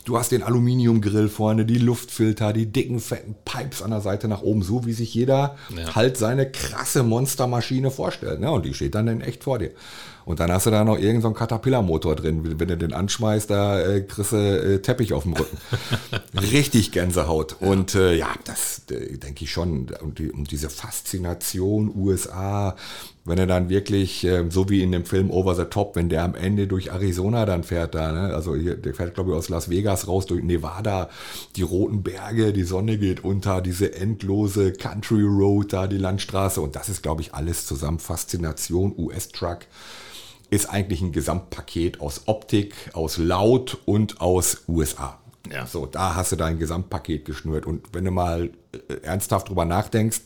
du 0.05 0.19
hast 0.19 0.33
den 0.33 0.43
Aluminiumgrill 0.43 1.29
vorne, 1.29 1.65
die 1.65 1.79
Luftfilter, 1.79 2.53
die 2.53 2.67
dicken, 2.67 2.99
fetten 2.99 3.37
Pipes 3.45 3.83
an 3.83 3.93
der 3.93 4.01
Seite 4.01 4.27
nach 4.27 4.43
oben, 4.43 4.63
so 4.63 4.85
wie 4.85 4.93
sich 4.93 5.15
jeder 5.15 5.55
ja. 5.77 5.95
halt 5.95 6.17
seine 6.17 6.51
krasse 6.51 7.05
Monstermaschine 7.05 7.93
vorstellt. 7.93 8.41
Ne? 8.41 8.51
Und 8.51 8.67
die 8.67 8.75
steht 8.75 8.97
dann 8.97 9.07
in 9.07 9.21
echt 9.21 9.45
vor 9.45 9.61
dir. 9.61 9.71
Und 10.27 10.41
dann 10.41 10.51
hast 10.51 10.67
du 10.67 10.73
da 10.73 10.83
noch 10.83 10.97
irgendeinen 10.97 11.23
so 11.23 11.31
Caterpillar-Motor 11.31 12.17
drin. 12.17 12.59
Wenn 12.59 12.67
du 12.67 12.77
den 12.77 12.93
anschmeißt, 12.93 13.49
da 13.49 13.81
äh, 13.81 14.01
kriegst 14.01 14.33
du 14.33 14.37
äh, 14.37 14.83
Teppich 14.83 15.13
auf 15.13 15.23
dem 15.23 15.35
Rücken. 15.35 15.57
Richtig 16.35 16.93
Gänsehaut. 16.93 17.57
Und 17.61 17.95
äh, 17.95 18.15
ja, 18.15 18.29
das 18.45 18.83
äh, 18.91 19.17
denke 19.19 19.45
ich 19.45 19.51
schon. 19.51 19.89
Und, 20.03 20.19
die, 20.19 20.31
und, 20.31 20.51
diese 20.51 20.69
Faszination 20.69 21.93
USA, 21.95 22.77
wenn 23.25 23.39
er 23.39 23.47
dann 23.47 23.69
wirklich, 23.69 24.25
äh, 24.25 24.45
so 24.51 24.69
wie 24.69 24.83
in 24.83 24.93
dem 24.93 25.05
Film 25.05 25.31
Over 25.31 25.55
the 25.55 25.65
Top, 25.65 25.97
wenn 25.97 26.09
der 26.09 26.25
am 26.25 26.35
Ende 26.35 26.67
durch 26.67 26.91
Arizona 26.91 27.47
dann 27.47 27.65
fährt 27.65 27.95
da, 27.95 28.13
ne? 28.13 28.35
also 28.35 28.55
hier, 28.55 28.77
der 28.77 28.95
fährt 28.95 29.15
glaube 29.15 29.31
ich 29.31 29.37
aus 29.37 29.49
Las 29.49 29.71
Vegas 29.71 30.09
raus 30.09 30.27
durch 30.27 30.43
Nevada, 30.43 31.09
die 31.57 31.63
roten 31.63 32.03
Berge, 32.03 32.53
die 32.53 32.65
Sonne 32.65 32.99
geht 32.99 33.25
unter, 33.25 33.61
diese 33.61 33.95
endlose 33.95 34.73
Country 34.73 35.23
Road 35.23 35.73
da, 35.73 35.87
die 35.87 35.99
Landstraße 35.99 36.61
und 36.61 36.77
das 36.77 36.89
ist 36.89 37.03
glaube 37.03 37.23
ich 37.23 37.35
alles 37.35 37.67
zusammen 37.67 37.99
Faszination 37.99 38.95
US-Truck 38.97 39.61
ist 40.49 40.67
eigentlich 40.67 41.03
ein 41.03 41.11
Gesamtpaket 41.11 42.01
aus 42.01 42.23
Optik, 42.27 42.75
aus 42.93 43.19
Laut 43.19 43.79
und 43.85 44.21
aus 44.21 44.63
USA. 44.69 45.19
Ja. 45.53 45.67
So, 45.67 45.87
da 45.87 46.15
hast 46.15 46.33
du 46.33 46.37
dein 46.37 46.59
Gesamtpaket 46.59 47.25
geschnürt. 47.25 47.67
Und 47.67 47.87
wenn 47.93 48.05
du 48.05 48.11
mal 48.11 48.51
äh, 48.73 48.95
ernsthaft 49.03 49.49
drüber 49.49 49.65
nachdenkst, 49.65 50.21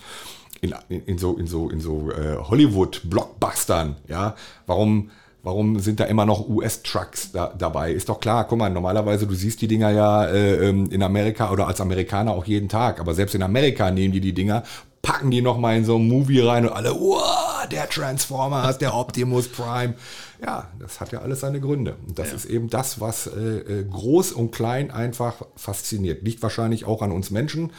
in, 0.61 0.75
in, 0.89 1.05
in 1.05 1.19
so, 1.19 1.37
in 1.37 1.47
so, 1.47 1.71
in 1.71 1.81
so 1.81 2.11
äh, 2.11 2.37
Hollywood-Blockbustern, 2.37 3.97
ja, 4.09 4.35
warum, 4.67 5.11
warum 5.43 5.79
sind 5.79 6.01
da 6.01 6.05
immer 6.05 6.27
noch 6.27 6.49
US-Trucks 6.49 7.33
da, 7.33 7.53
dabei? 7.57 7.93
Ist 7.93 8.09
doch 8.09 8.21
klar, 8.21 8.47
guck 8.47 8.59
mal, 8.59 8.71
normalerweise, 8.71 9.27
du 9.27 9.35
siehst 9.35 9.61
die 9.63 9.69
Dinger 9.69 9.91
ja 9.91 10.27
äh, 10.27 10.69
ähm, 10.69 10.91
in 10.91 11.03
Amerika 11.03 11.51
oder 11.51 11.67
als 11.67 11.81
Amerikaner 11.81 12.33
auch 12.33 12.45
jeden 12.45 12.69
Tag, 12.69 13.01
aber 13.01 13.15
selbst 13.15 13.35
in 13.35 13.43
Amerika 13.43 13.91
nehmen 13.91 14.13
die 14.13 14.21
die 14.21 14.35
Dinger, 14.35 14.63
packen 15.03 15.31
die 15.31 15.41
nochmal 15.41 15.79
in 15.79 15.85
so 15.85 15.97
ein 15.97 16.07
Movie 16.07 16.41
rein 16.41 16.67
und 16.67 16.73
alle, 16.73 16.91
wow, 16.91 17.67
der 17.71 17.89
Transformers, 17.89 18.79
der 18.79 18.95
Optimus 18.95 19.49
Prime. 19.49 19.95
Ja, 20.43 20.71
das 20.79 21.01
hat 21.01 21.13
ja 21.13 21.21
alles 21.21 21.41
seine 21.41 21.61
Gründe. 21.61 21.97
Und 22.07 22.19
das 22.19 22.31
ja. 22.31 22.37
ist 22.37 22.47
eben 22.47 22.71
das, 22.71 22.99
was 22.99 23.27
äh, 23.27 23.81
äh, 23.81 23.85
groß 23.85 24.33
und 24.33 24.53
klein 24.53 24.91
einfach 24.91 25.43
fasziniert. 25.55 26.23
Liegt 26.23 26.43
wahrscheinlich 26.43 26.87
auch 26.87 27.03
an 27.03 27.13
uns 27.13 27.31
Menschen 27.31 27.73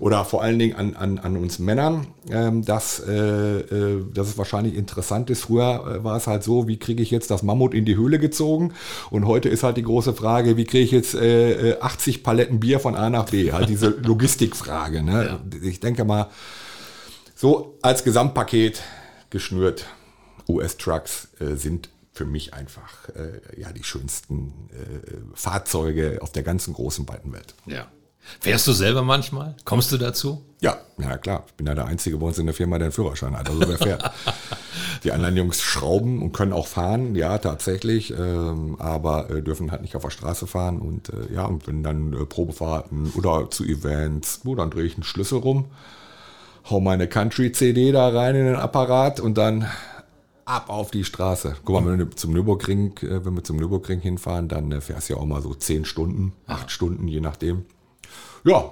oder 0.00 0.24
vor 0.24 0.42
allen 0.42 0.58
Dingen 0.58 0.74
an, 0.74 0.96
an, 0.96 1.18
an 1.18 1.36
uns 1.36 1.60
Männern, 1.60 2.08
ähm, 2.28 2.64
dass, 2.64 2.98
äh, 2.98 3.12
äh, 3.12 4.04
dass 4.12 4.28
es 4.28 4.38
wahrscheinlich 4.38 4.74
interessant 4.74 5.30
ist. 5.30 5.42
Früher 5.42 5.98
äh, 6.00 6.04
war 6.04 6.16
es 6.16 6.26
halt 6.26 6.42
so, 6.42 6.66
wie 6.66 6.78
kriege 6.78 7.02
ich 7.02 7.12
jetzt 7.12 7.30
das 7.30 7.44
Mammut 7.44 7.72
in 7.72 7.84
die 7.84 7.96
Höhle 7.96 8.18
gezogen? 8.18 8.72
Und 9.10 9.26
heute 9.26 9.48
ist 9.48 9.62
halt 9.62 9.76
die 9.76 9.84
große 9.84 10.12
Frage, 10.12 10.56
wie 10.56 10.64
kriege 10.64 10.84
ich 10.84 10.90
jetzt 10.90 11.14
80 11.14 11.20
äh, 11.22 12.20
Paletten 12.20 12.58
Bier 12.58 12.80
von 12.80 12.96
A 12.96 13.10
nach 13.10 13.26
B? 13.30 13.52
Halt 13.52 13.68
diese 13.68 13.88
Logistikfrage. 14.02 15.04
Ne? 15.04 15.26
Ja. 15.26 15.40
Ich 15.62 15.78
denke 15.78 16.04
mal, 16.04 16.28
so 17.36 17.78
als 17.80 18.02
Gesamtpaket 18.02 18.82
geschnürt. 19.30 19.86
US-Trucks 20.48 21.28
äh, 21.40 21.54
sind 21.54 21.90
für 22.18 22.24
mich 22.24 22.52
einfach 22.52 23.08
äh, 23.10 23.60
ja, 23.60 23.70
die 23.72 23.84
schönsten 23.84 24.68
äh, 24.72 25.16
Fahrzeuge 25.34 26.18
auf 26.20 26.32
der 26.32 26.42
ganzen 26.42 26.74
großen 26.74 27.08
weiten 27.08 27.32
Welt. 27.32 27.54
Ja. 27.66 27.86
Fährst 28.40 28.66
du 28.66 28.72
selber 28.72 29.02
manchmal? 29.02 29.54
Kommst 29.64 29.92
du 29.92 29.98
dazu? 29.98 30.44
Ja, 30.60 30.78
ja 30.98 31.16
klar. 31.16 31.44
Ich 31.46 31.54
bin 31.54 31.66
ja 31.66 31.76
der 31.76 31.86
Einzige 31.86 32.18
bei 32.18 32.26
uns 32.26 32.36
in 32.36 32.46
der 32.46 32.54
Firma, 32.54 32.76
der 32.76 32.86
einen 32.86 32.92
Führerschein 32.92 33.38
hat. 33.38 33.48
Also 33.48 33.60
wer 33.66 33.78
fährt. 33.78 34.10
die 35.04 35.12
anderen 35.12 35.36
Jungs 35.36 35.62
schrauben 35.62 36.20
und 36.20 36.32
können 36.32 36.52
auch 36.52 36.66
fahren, 36.66 37.14
ja, 37.14 37.38
tatsächlich, 37.38 38.10
ähm, 38.10 38.76
aber 38.80 39.30
äh, 39.30 39.40
dürfen 39.40 39.70
halt 39.70 39.82
nicht 39.82 39.94
auf 39.94 40.02
der 40.02 40.10
Straße 40.10 40.48
fahren. 40.48 40.80
Und 40.80 41.10
äh, 41.10 41.32
ja, 41.32 41.44
und 41.46 41.68
wenn 41.68 41.84
dann 41.84 42.12
äh, 42.12 42.26
Probefahrten 42.26 43.12
oder 43.14 43.48
zu 43.50 43.64
Events, 43.64 44.40
wo 44.42 44.56
dann 44.56 44.70
drehe 44.70 44.84
ich 44.84 44.94
einen 44.94 45.04
Schlüssel 45.04 45.38
rum 45.38 45.66
hau 46.70 46.80
meine 46.80 47.08
Country-CD 47.08 47.92
da 47.92 48.08
rein 48.08 48.34
in 48.34 48.44
den 48.44 48.56
Apparat 48.56 49.20
und 49.20 49.38
dann 49.38 49.66
ab 50.48 50.70
auf 50.70 50.90
die 50.90 51.04
Straße. 51.04 51.56
Guck 51.64 51.82
mal, 51.82 51.90
wenn 51.90 51.98
wir 51.98 52.10
zum 52.12 52.32
Nürburgring, 52.32 52.96
äh, 53.02 53.24
wenn 53.24 53.34
wir 53.34 53.44
zum 53.44 53.56
Nürburgring 53.56 54.00
hinfahren, 54.00 54.48
dann 54.48 54.72
äh, 54.72 54.80
fährst 54.80 55.08
du 55.08 55.14
ja 55.14 55.20
auch 55.20 55.26
mal 55.26 55.42
so 55.42 55.54
zehn 55.54 55.84
Stunden, 55.84 56.32
acht 56.46 56.70
Stunden, 56.70 57.06
je 57.08 57.20
nachdem. 57.20 57.64
Ja, 58.44 58.70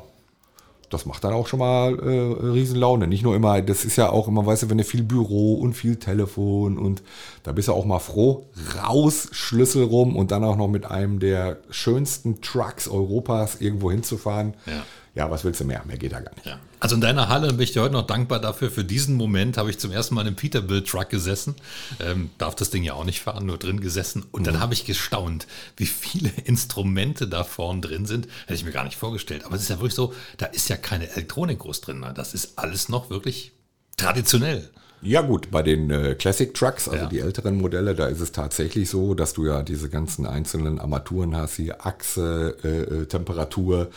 das 0.88 1.04
macht 1.04 1.24
dann 1.24 1.32
auch 1.32 1.48
schon 1.48 1.58
mal 1.58 1.98
äh, 1.98 2.46
Riesenlaune. 2.46 3.08
Nicht 3.08 3.22
nur 3.22 3.34
immer, 3.34 3.60
das 3.60 3.84
ist 3.84 3.96
ja 3.96 4.10
auch 4.10 4.28
immer, 4.28 4.46
weißt 4.46 4.64
du, 4.64 4.70
wenn 4.70 4.78
du 4.78 4.84
viel 4.84 5.02
Büro 5.02 5.54
und 5.54 5.74
viel 5.74 5.96
Telefon 5.96 6.78
und 6.78 7.02
da 7.42 7.52
bist 7.52 7.68
du 7.68 7.72
auch 7.72 7.84
mal 7.84 7.98
froh, 7.98 8.46
raus, 8.76 9.28
Schlüssel 9.32 9.84
rum 9.84 10.16
und 10.16 10.30
dann 10.30 10.44
auch 10.44 10.56
noch 10.56 10.68
mit 10.68 10.86
einem 10.86 11.18
der 11.18 11.58
schönsten 11.70 12.40
Trucks 12.40 12.88
Europas 12.88 13.60
irgendwo 13.60 13.90
hinzufahren. 13.90 14.54
Ja 14.66 14.84
ja, 15.16 15.30
was 15.30 15.44
willst 15.44 15.60
du 15.60 15.64
mehr? 15.64 15.82
Mehr 15.86 15.96
geht 15.96 16.12
da 16.12 16.20
gar 16.20 16.34
nicht. 16.34 16.46
Ja. 16.46 16.58
Also 16.78 16.94
in 16.94 17.00
deiner 17.00 17.28
Halle 17.28 17.48
bin 17.48 17.60
ich 17.60 17.72
dir 17.72 17.82
heute 17.82 17.94
noch 17.94 18.06
dankbar 18.06 18.38
dafür. 18.38 18.70
Für 18.70 18.84
diesen 18.84 19.16
Moment 19.16 19.56
habe 19.56 19.70
ich 19.70 19.78
zum 19.78 19.92
ersten 19.92 20.14
Mal 20.14 20.26
im 20.26 20.36
Peterbilt-Truck 20.36 21.08
gesessen. 21.08 21.56
Ähm, 22.00 22.30
darf 22.38 22.54
das 22.54 22.70
Ding 22.70 22.82
ja 22.82 22.94
auch 22.94 23.04
nicht 23.04 23.20
fahren, 23.20 23.46
nur 23.46 23.58
drin 23.58 23.80
gesessen. 23.80 24.24
Und 24.30 24.46
dann 24.46 24.56
mhm. 24.56 24.60
habe 24.60 24.74
ich 24.74 24.84
gestaunt, 24.84 25.46
wie 25.76 25.86
viele 25.86 26.28
Instrumente 26.44 27.28
da 27.28 27.44
vorne 27.44 27.80
drin 27.80 28.06
sind. 28.06 28.28
Hätte 28.42 28.54
ich 28.54 28.64
mir 28.64 28.72
gar 28.72 28.84
nicht 28.84 28.96
vorgestellt. 28.96 29.44
Aber 29.44 29.56
es 29.56 29.62
ist 29.62 29.70
ja 29.70 29.76
wirklich 29.76 29.94
so, 29.94 30.14
da 30.36 30.46
ist 30.46 30.68
ja 30.68 30.76
keine 30.76 31.08
Elektronik 31.10 31.60
groß 31.60 31.80
drin. 31.80 32.04
Das 32.14 32.34
ist 32.34 32.58
alles 32.58 32.88
noch 32.88 33.10
wirklich 33.10 33.52
traditionell. 33.96 34.70
Ja 35.06 35.22
gut, 35.22 35.50
bei 35.52 35.62
den 35.62 35.90
äh, 35.90 36.16
Classic 36.16 36.52
Trucks, 36.52 36.88
also 36.88 37.04
ja. 37.04 37.08
die 37.08 37.20
älteren 37.20 37.56
Modelle, 37.58 37.94
da 37.94 38.06
ist 38.06 38.20
es 38.20 38.32
tatsächlich 38.32 38.90
so, 38.90 39.14
dass 39.14 39.34
du 39.34 39.46
ja 39.46 39.62
diese 39.62 39.88
ganzen 39.88 40.26
einzelnen 40.26 40.80
Armaturen 40.80 41.36
hast, 41.36 41.56
hier 41.56 41.86
Achse, 41.86 42.56
äh, 42.64 43.02
äh 43.02 43.06
Temperatur, 43.06 43.88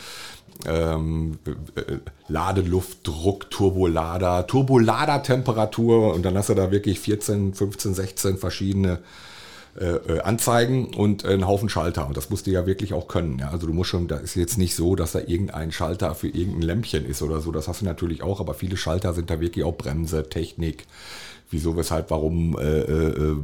ähm, 0.68 1.40
äh, 1.76 1.98
Ladeluftdruck, 2.28 3.50
Turbolader, 3.50 4.46
Turbolader-Temperatur 4.46 6.14
und 6.14 6.24
dann 6.24 6.38
hast 6.38 6.50
du 6.50 6.54
da 6.54 6.70
wirklich 6.70 7.00
14, 7.00 7.56
15, 7.56 7.94
16 7.96 8.38
verschiedene 8.38 9.00
äh, 9.78 9.86
äh, 9.86 10.20
Anzeigen 10.22 10.94
und 10.96 11.26
einen 11.26 11.48
Haufen 11.48 11.70
Schalter. 11.70 12.08
Und 12.08 12.18
das 12.18 12.30
musst 12.30 12.48
du 12.48 12.52
ja 12.52 12.66
wirklich 12.66 12.94
auch 12.94 13.08
können. 13.08 13.40
Ja? 13.40 13.52
Also 13.52 13.68
du 13.68 13.74
musst 13.74 13.90
schon, 13.90 14.08
da 14.08 14.18
ist 14.18 14.36
jetzt 14.36 14.58
nicht 14.58 14.76
so, 14.76 14.96
dass 14.96 15.12
da 15.12 15.20
irgendein 15.20 15.72
Schalter 15.72 16.16
für 16.16 16.28
irgendein 16.28 16.64
Lämpchen 16.64 17.06
ist 17.06 17.22
oder 17.22 17.40
so. 17.40 17.52
Das 17.52 17.68
hast 17.68 17.82
du 17.82 17.86
natürlich 17.86 18.24
auch, 18.24 18.40
aber 18.40 18.54
viele 18.56 18.78
Schalter 18.78 19.14
sind 19.14 19.30
da 19.30 19.40
wirklich 19.40 19.64
auch 19.66 19.78
Bremse, 19.78 20.28
Technik. 20.28 20.86
Wieso, 21.52 21.78
weshalb, 21.78 22.12
warum 22.12 22.58
äh, 22.58 22.82
äh, 22.82 23.36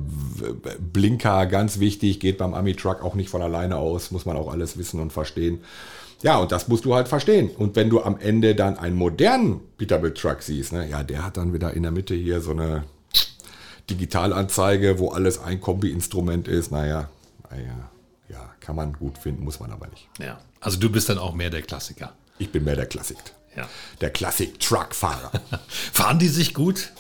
Blinker 0.93 1.45
ganz 1.47 1.79
wichtig, 1.79 2.19
geht 2.19 2.37
beim 2.37 2.53
Ami-Truck 2.53 3.03
auch 3.03 3.15
nicht 3.15 3.29
von 3.29 3.41
alleine 3.41 3.77
aus, 3.77 4.11
muss 4.11 4.25
man 4.25 4.37
auch 4.37 4.51
alles 4.51 4.77
wissen 4.77 4.99
und 4.99 5.13
verstehen. 5.13 5.59
Ja, 6.21 6.37
und 6.37 6.51
das 6.51 6.67
musst 6.67 6.85
du 6.85 6.95
halt 6.95 7.07
verstehen. 7.07 7.49
Und 7.57 7.75
wenn 7.75 7.89
du 7.89 8.01
am 8.01 8.17
Ende 8.19 8.55
dann 8.55 8.77
einen 8.77 8.95
modernen 8.95 9.59
Peterbilt 9.77 10.17
Truck 10.17 10.41
siehst, 10.41 10.73
ne, 10.73 10.87
ja, 10.89 11.03
der 11.03 11.25
hat 11.25 11.37
dann 11.37 11.53
wieder 11.53 11.73
in 11.73 11.83
der 11.83 11.91
Mitte 11.91 12.15
hier 12.15 12.41
so 12.41 12.51
eine 12.51 12.83
Digitalanzeige, 13.89 14.99
wo 14.99 15.09
alles 15.09 15.39
ein 15.39 15.61
Kombi-Instrument 15.61 16.47
ist. 16.47 16.71
Naja, 16.71 17.09
naja, 17.49 17.89
ja, 18.29 18.53
kann 18.59 18.75
man 18.75 18.93
gut 18.93 19.17
finden, 19.17 19.43
muss 19.43 19.59
man 19.59 19.71
aber 19.71 19.87
nicht. 19.87 20.07
Ja, 20.19 20.39
also 20.59 20.79
du 20.79 20.89
bist 20.89 21.09
dann 21.09 21.17
auch 21.17 21.33
mehr 21.33 21.49
der 21.49 21.61
Klassiker. 21.61 22.13
Ich 22.37 22.51
bin 22.51 22.63
mehr 22.63 22.75
der 22.75 22.87
Klassik. 22.87 23.17
Ja. 23.55 23.69
Der 24.01 24.09
Klassik-Truck-Fahrer. 24.09 25.31
Fahren 25.93 26.19
die 26.19 26.27
sich 26.27 26.53
gut? 26.53 26.91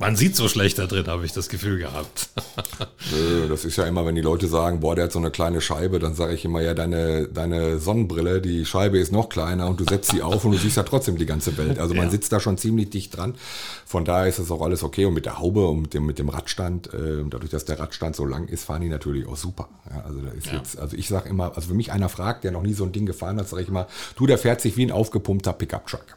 Man 0.00 0.14
sieht 0.14 0.36
so 0.36 0.46
schlecht 0.46 0.78
da 0.78 0.86
drin, 0.86 1.08
habe 1.08 1.24
ich 1.26 1.32
das 1.32 1.48
Gefühl 1.48 1.76
gehabt. 1.78 2.28
Nö, 3.10 3.48
das 3.48 3.64
ist 3.64 3.76
ja 3.76 3.84
immer, 3.84 4.06
wenn 4.06 4.14
die 4.14 4.20
Leute 4.20 4.46
sagen, 4.46 4.78
boah, 4.78 4.94
der 4.94 5.06
hat 5.06 5.12
so 5.12 5.18
eine 5.18 5.32
kleine 5.32 5.60
Scheibe, 5.60 5.98
dann 5.98 6.14
sage 6.14 6.34
ich 6.34 6.44
immer, 6.44 6.60
ja, 6.60 6.72
deine, 6.72 7.26
deine 7.26 7.80
Sonnenbrille, 7.80 8.40
die 8.40 8.64
Scheibe 8.64 8.98
ist 8.98 9.10
noch 9.10 9.28
kleiner 9.28 9.66
und 9.66 9.80
du 9.80 9.84
setzt 9.84 10.12
sie 10.12 10.22
auf 10.22 10.44
und 10.44 10.52
du 10.52 10.58
siehst 10.58 10.76
ja 10.76 10.84
trotzdem 10.84 11.16
die 11.18 11.26
ganze 11.26 11.56
Welt. 11.56 11.80
Also 11.80 11.94
man 11.94 12.04
Ja. 12.04 12.10
sitzt 12.12 12.30
da 12.30 12.38
schon 12.38 12.56
ziemlich 12.58 12.90
dicht 12.90 13.16
dran. 13.16 13.34
Von 13.86 14.04
daher 14.04 14.28
ist 14.28 14.38
es 14.38 14.52
auch 14.52 14.62
alles 14.62 14.84
okay. 14.84 15.04
Und 15.04 15.14
mit 15.14 15.26
der 15.26 15.40
Haube 15.40 15.66
und 15.66 15.82
mit 15.82 15.94
dem, 15.94 16.06
mit 16.06 16.20
dem 16.20 16.28
Radstand, 16.28 16.94
äh, 16.94 17.24
dadurch, 17.28 17.50
dass 17.50 17.64
der 17.64 17.80
Radstand 17.80 18.14
so 18.14 18.24
lang 18.24 18.46
ist, 18.46 18.66
fahren 18.66 18.82
die 18.82 18.88
natürlich 18.88 19.26
auch 19.26 19.36
super. 19.36 19.68
Ja, 19.90 20.02
also 20.04 20.20
da 20.20 20.30
ist 20.30 20.46
Ja. 20.46 20.58
jetzt, 20.58 20.78
also 20.78 20.96
ich 20.96 21.08
sage 21.08 21.28
immer, 21.28 21.56
also 21.56 21.70
wenn 21.70 21.76
mich 21.76 21.90
einer 21.90 22.08
fragt, 22.08 22.44
der 22.44 22.52
noch 22.52 22.62
nie 22.62 22.72
so 22.74 22.84
ein 22.84 22.92
Ding 22.92 23.04
gefahren 23.06 23.36
hat, 23.40 23.48
sage 23.48 23.62
ich 23.62 23.68
immer, 23.68 23.88
du, 24.14 24.26
der 24.28 24.38
fährt 24.38 24.60
sich 24.60 24.76
wie 24.76 24.86
ein 24.86 24.92
aufgepumpter 24.92 25.52
Pickup-Truck. 25.54 26.16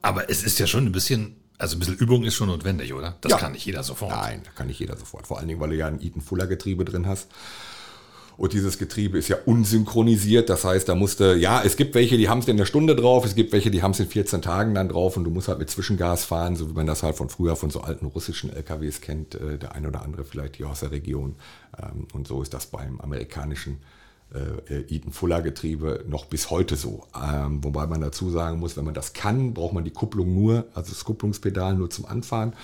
Aber 0.00 0.30
es 0.30 0.44
ist 0.44 0.60
ja 0.60 0.68
schon 0.68 0.86
ein 0.86 0.92
bisschen, 0.92 1.34
also 1.58 1.76
ein 1.76 1.78
bisschen 1.78 1.96
Übung 1.96 2.24
ist 2.24 2.34
schon 2.34 2.48
notwendig, 2.48 2.92
oder? 2.94 3.16
Das 3.20 3.32
Ja. 3.32 3.38
kann 3.38 3.52
nicht 3.52 3.64
jeder 3.66 3.82
sofort. 3.82 4.10
Nein, 4.12 4.40
da 4.44 4.50
kann 4.50 4.66
nicht 4.66 4.78
jeder 4.80 4.96
sofort. 4.96 5.26
Vor 5.26 5.38
allen 5.38 5.48
Dingen, 5.48 5.60
weil 5.60 5.70
du 5.70 5.76
ja 5.76 5.86
ein 5.86 6.00
Eaton 6.00 6.20
Fuller 6.22 6.46
Getriebe 6.46 6.84
drin 6.84 7.06
hast. 7.06 7.28
Und 8.36 8.52
dieses 8.52 8.78
Getriebe 8.78 9.16
ist 9.16 9.28
ja 9.28 9.36
unsynchronisiert. 9.46 10.50
Das 10.50 10.64
heißt, 10.64 10.88
da 10.88 10.96
musste, 10.96 11.36
ja, 11.36 11.62
es 11.62 11.76
gibt 11.76 11.94
welche, 11.94 12.16
die 12.18 12.28
haben 12.28 12.40
es 12.40 12.48
in 12.48 12.56
einer 12.56 12.66
Stunde 12.66 12.96
drauf, 12.96 13.24
es 13.24 13.36
gibt 13.36 13.52
welche, 13.52 13.70
die 13.70 13.80
haben 13.82 13.92
es 13.92 14.00
in 14.00 14.08
14 14.08 14.42
Tagen 14.42 14.74
dann 14.74 14.88
drauf 14.88 15.16
und 15.16 15.22
du 15.22 15.30
musst 15.30 15.46
halt 15.46 15.60
mit 15.60 15.70
Zwischengas 15.70 16.24
fahren, 16.24 16.56
so 16.56 16.68
wie 16.68 16.72
man 16.72 16.86
das 16.86 17.04
halt 17.04 17.14
von 17.14 17.28
früher 17.28 17.54
von 17.54 17.70
so 17.70 17.80
alten 17.82 18.06
russischen 18.06 18.50
LKWs 18.52 19.00
kennt, 19.00 19.36
äh, 19.36 19.56
der 19.58 19.76
ein 19.76 19.86
oder 19.86 20.02
andere 20.02 20.24
vielleicht 20.24 20.56
hier 20.56 20.68
aus 20.68 20.80
der 20.80 20.90
Region. 20.90 21.36
Ähm, 21.80 22.08
Und 22.12 22.26
so 22.26 22.42
ist 22.42 22.52
das 22.54 22.66
beim 22.66 23.00
amerikanischen 23.00 23.74
äh, 23.74 23.76
Eaton 24.88 25.12
Fuller 25.12 25.42
Getriebe 25.42 26.04
noch 26.08 26.24
bis 26.26 26.50
heute 26.50 26.76
so. 26.76 27.04
Ähm, 27.14 27.62
wobei 27.62 27.86
man 27.86 28.00
dazu 28.00 28.30
sagen 28.30 28.58
muss, 28.58 28.76
wenn 28.76 28.84
man 28.84 28.94
das 28.94 29.12
kann, 29.12 29.54
braucht 29.54 29.72
man 29.72 29.84
die 29.84 29.90
Kupplung 29.90 30.34
nur, 30.34 30.66
also 30.74 30.90
das 30.90 31.04
Kupplungspedal 31.04 31.74
nur 31.74 31.90
zum 31.90 32.06
Anfahren 32.06 32.54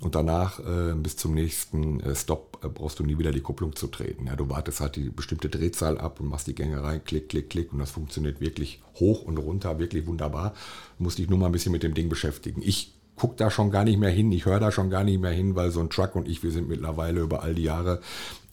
und 0.00 0.14
danach 0.14 0.60
äh, 0.60 0.94
bis 0.94 1.16
zum 1.16 1.34
nächsten 1.34 2.00
äh, 2.00 2.14
Stop 2.14 2.60
äh, 2.64 2.68
brauchst 2.68 2.98
du 2.98 3.04
nie 3.04 3.18
wieder 3.18 3.32
die 3.32 3.40
Kupplung 3.40 3.76
zu 3.76 3.86
treten. 3.88 4.26
Ja, 4.26 4.36
du 4.36 4.48
wartest 4.48 4.80
halt 4.80 4.96
die 4.96 5.10
bestimmte 5.10 5.48
Drehzahl 5.48 5.98
ab 5.98 6.20
und 6.20 6.28
machst 6.28 6.46
die 6.46 6.54
Gänge 6.54 6.82
rein, 6.82 7.02
klick, 7.04 7.28
klick, 7.28 7.50
klick 7.50 7.72
und 7.72 7.80
das 7.80 7.90
funktioniert 7.90 8.40
wirklich 8.40 8.80
hoch 8.98 9.22
und 9.22 9.36
runter, 9.36 9.78
wirklich 9.78 10.06
wunderbar. 10.06 10.54
Du 10.98 11.04
musst 11.04 11.18
dich 11.18 11.28
nur 11.28 11.38
mal 11.38 11.46
ein 11.46 11.52
bisschen 11.52 11.72
mit 11.72 11.82
dem 11.82 11.94
Ding 11.94 12.08
beschäftigen. 12.08 12.62
Ich 12.62 12.94
guck 13.16 13.36
da 13.36 13.50
schon 13.50 13.70
gar 13.70 13.84
nicht 13.84 13.98
mehr 13.98 14.10
hin, 14.10 14.32
ich 14.32 14.46
höre 14.46 14.60
da 14.60 14.72
schon 14.72 14.88
gar 14.88 15.04
nicht 15.04 15.20
mehr 15.20 15.32
hin, 15.32 15.54
weil 15.54 15.70
so 15.70 15.80
ein 15.80 15.90
Truck 15.90 16.16
und 16.16 16.26
ich, 16.26 16.42
wir 16.42 16.50
sind 16.50 16.68
mittlerweile 16.68 17.20
über 17.20 17.42
all 17.42 17.54
die 17.54 17.64
Jahre, 17.64 18.00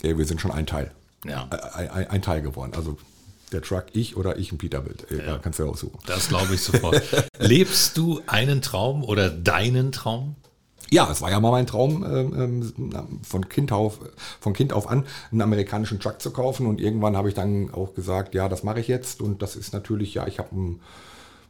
äh, 0.04 0.18
wir 0.18 0.26
sind 0.26 0.42
schon 0.42 0.52
ein 0.52 0.66
Teil 0.66 0.92
Ja. 1.26 1.48
ein, 1.74 2.10
ein, 2.10 2.22
Teil 2.22 2.42
geworden. 2.42 2.74
Also 2.76 2.98
der 3.52 3.62
Truck, 3.62 3.86
ich 3.94 4.18
oder 4.18 4.38
ich 4.38 4.52
ein 4.52 4.58
Peterbilt. 4.58 5.10
Äh, 5.12 5.26
Ja. 5.26 5.38
Kannst 5.40 5.60
du 5.60 5.64
ja 5.64 5.70
aussuchen. 5.70 6.00
Das 6.06 6.30
glaube 6.30 6.54
ich 6.54 6.62
sofort. 6.62 7.02
Lebst 7.40 7.98
du 7.98 8.22
einen 8.28 8.62
Traum 8.62 9.04
oder 9.04 9.30
deinen 9.30 9.92
Traum? 9.92 10.36
Ja, 10.90 11.10
es 11.12 11.22
war 11.22 11.30
ja 11.30 11.40
mal 11.40 11.52
mein 11.52 11.68
Traum, 11.68 12.04
ähm, 12.04 12.74
ähm, 12.78 13.20
von, 13.24 13.50
kind 13.50 13.72
auf, 13.74 14.00
von 14.40 14.54
Kind 14.54 14.72
auf 14.72 14.90
an 14.90 15.06
einen 15.32 15.42
amerikanischen 15.42 16.00
Truck 16.00 16.22
zu 16.22 16.32
kaufen. 16.32 16.66
Und 16.66 16.80
irgendwann 16.80 17.18
habe 17.18 17.28
ich 17.28 17.36
dann 17.36 17.74
auch 17.74 17.94
gesagt, 17.94 18.36
ja, 18.36 18.48
das 18.48 18.64
mache 18.64 18.80
ich 18.80 18.88
jetzt. 18.88 19.22
Und 19.22 19.42
das 19.42 19.56
ist 19.56 19.74
natürlich, 19.74 20.14
ja, 20.14 20.28
ich 20.28 20.40
habe 20.40 20.56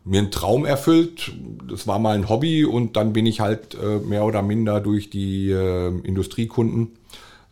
mir 0.03 0.19
einen 0.19 0.31
Traum 0.31 0.65
erfüllt. 0.65 1.33
Das 1.69 1.85
war 1.85 1.99
mal 1.99 2.15
ein 2.15 2.29
Hobby. 2.29 2.65
Und 2.65 2.95
dann 2.95 3.13
bin 3.13 3.27
ich 3.27 3.39
halt 3.39 3.75
äh, 3.75 3.99
mehr 3.99 4.25
oder 4.25 4.41
minder 4.41 4.81
durch 4.81 5.11
die 5.11 5.51
äh, 5.51 5.89
Industriekunden 6.03 6.97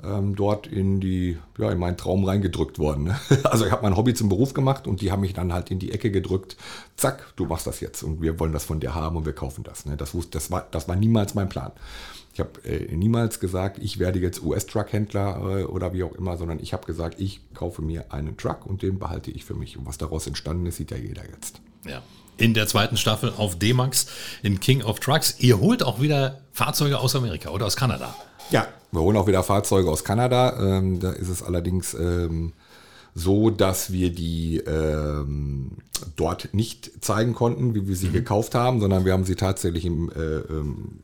ähm, 0.03 0.36
dort 0.36 0.67
in 0.67 0.99
die, 0.99 1.38
ja, 1.58 1.71
in 1.71 1.79
meinen 1.79 1.97
Traum 1.97 2.25
reingedrückt 2.25 2.79
worden. 2.79 3.05
Ne? 3.05 3.19
Also 3.43 3.65
ich 3.65 3.71
habe 3.71 3.84
mein 3.84 3.95
Hobby 3.95 4.13
zum 4.13 4.29
Beruf 4.29 4.53
gemacht 4.53 4.88
und 4.88 5.01
die 5.01 5.12
haben 5.12 5.21
mich 5.21 5.34
dann 5.34 5.53
halt 5.53 5.71
in 5.71 5.79
die 5.79 5.91
Ecke 5.91 6.12
gedrückt. 6.12 6.58
Zack, 6.97 7.34
du 7.36 7.45
machst 7.45 7.67
das 7.67 7.79
jetzt 7.79 8.03
und 8.03 8.21
wir 8.21 8.39
wollen 8.39 8.53
das 8.53 8.65
von 8.65 8.79
dir 8.79 8.95
haben 8.95 9.15
und 9.15 9.25
wir 9.25 9.34
kaufen 9.34 9.63
das. 9.63 9.86
Ne? 9.86 9.97
Das, 9.97 10.15
das, 10.31 10.51
war, 10.51 10.67
das 10.71 10.88
war 10.88 10.95
niemals 10.95 11.36
mein 11.36 11.49
Plan. 11.49 11.71
Ich 12.34 12.41
habe 12.41 12.62
äh, 12.65 12.93
niemals 12.93 13.39
gesagt, 13.39 13.77
ich 13.81 13.97
werde 13.97 14.19
jetzt 14.19 14.43
US-Truck-Händler 14.43 15.60
äh, 15.60 15.63
oder 15.63 15.93
wie 15.93 16.03
auch 16.03 16.13
immer, 16.13 16.36
sondern 16.36 16.60
ich 16.60 16.73
habe 16.73 16.86
gesagt, 16.86 17.19
ich 17.19 17.39
kaufe 17.53 17.81
mir 17.81 18.12
einen 18.12 18.36
Truck 18.36 18.65
und 18.65 18.81
den 18.81 18.99
behalte 18.99 19.31
ich 19.31 19.45
für 19.45 19.53
mich. 19.53 19.77
Und 19.77 19.86
was 19.86 19.97
daraus 19.97 20.27
entstanden 20.27 20.65
ist, 20.65 20.75
sieht 20.75 20.91
ja 20.91 20.97
jeder 20.97 21.23
jetzt. 21.29 21.62
Ja. 21.86 22.01
In 22.38 22.53
der 22.53 22.67
zweiten 22.67 22.97
Staffel 22.97 23.31
auf 23.38 23.58
D-Max 23.58 24.08
in 24.43 24.60
King 24.60 24.84
of 24.84 24.99
Trucks. 24.99 25.36
Ihr 25.39 25.62
holt 25.62 25.81
auch 25.81 26.01
wieder 26.01 26.41
Fahrzeuge 26.51 26.99
aus 26.99 27.15
Amerika 27.15 27.51
oder 27.51 27.65
aus 27.65 27.77
Kanada. 27.77 28.13
Ja, 28.51 28.67
wir 28.91 29.01
holen 29.01 29.17
auch 29.17 29.27
wieder 29.27 29.43
Fahrzeuge 29.43 29.89
aus 29.89 30.03
Kanada. 30.03 30.58
Ähm, 30.60 30.99
da 30.99 31.12
ist 31.12 31.29
es 31.29 31.43
allerdings 31.43 31.93
ähm, 31.93 32.53
so, 33.13 33.49
dass 33.49 33.91
wir 33.91 34.12
die 34.12 34.58
ähm, 34.58 35.71
dort 36.15 36.53
nicht 36.53 37.03
zeigen 37.03 37.34
konnten, 37.34 37.73
wie 37.73 37.88
wir 37.88 37.95
sie 37.95 38.10
gekauft 38.10 38.55
haben, 38.55 38.79
sondern 38.79 39.05
wir 39.05 39.13
haben 39.13 39.25
sie 39.25 39.36
tatsächlich 39.36 39.86
im, 39.86 40.12
äh, 40.12 40.19
ähm, 40.19 41.03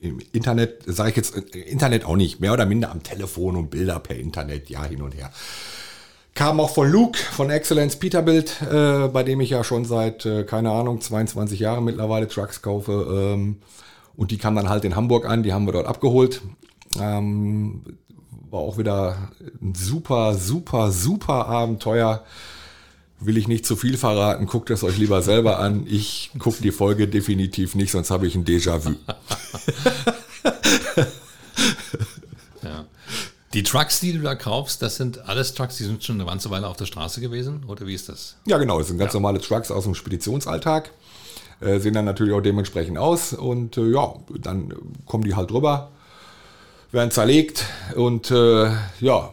im 0.00 0.20
Internet, 0.32 0.82
sage 0.86 1.10
ich 1.10 1.16
jetzt, 1.16 1.54
äh, 1.54 1.58
Internet 1.58 2.04
auch 2.04 2.16
nicht, 2.16 2.40
mehr 2.40 2.52
oder 2.52 2.66
minder 2.66 2.90
am 2.90 3.02
Telefon 3.02 3.56
und 3.56 3.70
Bilder 3.70 3.98
per 3.98 4.16
Internet, 4.16 4.68
ja, 4.68 4.84
hin 4.84 5.02
und 5.02 5.14
her. 5.14 5.30
Kam 6.34 6.60
auch 6.60 6.70
von 6.70 6.90
Luke 6.90 7.18
von 7.18 7.50
Excellence 7.50 7.96
Peterbilt, 7.96 8.62
äh, 8.62 9.08
bei 9.08 9.22
dem 9.22 9.40
ich 9.40 9.50
ja 9.50 9.64
schon 9.64 9.84
seit, 9.84 10.24
äh, 10.26 10.44
keine 10.44 10.70
Ahnung, 10.70 11.00
22 11.00 11.58
Jahren 11.58 11.84
mittlerweile 11.84 12.28
Trucks 12.28 12.62
kaufe. 12.62 13.34
Ähm, 13.34 13.56
und 14.16 14.30
die 14.30 14.38
kam 14.38 14.54
dann 14.54 14.68
halt 14.68 14.84
in 14.84 14.94
Hamburg 14.94 15.26
an, 15.26 15.42
die 15.42 15.52
haben 15.52 15.66
wir 15.66 15.72
dort 15.72 15.86
abgeholt. 15.86 16.42
Ähm, 16.98 17.82
war 18.50 18.60
auch 18.60 18.78
wieder 18.78 19.30
ein 19.60 19.74
super, 19.74 20.34
super, 20.34 20.90
super 20.90 21.46
Abenteuer. 21.46 22.24
Will 23.20 23.36
ich 23.36 23.48
nicht 23.48 23.66
zu 23.66 23.76
viel 23.76 23.98
verraten, 23.98 24.46
guckt 24.46 24.70
es 24.70 24.82
euch 24.82 24.96
lieber 24.96 25.20
selber 25.20 25.58
an. 25.58 25.86
Ich 25.86 26.30
gucke 26.38 26.62
die 26.62 26.72
Folge 26.72 27.06
definitiv 27.06 27.74
nicht, 27.74 27.92
sonst 27.92 28.10
habe 28.10 28.26
ich 28.26 28.34
ein 28.34 28.44
Déjà-vu. 28.44 28.94
Ja. 32.62 32.84
Die 33.54 33.62
Trucks, 33.62 34.00
die 34.00 34.12
du 34.12 34.20
da 34.20 34.34
kaufst, 34.34 34.82
das 34.82 34.96
sind 34.96 35.26
alles 35.28 35.54
Trucks, 35.54 35.76
die 35.76 35.84
sind 35.84 36.04
schon 36.04 36.16
eine 36.20 36.28
ganze 36.28 36.50
Weile 36.50 36.68
auf 36.68 36.76
der 36.76 36.86
Straße 36.86 37.20
gewesen? 37.20 37.64
Oder 37.66 37.86
wie 37.86 37.94
ist 37.94 38.08
das? 38.08 38.36
Ja, 38.46 38.58
genau, 38.58 38.78
das 38.78 38.88
sind 38.88 38.98
ganz 38.98 39.14
normale 39.14 39.40
Trucks 39.40 39.70
aus 39.70 39.84
dem 39.84 39.94
Speditionsalltag. 39.94 40.90
Äh, 41.60 41.78
sehen 41.80 41.94
dann 41.94 42.04
natürlich 42.04 42.32
auch 42.32 42.40
dementsprechend 42.40 42.96
aus 42.96 43.32
und 43.32 43.76
äh, 43.76 43.90
ja, 43.90 44.14
dann 44.38 44.72
kommen 45.04 45.24
die 45.24 45.34
halt 45.34 45.50
drüber, 45.50 45.90
werden 46.92 47.10
zerlegt 47.10 47.66
und 47.94 48.30
äh, 48.30 48.70
ja, 49.00 49.32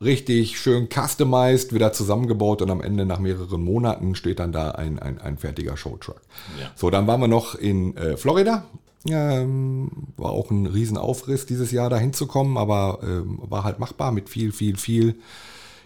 richtig 0.00 0.58
schön 0.58 0.88
customized, 0.88 1.72
wieder 1.74 1.92
zusammengebaut 1.92 2.62
und 2.62 2.70
am 2.70 2.80
Ende 2.80 3.04
nach 3.04 3.18
mehreren 3.18 3.62
Monaten 3.62 4.14
steht 4.14 4.38
dann 4.38 4.52
da 4.52 4.72
ein, 4.72 4.98
ein, 4.98 5.20
ein 5.20 5.38
fertiger 5.38 5.76
Showtruck. 5.76 6.20
Ja. 6.60 6.70
So, 6.74 6.90
dann 6.90 7.06
waren 7.06 7.20
wir 7.20 7.28
noch 7.28 7.54
in 7.54 7.96
äh, 7.96 8.16
Florida. 8.16 8.64
Ähm, 9.08 9.90
war 10.16 10.30
auch 10.30 10.50
ein 10.50 10.66
Riesenaufriss 10.66 11.46
dieses 11.46 11.70
Jahr 11.70 11.88
dahin 11.88 12.12
zu 12.12 12.26
kommen, 12.26 12.58
aber 12.58 12.98
ähm, 13.02 13.38
war 13.42 13.64
halt 13.64 13.78
machbar 13.78 14.12
mit 14.12 14.28
viel, 14.28 14.52
viel, 14.52 14.76
viel 14.76 15.16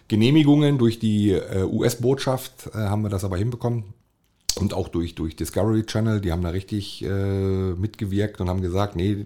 Genehmigungen 0.07 0.77
durch 0.77 0.99
die 0.99 1.31
äh, 1.31 1.63
US-Botschaft 1.63 2.69
äh, 2.73 2.77
haben 2.77 3.03
wir 3.03 3.09
das 3.09 3.23
aber 3.23 3.37
hinbekommen. 3.37 3.83
Und 4.57 4.73
auch 4.73 4.87
durch, 4.87 5.15
durch 5.15 5.35
Discovery 5.35 5.85
Channel, 5.85 6.21
die 6.21 6.31
haben 6.31 6.41
da 6.41 6.49
richtig 6.49 7.03
äh, 7.03 7.07
mitgewirkt 7.09 8.39
und 8.39 8.49
haben 8.49 8.61
gesagt, 8.61 8.95
nee, 8.95 9.25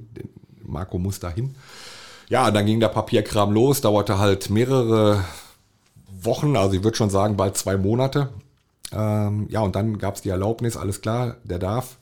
Marco 0.70 0.98
muss 0.98 1.20
da 1.20 1.30
hin. 1.30 1.56
Ja, 2.30 2.52
dann 2.52 2.66
ging 2.66 2.80
der 2.80 2.90
Papierkram 2.90 3.52
los, 3.52 3.82
dauerte 3.82 4.20
halt 4.20 4.50
mehrere 4.50 5.24
Wochen, 6.22 6.56
also 6.56 6.76
ich 6.76 6.84
würde 6.84 6.98
schon 6.98 7.10
sagen 7.10 7.38
bald 7.38 7.58
zwei 7.58 7.78
Monate. 7.78 8.30
Ähm, 8.92 9.48
ja, 9.50 9.62
und 9.62 9.76
dann 9.76 9.98
gab 9.98 10.16
es 10.16 10.22
die 10.22 10.30
Erlaubnis, 10.30 10.78
alles 10.78 11.02
klar, 11.02 11.38
der 11.44 11.60
darf. 11.60 11.98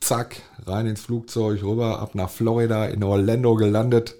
Zack, 0.00 0.42
rein 0.66 0.86
ins 0.86 1.00
Flugzeug, 1.00 1.62
rüber, 1.62 2.00
ab 2.00 2.14
nach 2.14 2.30
Florida, 2.30 2.86
in 2.86 3.02
Orlando 3.02 3.54
gelandet. 3.54 4.16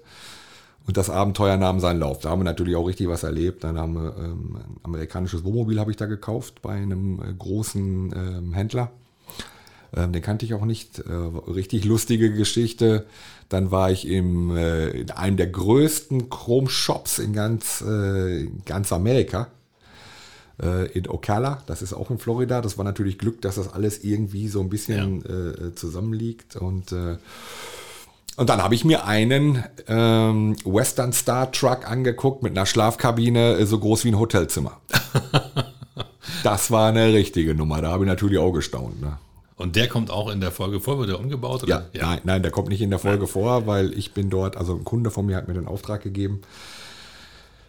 Und 0.87 0.97
das 0.97 1.09
Abenteuer 1.09 1.57
nahm 1.57 1.79
seinen 1.79 1.99
Lauf. 1.99 2.19
Da 2.19 2.29
haben 2.29 2.39
wir 2.39 2.43
natürlich 2.43 2.75
auch 2.75 2.87
richtig 2.87 3.07
was 3.07 3.23
erlebt. 3.23 3.63
Dann 3.63 3.77
haben 3.77 3.95
wir 3.95 4.15
ähm, 4.17 4.55
ein 4.55 4.79
amerikanisches 4.83 5.43
Wohnmobil 5.43 5.79
habe 5.79 5.89
ich 5.89 5.97
da 5.97 6.05
gekauft 6.05 6.61
bei 6.61 6.73
einem 6.73 7.19
äh, 7.19 7.33
großen 7.33 8.13
ähm, 8.15 8.53
Händler. 8.53 8.91
Ähm, 9.95 10.11
den 10.11 10.21
kannte 10.21 10.45
ich 10.45 10.53
auch 10.53 10.65
nicht. 10.65 10.99
Äh, 10.99 11.11
richtig 11.51 11.85
lustige 11.85 12.31
Geschichte. 12.31 13.05
Dann 13.49 13.71
war 13.71 13.91
ich 13.91 14.07
im, 14.07 14.55
äh, 14.55 14.89
in 14.89 15.11
einem 15.11 15.37
der 15.37 15.47
größten 15.47 16.29
Chrome-Shops 16.29 17.19
in 17.19 17.33
ganz, 17.33 17.83
äh, 17.85 18.41
in 18.41 18.63
ganz 18.65 18.91
Amerika. 18.91 19.47
Äh, 20.61 20.87
in 20.91 21.09
Ocala, 21.09 21.63
das 21.67 21.81
ist 21.81 21.93
auch 21.93 22.09
in 22.09 22.17
Florida. 22.17 22.61
Das 22.61 22.77
war 22.77 22.85
natürlich 22.85 23.17
Glück, 23.17 23.41
dass 23.41 23.55
das 23.55 23.73
alles 23.73 24.03
irgendwie 24.03 24.47
so 24.47 24.61
ein 24.61 24.69
bisschen 24.69 25.23
äh, 25.25 25.75
zusammenliegt. 25.75 26.55
Und 26.55 26.91
äh, 26.91 27.17
und 28.37 28.49
dann 28.49 28.61
habe 28.61 28.75
ich 28.75 28.83
mir 28.83 29.05
einen 29.05 29.63
ähm, 29.87 30.57
Western 30.65 31.13
Star 31.13 31.51
Truck 31.51 31.89
angeguckt 31.89 32.43
mit 32.43 32.51
einer 32.51 32.65
Schlafkabine 32.65 33.53
äh, 33.53 33.65
so 33.65 33.79
groß 33.79 34.03
wie 34.03 34.09
ein 34.09 34.19
Hotelzimmer. 34.19 34.81
das 36.43 36.69
war 36.69 36.89
eine 36.89 37.13
richtige 37.13 37.55
Nummer. 37.55 37.81
Da 37.81 37.91
habe 37.91 38.03
ich 38.03 38.09
natürlich 38.09 38.37
auch 38.37 38.51
gestaunt. 38.51 39.01
Ne? 39.01 39.17
Und 39.57 39.75
der 39.75 39.87
kommt 39.87 40.11
auch 40.11 40.29
in 40.29 40.41
der 40.41 40.51
Folge 40.51 40.81
vor, 40.81 40.99
wird 40.99 41.09
er 41.09 41.19
umgebaut? 41.19 41.63
Oder? 41.63 41.89
Ja, 41.93 42.07
Nein, 42.07 42.21
nein, 42.25 42.41
der 42.41 42.51
kommt 42.51 42.67
nicht 42.67 42.81
in 42.81 42.89
der 42.89 42.99
Folge 42.99 43.25
vor, 43.25 43.67
weil 43.67 43.97
ich 43.97 44.13
bin 44.13 44.29
dort, 44.29 44.57
also 44.57 44.75
ein 44.75 44.83
Kunde 44.83 45.11
von 45.11 45.25
mir 45.25 45.37
hat 45.37 45.47
mir 45.47 45.53
den 45.53 45.67
Auftrag 45.67 46.01
gegeben. 46.01 46.41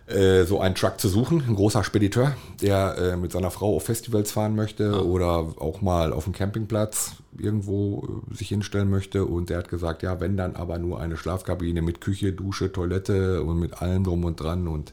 äh, 0.07 0.45
so 0.45 0.61
einen 0.61 0.75
Truck 0.75 1.01
zu 1.01 1.09
suchen, 1.09 1.43
ein 1.47 1.55
großer 1.55 1.83
Spediteur, 1.85 2.37
der 2.61 2.97
äh, 2.97 3.17
mit 3.17 3.33
seiner 3.33 3.51
Frau 3.51 3.75
auf 3.77 3.85
Festivals 3.85 4.31
fahren 4.33 4.55
möchte 4.55 4.93
ah. 4.95 5.01
oder 5.01 5.55
auch 5.59 5.81
mal 5.81 6.13
auf 6.13 6.25
dem 6.25 6.33
Campingplatz 6.33 7.17
irgendwo 7.39 8.23
äh, 8.31 8.35
sich 8.35 8.49
hinstellen 8.49 8.89
möchte. 8.91 9.25
Und 9.25 9.51
der 9.51 9.59
hat 9.59 9.69
gesagt, 9.69 10.03
ja, 10.03 10.21
wenn 10.21 10.37
dann 10.37 10.57
aber 10.57 10.79
nur 10.79 11.01
eine 11.01 11.17
Schlafkabine 11.17 11.83
mit 11.83 12.01
Küche, 12.01 12.33
Dusche, 12.33 12.73
Toilette 12.73 13.43
und 13.43 13.59
mit 13.59 13.83
allem 13.83 14.05
drum 14.05 14.25
und 14.25 14.41
dran. 14.41 14.69
Und 14.69 14.93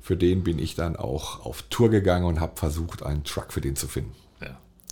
für 0.00 0.16
den 0.16 0.44
bin 0.44 0.58
ich 0.58 0.74
dann 0.76 0.96
auch 0.96 1.44
auf 1.44 1.62
Tour 1.62 1.90
gegangen 1.90 2.24
und 2.24 2.40
habe 2.40 2.56
versucht, 2.56 3.02
einen 3.02 3.24
Truck 3.24 3.52
für 3.52 3.60
den 3.60 3.74
zu 3.74 3.88
finden. 3.88 4.14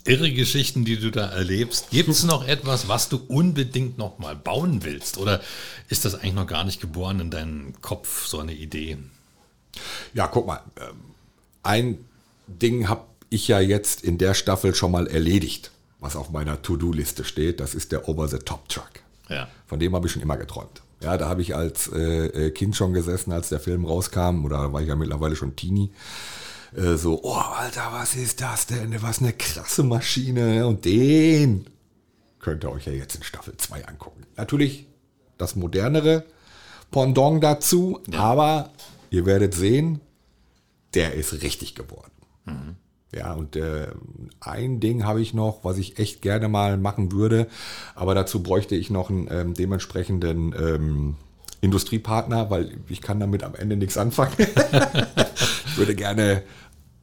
Irre 0.07 0.30
Geschichten, 0.32 0.84
die 0.84 0.98
du 0.98 1.11
da 1.11 1.26
erlebst. 1.30 1.90
Gibt 1.90 2.11
es 2.11 2.24
noch 2.24 2.46
etwas, 2.46 2.88
was 2.88 3.09
du 3.09 3.16
unbedingt 3.26 3.96
noch 3.96 4.18
mal 4.18 4.36
bauen 4.36 4.84
willst? 4.84 5.16
Oder 5.16 5.40
ist 5.88 6.05
das 6.05 6.14
eigentlich 6.14 6.34
noch 6.34 6.46
gar 6.46 6.64
nicht 6.64 6.80
geboren 6.80 7.20
in 7.20 7.30
deinem 7.30 7.80
Kopf, 7.80 8.26
so 8.26 8.38
eine 8.38 8.52
Idee? 8.52 8.98
Ja, 10.12 10.26
guck 10.26 10.46
mal. 10.46 10.61
Ähm, 10.76 10.96
ein 11.62 12.05
Ding 12.46 12.88
habe 12.88 13.05
ich 13.30 13.48
ja 13.48 13.61
jetzt 13.61 14.05
in 14.05 14.18
der 14.18 14.34
Staffel 14.34 14.74
schon 14.74 14.92
mal 14.92 15.07
erledigt, 15.07 15.70
was 16.00 16.16
auf 16.16 16.30
meiner 16.30 16.61
To-Do-Liste 16.61 17.24
steht. 17.24 17.59
Das 17.61 17.74
ist 17.74 17.90
der 17.90 18.07
Over-the-Top-Truck. 18.07 18.90
Ja. 19.30 19.48
Von 19.66 19.80
dem 19.80 19.94
habe 19.94 20.07
ich 20.07 20.12
schon 20.12 20.22
immer 20.22 20.36
geträumt. 20.36 20.82
Ja, 21.02 21.16
da 21.16 21.28
habe 21.28 21.42
ich 21.42 21.55
als 21.55 21.90
äh, 21.92 22.26
äh, 22.26 22.50
Kind 22.50 22.76
schon 22.76 22.92
gesessen, 22.92 23.32
als 23.32 23.48
der 23.48 23.61
Film 23.61 23.84
rauskam, 23.84 24.44
oder 24.44 24.72
war 24.72 24.82
ich 24.82 24.88
ja 24.88 24.96
mittlerweile 24.96 25.34
schon 25.34 25.57
Teenie. 25.57 25.90
Äh, 26.74 26.96
so, 26.96 27.20
oh 27.22 27.34
Alter, 27.34 27.88
was 27.92 28.16
ist 28.16 28.40
das 28.40 28.66
denn? 28.66 29.00
Was 29.02 29.20
eine 29.20 29.32
krasse 29.32 29.82
Maschine. 29.82 30.66
Und 30.66 30.84
den 30.84 31.66
könnt 32.38 32.64
ihr 32.64 32.70
euch 32.70 32.86
ja 32.86 32.92
jetzt 32.92 33.14
in 33.16 33.22
Staffel 33.22 33.56
2 33.56 33.86
angucken. 33.86 34.24
Natürlich 34.36 34.86
das 35.38 35.56
modernere 35.56 36.24
Pendant 36.90 37.42
dazu, 37.42 38.00
ja. 38.08 38.20
aber 38.20 38.70
Ihr 39.14 39.26
werdet 39.26 39.54
sehen, 39.54 40.00
der 40.94 41.14
ist 41.14 41.40
richtig 41.42 41.76
geworden. 41.76 42.10
Mhm. 42.46 42.74
Ja, 43.14 43.34
und 43.34 43.54
äh, 43.54 43.86
ein 44.40 44.80
Ding 44.80 45.04
habe 45.04 45.22
ich 45.22 45.34
noch, 45.34 45.60
was 45.62 45.78
ich 45.78 46.00
echt 46.00 46.20
gerne 46.20 46.48
mal 46.48 46.78
machen 46.78 47.12
würde, 47.12 47.46
aber 47.94 48.16
dazu 48.16 48.42
bräuchte 48.42 48.74
ich 48.74 48.90
noch 48.90 49.10
einen 49.10 49.28
ähm, 49.30 49.54
dementsprechenden 49.54 50.52
ähm, 50.58 51.14
Industriepartner, 51.60 52.50
weil 52.50 52.76
ich 52.88 53.02
kann 53.02 53.20
damit 53.20 53.44
am 53.44 53.54
Ende 53.54 53.76
nichts 53.76 53.96
anfangen. 53.96 54.34
ich 55.74 55.78
würde 55.78 55.96
gerne 55.96 56.44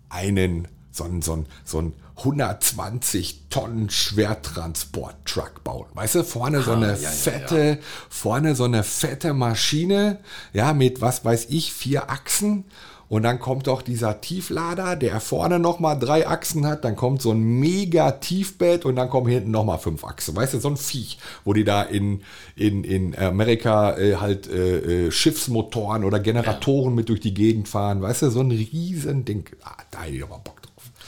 einen, 0.07 0.69
so 0.91 1.03
einen, 1.03 1.21
so 1.21 1.33
einen, 1.33 1.45
so 1.65 1.79
einen 1.79 1.93
120 2.19 3.47
Tonnen 3.49 3.89
Schwertransport-Truck 3.89 5.61
bauen. 5.65 5.87
Weißt 5.93 6.15
du, 6.15 6.23
vorne 6.23 6.61
so 6.61 6.71
eine 6.71 6.93
ah, 6.93 6.95
ja, 6.95 7.09
fette, 7.09 7.57
ja, 7.57 7.65
ja. 7.71 7.77
vorne 8.09 8.55
so 8.55 8.63
eine 8.63 8.83
fette 8.83 9.33
Maschine, 9.33 10.19
ja, 10.53 10.71
mit 10.71 11.01
was 11.01 11.25
weiß 11.25 11.47
ich, 11.49 11.73
vier 11.73 12.09
Achsen. 12.09 12.63
Und 13.11 13.23
dann 13.23 13.39
kommt 13.39 13.67
doch 13.67 13.81
dieser 13.81 14.21
Tieflader, 14.21 14.95
der 14.95 15.19
vorne 15.19 15.59
nochmal 15.59 15.99
drei 15.99 16.25
Achsen 16.25 16.65
hat. 16.65 16.85
Dann 16.85 16.95
kommt 16.95 17.21
so 17.21 17.31
ein 17.31 17.41
mega 17.41 18.11
Tiefbett 18.11 18.85
und 18.85 18.95
dann 18.95 19.09
kommen 19.09 19.27
hinten 19.27 19.51
nochmal 19.51 19.79
fünf 19.79 20.05
Achsen. 20.05 20.33
Weißt 20.33 20.53
du, 20.53 20.59
so 20.59 20.69
ein 20.69 20.77
Viech, 20.77 21.17
wo 21.43 21.51
die 21.51 21.65
da 21.65 21.81
in, 21.81 22.21
in, 22.55 22.85
in 22.85 23.13
Amerika 23.19 23.97
äh, 23.97 24.15
halt 24.15 24.49
äh, 24.49 25.07
äh 25.07 25.11
Schiffsmotoren 25.11 26.05
oder 26.05 26.21
Generatoren 26.21 26.95
mit 26.95 27.09
durch 27.09 27.19
die 27.19 27.33
Gegend 27.33 27.67
fahren. 27.67 28.01
Weißt 28.01 28.21
du, 28.21 28.29
so 28.29 28.39
ein 28.39 28.51
riesen 28.51 29.25
Ding. 29.25 29.43
Ah, 29.61 29.75
da 29.91 30.03
hätte 30.03 30.15
ich 30.15 30.23
aber 30.23 30.39
Bock 30.39 30.60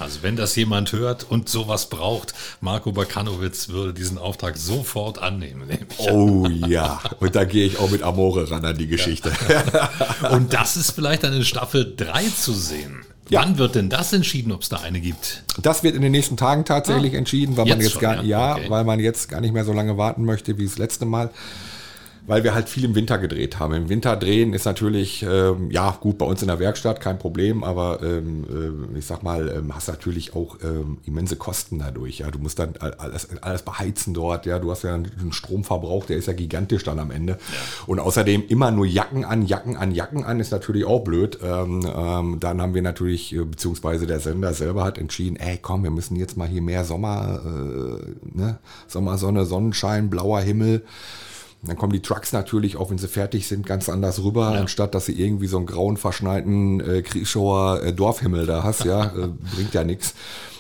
also 0.04 0.22
wenn 0.22 0.36
das 0.36 0.56
jemand 0.56 0.92
hört 0.92 1.26
und 1.30 1.50
sowas 1.50 1.90
braucht, 1.90 2.34
Marco 2.62 2.92
Bakanowitz 2.92 3.70
würde 3.70 3.94
diesen 3.94 4.18
Auftrag 4.18 4.58
sofort 4.58 5.18
annehmen. 5.18 5.64
Oh 5.98 6.48
ja, 6.48 7.02
und 7.20 7.36
da 7.36 7.46
gehe 7.46 7.66
ich 7.66 7.80
auch 7.80 7.90
mit 7.90 8.04
Amore 8.04 8.52
ran 8.52 8.66
an 8.66 8.78
die 8.78 8.88
Geschichte. 8.88 9.32
Ja. 9.50 9.90
Und 10.30 10.54
das 10.54 10.78
ist 10.78 10.92
vielleicht 10.92 11.24
eine 11.26 11.44
Staffel 11.44 11.94
3 11.96 12.24
zu 12.30 12.54
sehen. 12.54 13.06
Ja. 13.30 13.42
Wann 13.42 13.58
wird 13.58 13.76
denn 13.76 13.90
das 13.90 14.12
entschieden, 14.14 14.52
ob 14.52 14.62
es 14.62 14.70
da 14.70 14.78
eine 14.78 15.00
gibt? 15.00 15.44
Das 15.62 15.84
wird 15.84 15.96
in 15.96 16.02
den 16.02 16.12
nächsten 16.12 16.38
Tagen 16.38 16.66
tatsächlich 16.66 17.14
ah, 17.14 17.18
entschieden, 17.18 17.56
weil 17.56 17.68
jetzt 17.68 17.78
man 17.78 17.84
jetzt 17.84 17.94
schon, 17.94 18.02
gar 18.02 18.24
ja, 18.24 18.56
okay. 18.56 18.70
weil 18.70 18.84
man 18.84 19.00
jetzt 19.00 19.30
gar 19.30 19.42
nicht 19.42 19.54
mehr 19.54 19.64
so 19.64 19.74
lange 19.74 19.98
warten 19.98 20.26
möchte 20.26 20.58
wie 20.58 20.66
das 20.66 20.78
letzte 20.78 21.06
Mal 21.06 21.30
weil 22.26 22.44
wir 22.44 22.54
halt 22.54 22.70
viel 22.70 22.86
im 22.86 22.96
Winter 22.96 23.18
gedreht 23.18 23.60
haben. 23.60 23.74
Im 23.74 23.90
Winter 23.90 24.16
drehen 24.16 24.54
ist 24.54 24.66
natürlich, 24.66 25.24
ähm, 25.24 25.70
ja 25.72 25.92
gut, 26.00 26.18
bei 26.18 26.26
uns 26.26 26.42
in 26.42 26.48
der 26.48 26.60
Werkstatt 26.60 27.02
kein 27.02 27.20
Problem, 27.20 27.64
aber 27.64 28.02
ähm, 28.02 28.94
äh, 28.94 28.98
ich 28.98 29.06
sag 29.06 29.24
mal, 29.24 29.50
ähm, 29.50 29.76
hast 29.76 29.90
natürlich 29.90 30.34
auch 30.34 30.58
ähm, 30.64 31.00
immense 31.06 31.36
Kosten 31.36 31.80
dadurch. 31.80 32.20
Ja, 32.20 32.32
du 32.32 32.40
musst 32.40 32.60
dann 32.60 32.76
alles, 32.78 33.28
alles 33.42 33.64
beheizen 33.64 34.14
dort. 34.14 34.46
Ja, 34.46 34.60
du 34.60 34.72
hast 34.72 34.84
ja 34.84 34.94
einen 34.94 35.34
Stromverbrauch, 35.34 36.06
der 36.06 36.18
ist 36.18 36.28
ja 36.28 36.34
gigantisch 36.34 36.84
dann 36.84 37.00
am 37.00 37.12
Ende. 37.12 37.38
Und 37.88 38.00
außerdem 38.00 38.46
immer 38.48 38.72
nur 38.72 38.86
Jacken 38.86 39.26
an, 39.26 39.46
Jacken 39.46 39.76
an, 39.76 39.92
Jacken 39.92 40.24
an 40.24 40.40
ist 40.40 40.52
natürlich 40.52 40.86
auch 40.86 41.04
blöd. 41.04 41.40
Ähm, 41.44 41.86
ähm, 41.94 42.38
dann 42.40 42.62
haben 42.62 42.74
wir 42.74 42.82
natürlich, 42.82 43.36
äh, 43.36 43.44
beziehungsweise 43.44 44.08
der 44.08 44.22
Sender 44.22 44.54
selber 44.54 44.86
hat 44.86 44.98
entschieden, 44.98 45.36
ey, 45.36 45.60
komm, 45.62 45.84
wir 45.84 45.92
müssen 45.92 46.16
jetzt 46.16 46.38
mal 46.38 46.48
hier 46.48 46.62
mehr 46.62 46.86
Sommer, 46.86 47.42
äh, 47.46 48.38
ne? 48.38 48.60
Sommersonne, 48.88 49.46
Sonnenschein, 49.46 50.10
blauer 50.10 50.40
Himmel. 50.40 50.84
Dann 51.66 51.78
kommen 51.78 51.94
die 51.94 52.02
Trucks 52.02 52.34
natürlich, 52.34 52.76
auch 52.76 52.90
wenn 52.90 52.98
sie 52.98 53.08
fertig 53.08 53.48
sind, 53.48 53.66
ganz 53.66 53.88
anders 53.88 54.22
rüber, 54.24 54.54
ja. 54.54 54.60
anstatt 54.60 54.94
dass 54.94 55.06
sie 55.06 55.14
irgendwie 55.14 55.48
so 55.48 55.58
einen 55.58 55.66
grauen, 55.66 55.96
verschneiten 55.96 56.82
äh, 56.82 57.02
Kriechauer 57.02 57.82
äh, 57.84 57.94
Dorfhimmel 57.94 58.46
da 58.46 58.64
hast, 58.64 58.84
ja, 58.84 59.06
äh, 59.18 59.30
bringt 59.56 59.74
ja 59.74 59.84
nichts. 59.84 60.14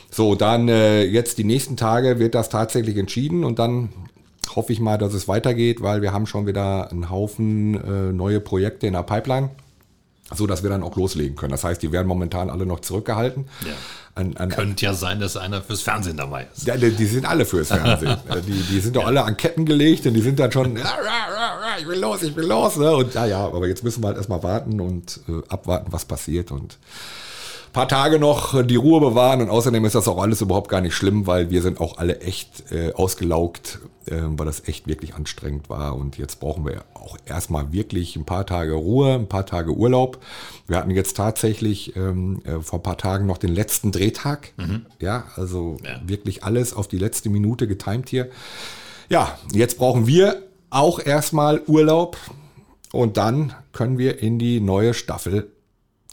So, 0.09 0.35
dann 0.35 0.69
äh, 0.69 1.03
jetzt 1.03 1.37
die 1.39 1.43
nächsten 1.43 1.75
Tage 1.75 2.19
wird 2.19 2.35
das 2.35 2.49
tatsächlich 2.49 2.97
entschieden 2.97 3.43
und 3.43 3.59
dann 3.59 3.89
hoffe 4.55 4.71
ich 4.71 4.79
mal, 4.79 4.97
dass 4.97 5.13
es 5.13 5.27
weitergeht, 5.27 5.81
weil 5.81 6.01
wir 6.01 6.13
haben 6.13 6.27
schon 6.27 6.45
wieder 6.45 6.91
einen 6.91 7.09
Haufen 7.09 7.75
äh, 7.75 8.13
neue 8.13 8.39
Projekte 8.39 8.87
in 8.87 8.93
der 8.93 9.03
Pipeline 9.03 9.49
so 10.35 10.47
dass 10.47 10.63
wir 10.63 10.69
dann 10.69 10.83
auch 10.83 10.95
loslegen 10.95 11.35
können. 11.35 11.51
Das 11.51 11.63
heißt, 11.63 11.81
die 11.81 11.91
werden 11.91 12.07
momentan 12.07 12.49
alle 12.49 12.65
noch 12.65 12.79
zurückgehalten. 12.79 13.45
Ja. 13.65 13.73
An, 14.15 14.37
an, 14.37 14.49
Könnte 14.49 14.85
ja 14.85 14.93
sein, 14.93 15.19
dass 15.19 15.37
einer 15.37 15.61
fürs 15.61 15.81
Fernsehen 15.81 16.17
dabei 16.17 16.47
ist. 16.53 16.67
Ja, 16.67 16.77
die, 16.77 16.91
die 16.91 17.05
sind 17.05 17.25
alle 17.25 17.45
fürs 17.45 17.69
Fernsehen. 17.69 18.17
Die, 18.47 18.51
die 18.51 18.79
sind 18.79 18.95
doch 18.95 19.01
ja. 19.01 19.07
alle 19.07 19.23
an 19.23 19.37
Ketten 19.37 19.65
gelegt 19.65 20.05
und 20.05 20.13
die 20.13 20.21
sind 20.21 20.39
dann 20.39 20.51
schon, 20.51 20.77
ich 21.79 21.87
will 21.87 21.99
los, 21.99 22.21
ich 22.21 22.35
will 22.35 22.45
los. 22.45 22.77
Ne? 22.77 22.95
Und 22.95 23.13
ja, 23.15 23.25
ja, 23.25 23.39
aber 23.39 23.67
jetzt 23.67 23.83
müssen 23.83 24.03
wir 24.03 24.07
halt 24.07 24.17
erstmal 24.17 24.43
warten 24.43 24.79
und 24.79 25.19
äh, 25.27 25.41
abwarten, 25.49 25.91
was 25.91 26.05
passiert. 26.05 26.51
Und 26.51 26.77
paar 27.73 27.87
Tage 27.87 28.19
noch 28.19 28.63
die 28.63 28.75
Ruhe 28.75 29.01
bewahren 29.01 29.41
und 29.41 29.49
außerdem 29.49 29.83
ist 29.85 29.95
das 29.95 30.07
auch 30.07 30.21
alles 30.21 30.41
überhaupt 30.41 30.69
gar 30.69 30.79
nicht 30.79 30.93
schlimm, 30.93 31.25
weil 31.25 31.49
wir 31.49 31.63
sind 31.63 31.81
auch 31.81 31.97
alle 31.97 32.21
echt 32.21 32.71
äh, 32.71 32.93
ausgelaugt, 32.93 33.79
weil 34.07 34.45
das 34.45 34.67
echt 34.67 34.87
wirklich 34.87 35.15
anstrengend 35.15 35.69
war 35.69 35.95
und 35.95 36.17
jetzt 36.17 36.39
brauchen 36.39 36.65
wir 36.65 36.83
auch 36.93 37.17
erstmal 37.25 37.71
wirklich 37.71 38.15
ein 38.15 38.25
paar 38.25 38.45
Tage 38.45 38.73
Ruhe, 38.73 39.15
ein 39.15 39.27
paar 39.27 39.45
Tage 39.45 39.71
Urlaub. 39.71 40.23
Wir 40.67 40.77
hatten 40.77 40.91
jetzt 40.91 41.17
tatsächlich 41.17 41.95
ähm, 41.95 42.41
äh, 42.45 42.59
vor 42.61 42.79
ein 42.79 42.83
paar 42.83 42.97
Tagen 42.97 43.25
noch 43.25 43.37
den 43.37 43.53
letzten 43.53 43.91
Drehtag, 43.91 44.53
mhm. 44.57 44.85
ja, 44.99 45.25
also 45.35 45.77
ja. 45.83 46.01
wirklich 46.05 46.43
alles 46.43 46.73
auf 46.73 46.87
die 46.87 46.97
letzte 46.97 47.29
Minute 47.29 47.67
getimt 47.67 48.09
hier. 48.09 48.29
Ja, 49.09 49.37
jetzt 49.51 49.77
brauchen 49.77 50.07
wir 50.07 50.43
auch 50.69 50.99
erstmal 50.99 51.61
Urlaub 51.67 52.17
und 52.91 53.17
dann 53.17 53.53
können 53.71 53.97
wir 53.97 54.21
in 54.21 54.39
die 54.39 54.59
neue 54.59 54.93
Staffel 54.93 55.51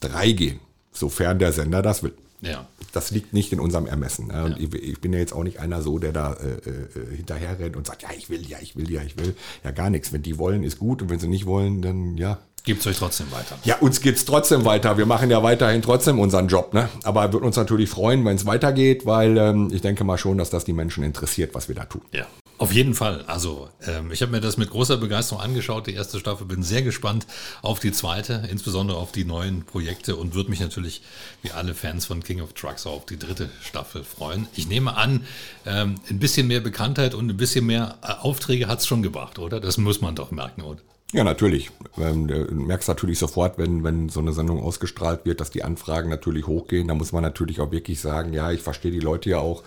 3 0.00 0.32
gehen 0.32 0.60
sofern 0.92 1.38
der 1.38 1.52
Sender 1.52 1.82
das 1.82 2.02
will. 2.02 2.14
Ja. 2.42 2.66
Das 2.92 3.10
liegt 3.10 3.32
nicht 3.32 3.52
in 3.52 3.60
unserem 3.60 3.86
Ermessen. 3.86 4.28
Ne? 4.28 4.34
Ja. 4.50 4.56
ich, 4.56 4.74
ich, 4.74 5.00
bin 5.00 5.12
ja 5.12 5.18
jetzt 5.18 5.32
auch 5.32 5.44
nicht 5.44 5.60
einer 5.60 5.82
so, 5.82 5.98
der 5.98 6.12
da 6.12 6.34
äh, 6.34 6.68
äh, 6.68 7.16
hinterher 7.16 7.58
rennt 7.58 7.76
und 7.76 7.86
sagt, 7.86 8.02
ja, 8.02 8.08
ich 8.16 8.30
will, 8.30 8.46
ja, 8.46 8.58
ich 8.60 8.76
will, 8.76 8.90
ja, 8.90 9.02
ich 9.02 9.18
will. 9.18 9.36
Ja, 9.62 9.70
gar 9.70 9.90
nichts. 9.90 10.12
Wenn 10.12 10.22
die 10.22 10.38
wollen, 10.38 10.62
ist 10.62 10.78
gut. 10.78 11.02
Und 11.02 11.10
wenn 11.10 11.18
sie 11.18 11.28
nicht 11.28 11.46
wollen, 11.46 11.82
dann 11.82 12.16
ja. 12.16 12.38
Gibt 12.64 12.80
es 12.80 12.86
euch 12.86 12.98
trotzdem 12.98 13.30
weiter? 13.32 13.58
Ja, 13.64 13.76
uns 13.78 14.00
gibt 14.00 14.18
es 14.18 14.24
trotzdem 14.24 14.64
weiter. 14.64 14.98
Wir 14.98 15.06
machen 15.06 15.30
ja 15.30 15.42
weiterhin 15.42 15.80
trotzdem 15.80 16.18
unseren 16.18 16.48
Job. 16.48 16.74
Ne? 16.74 16.88
Aber 17.04 17.32
würden 17.32 17.44
uns 17.44 17.56
natürlich 17.56 17.88
freuen, 17.88 18.24
wenn 18.24 18.36
es 18.36 18.44
weitergeht, 18.44 19.06
weil 19.06 19.38
ähm, 19.38 19.70
ich 19.72 19.80
denke 19.80 20.04
mal 20.04 20.18
schon, 20.18 20.36
dass 20.36 20.50
das 20.50 20.64
die 20.64 20.74
Menschen 20.74 21.02
interessiert, 21.02 21.54
was 21.54 21.68
wir 21.68 21.74
da 21.74 21.86
tun. 21.86 22.02
Ja. 22.12 22.26
Auf 22.60 22.74
jeden 22.74 22.92
Fall. 22.92 23.24
Also 23.26 23.70
ähm, 23.86 24.12
ich 24.12 24.20
habe 24.20 24.32
mir 24.32 24.42
das 24.42 24.58
mit 24.58 24.68
großer 24.68 24.98
Begeisterung 24.98 25.42
angeschaut, 25.42 25.86
die 25.86 25.94
erste 25.94 26.20
Staffel. 26.20 26.46
Bin 26.46 26.62
sehr 26.62 26.82
gespannt 26.82 27.26
auf 27.62 27.80
die 27.80 27.90
zweite, 27.90 28.46
insbesondere 28.50 28.98
auf 28.98 29.12
die 29.12 29.24
neuen 29.24 29.64
Projekte 29.64 30.14
und 30.14 30.34
würde 30.34 30.50
mich 30.50 30.60
natürlich, 30.60 31.00
wie 31.40 31.52
alle 31.52 31.72
Fans 31.72 32.04
von 32.04 32.22
King 32.22 32.42
of 32.42 32.52
Trucks, 32.52 32.86
auch 32.86 32.96
auf 32.96 33.06
die 33.06 33.18
dritte 33.18 33.48
Staffel 33.62 34.04
freuen. 34.04 34.46
Ich 34.54 34.68
nehme 34.68 34.94
an, 34.94 35.24
ähm, 35.64 35.94
ein 36.10 36.18
bisschen 36.18 36.48
mehr 36.48 36.60
Bekanntheit 36.60 37.14
und 37.14 37.30
ein 37.30 37.38
bisschen 37.38 37.64
mehr 37.64 37.96
äh, 38.02 38.12
Aufträge 38.12 38.68
hat 38.68 38.80
es 38.80 38.86
schon 38.86 39.02
gebracht, 39.02 39.38
oder? 39.38 39.58
Das 39.58 39.78
muss 39.78 40.02
man 40.02 40.14
doch 40.14 40.30
merken, 40.30 40.60
oder? 40.60 40.82
Ja, 41.12 41.24
natürlich. 41.24 41.70
Ähm, 41.98 42.28
du 42.28 42.34
merkst 42.54 42.88
natürlich 42.88 43.18
sofort, 43.18 43.58
wenn, 43.58 43.82
wenn 43.82 44.08
so 44.08 44.20
eine 44.20 44.32
Sendung 44.32 44.62
ausgestrahlt 44.62 45.24
wird, 45.24 45.40
dass 45.40 45.50
die 45.50 45.64
Anfragen 45.64 46.08
natürlich 46.08 46.46
hochgehen. 46.46 46.86
Da 46.86 46.94
muss 46.94 47.10
man 47.10 47.22
natürlich 47.22 47.60
auch 47.60 47.72
wirklich 47.72 48.00
sagen, 48.00 48.32
ja, 48.32 48.52
ich 48.52 48.62
verstehe 48.62 48.92
die 48.92 49.00
Leute 49.00 49.30
ja 49.30 49.38
auch 49.38 49.64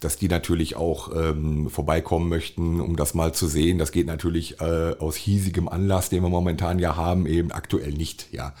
dass 0.00 0.16
die 0.16 0.28
natürlich 0.28 0.76
auch 0.76 1.10
ähm, 1.14 1.70
vorbeikommen 1.70 2.28
möchten, 2.28 2.80
um 2.80 2.96
das 2.96 3.14
mal 3.14 3.32
zu 3.32 3.46
sehen. 3.46 3.78
Das 3.78 3.92
geht 3.92 4.06
natürlich 4.06 4.60
äh, 4.60 4.94
aus 4.98 5.16
hiesigem 5.16 5.68
Anlass, 5.68 6.10
den 6.10 6.22
wir 6.22 6.28
momentan 6.28 6.78
ja 6.78 6.96
haben, 6.96 7.26
eben 7.26 7.52
aktuell 7.52 7.92
nicht, 7.92 8.28
ja. 8.32 8.54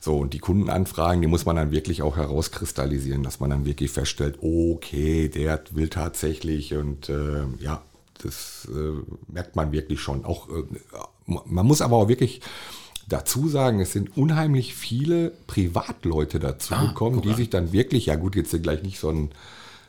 So, 0.00 0.16
und 0.18 0.34
die 0.34 0.40
Kundenanfragen, 0.40 1.22
die 1.22 1.28
muss 1.28 1.46
man 1.46 1.54
dann 1.54 1.70
wirklich 1.70 2.02
auch 2.02 2.16
herauskristallisieren, 2.16 3.22
dass 3.22 3.38
man 3.38 3.50
dann 3.50 3.64
wirklich 3.64 3.92
feststellt, 3.92 4.38
okay, 4.42 5.28
der 5.28 5.62
will 5.70 5.88
tatsächlich 5.88 6.74
und 6.74 7.08
äh, 7.08 7.44
ja, 7.60 7.82
das 8.20 8.68
äh, 8.68 9.00
merkt 9.28 9.54
man 9.54 9.70
wirklich 9.70 10.00
schon. 10.00 10.24
Auch, 10.24 10.48
äh, 10.48 10.64
man 11.26 11.66
muss 11.66 11.80
aber 11.82 11.96
auch 11.96 12.08
wirklich 12.08 12.40
dazu 13.08 13.48
sagen, 13.48 13.80
es 13.80 13.92
sind 13.92 14.16
unheimlich 14.16 14.74
viele 14.74 15.30
Privatleute 15.46 16.38
dazu 16.38 16.74
Ah, 16.74 16.86
gekommen, 16.86 17.20
die 17.22 17.34
sich 17.34 17.50
dann 17.50 17.72
wirklich, 17.72 18.06
ja 18.06 18.14
gut, 18.16 18.36
jetzt 18.36 18.50
gleich 18.62 18.82
nicht 18.82 18.98
so 18.98 19.10
ein 19.10 19.30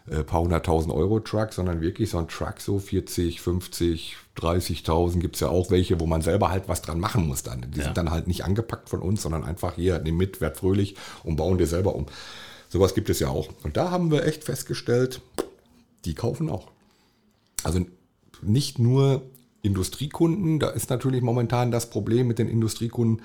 äh, 0.09 0.23
paar 0.23 0.41
hunderttausend 0.41 0.93
Euro 0.93 1.19
Truck, 1.19 1.53
sondern 1.53 1.79
wirklich 1.79 2.09
so 2.09 2.17
ein 2.17 2.27
Truck, 2.27 2.59
so 2.59 2.79
40, 2.79 3.39
50, 3.39 4.17
30.000 4.37 5.19
gibt 5.19 5.35
es 5.35 5.41
ja 5.41 5.47
auch 5.49 5.69
welche, 5.71 5.99
wo 5.99 6.05
man 6.07 6.21
selber 6.21 6.49
halt 6.49 6.67
was 6.67 6.81
dran 6.81 6.99
machen 6.99 7.27
muss 7.27 7.43
dann. 7.43 7.65
Die 7.71 7.77
Ja. 7.77 7.85
sind 7.85 7.97
dann 7.97 8.11
halt 8.11 8.27
nicht 8.27 8.43
angepackt 8.43 8.89
von 8.89 8.99
uns, 9.01 9.21
sondern 9.21 9.43
einfach 9.45 9.75
hier, 9.75 9.99
nimm 9.99 10.17
mit, 10.17 10.41
werd 10.41 10.57
fröhlich 10.57 10.95
und 11.23 11.37
bauen 11.37 11.57
dir 11.57 11.67
selber 11.67 11.95
um. 11.95 12.07
Sowas 12.67 12.95
gibt 12.95 13.09
es 13.09 13.19
ja 13.19 13.29
auch. 13.29 13.47
Und 13.63 13.77
da 13.77 13.91
haben 13.91 14.11
wir 14.11 14.25
echt 14.25 14.43
festgestellt, 14.43 15.21
die 16.05 16.15
kaufen 16.15 16.49
auch. 16.49 16.69
Also 17.63 17.85
nicht 18.41 18.79
nur 18.79 19.21
Industriekunden, 19.63 20.59
da 20.59 20.69
ist 20.69 20.89
natürlich 20.89 21.21
momentan 21.21 21.71
das 21.71 21.89
Problem 21.89 22.27
mit 22.27 22.37
den 22.37 22.49
Industriekunden, 22.49 23.23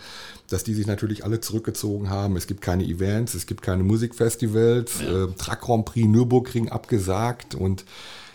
dass 0.48 0.62
die 0.62 0.72
sich 0.72 0.86
natürlich 0.86 1.24
alle 1.24 1.40
zurückgezogen 1.40 2.10
haben. 2.10 2.36
Es 2.36 2.46
gibt 2.46 2.60
keine 2.60 2.84
Events, 2.84 3.34
es 3.34 3.46
gibt 3.46 3.60
keine 3.60 3.82
Musikfestivals, 3.82 5.00
äh, 5.00 5.26
Truck 5.36 5.60
Grand 5.60 5.84
Prix 5.84 6.06
Nürburgring 6.06 6.68
abgesagt 6.68 7.56
und 7.56 7.84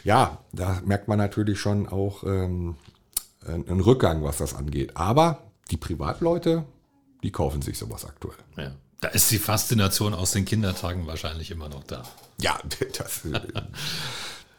ja, 0.03 0.39
da 0.51 0.81
merkt 0.85 1.07
man 1.07 1.17
natürlich 1.17 1.59
schon 1.59 1.87
auch 1.87 2.23
ähm, 2.23 2.75
einen 3.47 3.79
Rückgang, 3.79 4.21
was 4.21 4.37
das 4.37 4.53
angeht. 4.53 4.97
Aber 4.97 5.39
die 5.71 5.77
Privatleute, 5.77 6.65
die 7.23 7.31
kaufen 7.31 7.61
sich 7.61 7.77
sowas 7.77 8.03
aktuell. 8.03 8.37
Ja. 8.57 8.71
Da 8.99 9.09
ist 9.09 9.31
die 9.31 9.39
Faszination 9.39 10.13
aus 10.13 10.31
den 10.31 10.45
Kindertagen 10.45 11.07
wahrscheinlich 11.07 11.51
immer 11.51 11.69
noch 11.69 11.83
da. 11.83 12.03
Ja, 12.41 12.59
das, 12.97 13.21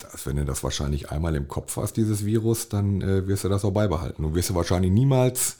äh, 0.04 0.12
das, 0.12 0.26
wenn 0.26 0.36
du 0.36 0.44
das 0.44 0.62
wahrscheinlich 0.62 1.10
einmal 1.10 1.34
im 1.34 1.48
Kopf 1.48 1.76
hast, 1.76 1.96
dieses 1.96 2.24
Virus, 2.24 2.68
dann 2.68 3.00
äh, 3.00 3.26
wirst 3.26 3.44
du 3.44 3.48
das 3.48 3.64
auch 3.64 3.72
beibehalten. 3.72 4.22
Du 4.22 4.34
wirst 4.34 4.50
du 4.50 4.54
wahrscheinlich 4.54 4.92
niemals 4.92 5.56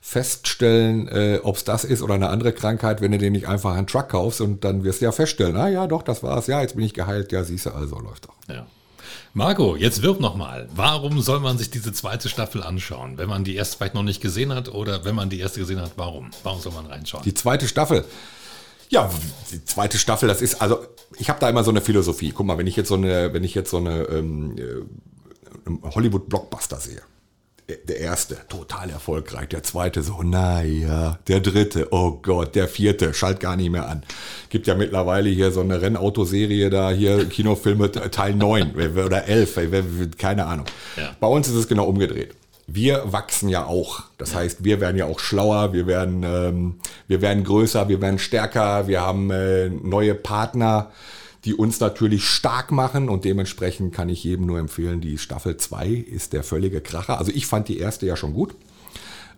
feststellen, 0.00 1.08
äh, 1.08 1.40
ob 1.42 1.56
es 1.56 1.64
das 1.64 1.84
ist 1.84 2.02
oder 2.02 2.14
eine 2.14 2.28
andere 2.28 2.52
Krankheit, 2.52 3.00
wenn 3.00 3.12
du 3.12 3.18
dir 3.18 3.30
nicht 3.30 3.48
einfach 3.48 3.74
einen 3.74 3.86
Truck 3.86 4.10
kaufst 4.10 4.42
und 4.42 4.62
dann 4.62 4.84
wirst 4.84 5.00
du 5.00 5.06
ja 5.06 5.12
feststellen, 5.12 5.56
ah 5.56 5.68
ja, 5.68 5.86
doch, 5.86 6.02
das 6.02 6.22
war's, 6.22 6.46
ja, 6.46 6.60
jetzt 6.60 6.76
bin 6.76 6.84
ich 6.84 6.92
geheilt, 6.92 7.32
ja, 7.32 7.42
siehst 7.42 7.66
du, 7.66 7.70
also 7.70 7.98
läuft 7.98 8.26
doch. 8.26 8.34
Ja. 8.54 8.66
Marco, 9.32 9.76
jetzt 9.76 10.02
wirb 10.02 10.20
nochmal. 10.20 10.68
Warum 10.76 11.20
soll 11.22 11.40
man 11.40 11.58
sich 11.58 11.70
diese 11.70 11.92
zweite 11.92 12.28
Staffel 12.28 12.62
anschauen? 12.62 13.16
Wenn 13.16 13.28
man 13.28 13.44
die 13.44 13.56
erste 13.56 13.78
vielleicht 13.78 13.94
noch 13.94 14.02
nicht 14.02 14.20
gesehen 14.20 14.54
hat 14.54 14.68
oder 14.68 15.04
wenn 15.04 15.14
man 15.14 15.30
die 15.30 15.40
erste 15.40 15.60
gesehen 15.60 15.80
hat, 15.80 15.92
warum? 15.96 16.30
Warum 16.42 16.60
soll 16.60 16.72
man 16.72 16.86
reinschauen? 16.86 17.24
Die 17.24 17.34
zweite 17.34 17.66
Staffel. 17.66 18.04
Ja, 18.94 19.10
die 19.50 19.64
zweite 19.64 19.98
Staffel, 19.98 20.28
das 20.28 20.40
ist, 20.40 20.62
also 20.62 20.86
ich 21.18 21.28
habe 21.28 21.40
da 21.40 21.48
immer 21.48 21.64
so 21.64 21.70
eine 21.70 21.80
Philosophie. 21.80 22.30
Guck 22.30 22.46
mal, 22.46 22.58
wenn 22.58 22.68
ich 22.68 22.76
jetzt 22.76 22.88
so 22.88 22.94
eine, 22.94 23.32
wenn 23.32 23.42
ich 23.42 23.52
jetzt 23.52 23.70
so 23.70 23.78
eine 23.78 24.02
ähm, 24.04 24.54
äh, 24.56 25.90
Hollywood-Blockbuster 25.90 26.78
sehe. 26.78 27.02
Der 27.88 27.98
erste, 27.98 28.36
total 28.48 28.90
erfolgreich. 28.90 29.48
Der 29.48 29.64
zweite 29.64 30.02
so, 30.02 30.22
naja. 30.22 31.18
Der 31.26 31.40
dritte, 31.40 31.88
oh 31.90 32.20
Gott. 32.22 32.54
Der 32.54 32.68
vierte, 32.68 33.14
schalt 33.14 33.40
gar 33.40 33.56
nicht 33.56 33.70
mehr 33.70 33.88
an. 33.88 34.04
Gibt 34.48 34.68
ja 34.68 34.76
mittlerweile 34.76 35.28
hier 35.28 35.50
so 35.50 35.60
eine 35.60 35.80
Rennautoserie 35.80 36.70
da, 36.70 36.90
hier 36.90 37.28
Kinofilme 37.28 37.90
Teil 37.90 38.36
9 38.36 38.74
oder 39.04 39.24
11, 39.24 40.10
keine 40.18 40.46
Ahnung. 40.46 40.66
Ja. 40.96 41.16
Bei 41.18 41.26
uns 41.26 41.48
ist 41.48 41.54
es 41.54 41.66
genau 41.66 41.86
umgedreht. 41.86 42.36
Wir 42.66 43.12
wachsen 43.12 43.48
ja 43.48 43.66
auch. 43.66 44.04
Das 44.16 44.34
heißt, 44.34 44.64
wir 44.64 44.80
werden 44.80 44.96
ja 44.96 45.04
auch 45.04 45.20
schlauer, 45.20 45.72
wir 45.72 45.86
werden, 45.86 46.22
ähm, 46.22 46.74
wir 47.06 47.20
werden 47.20 47.44
größer, 47.44 47.88
wir 47.88 48.00
werden 48.00 48.18
stärker, 48.18 48.88
wir 48.88 49.02
haben 49.02 49.30
äh, 49.30 49.68
neue 49.68 50.14
Partner, 50.14 50.90
die 51.44 51.54
uns 51.54 51.78
natürlich 51.80 52.24
stark 52.24 52.72
machen 52.72 53.10
und 53.10 53.24
dementsprechend 53.24 53.94
kann 53.94 54.08
ich 54.08 54.24
jedem 54.24 54.46
nur 54.46 54.58
empfehlen, 54.58 55.02
die 55.02 55.18
Staffel 55.18 55.58
2 55.58 55.88
ist 55.88 56.32
der 56.32 56.42
völlige 56.42 56.80
Kracher. 56.80 57.18
Also 57.18 57.32
ich 57.34 57.46
fand 57.46 57.68
die 57.68 57.78
erste 57.78 58.06
ja 58.06 58.16
schon 58.16 58.32
gut, 58.32 58.54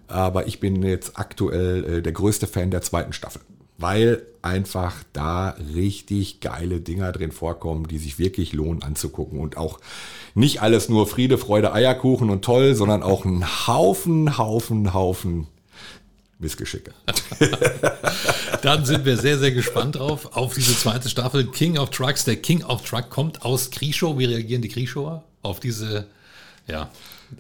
aber 0.06 0.46
ich 0.46 0.60
bin 0.60 0.82
jetzt 0.84 1.18
aktuell 1.18 1.84
äh, 1.84 2.02
der 2.02 2.12
größte 2.12 2.46
Fan 2.46 2.70
der 2.70 2.82
zweiten 2.82 3.12
Staffel, 3.12 3.42
weil 3.78 4.22
einfach 4.42 5.02
da 5.12 5.56
richtig 5.74 6.40
geile 6.40 6.80
Dinger 6.80 7.12
drin 7.12 7.32
vorkommen, 7.32 7.88
die 7.88 7.98
sich 7.98 8.18
wirklich 8.18 8.52
lohnen 8.52 8.82
anzugucken 8.82 9.40
und 9.40 9.56
auch 9.56 9.80
nicht 10.34 10.62
alles 10.62 10.88
nur 10.88 11.06
Friede, 11.06 11.38
Freude, 11.38 11.72
Eierkuchen 11.72 12.30
und 12.30 12.44
toll, 12.44 12.74
sondern 12.74 13.02
auch 13.02 13.24
ein 13.24 13.66
Haufen, 13.66 14.38
Haufen, 14.38 14.94
Haufen 14.94 15.48
Missgeschicke. 16.38 16.92
Dann 18.62 18.84
sind 18.84 19.04
wir 19.04 19.16
sehr, 19.16 19.38
sehr 19.38 19.52
gespannt 19.52 19.96
drauf, 19.96 20.36
auf 20.36 20.54
diese 20.54 20.76
zweite 20.76 21.08
Staffel 21.08 21.46
King 21.46 21.78
of 21.78 21.90
Trucks. 21.90 22.24
Der 22.24 22.36
King 22.36 22.62
of 22.64 22.82
Truck 22.82 23.08
kommt 23.08 23.42
aus 23.42 23.70
Krieschow. 23.70 24.18
Wie 24.18 24.26
reagieren 24.26 24.60
die 24.60 24.68
Krieschower 24.68 25.24
auf 25.42 25.60
diese, 25.60 26.06
ja, 26.66 26.90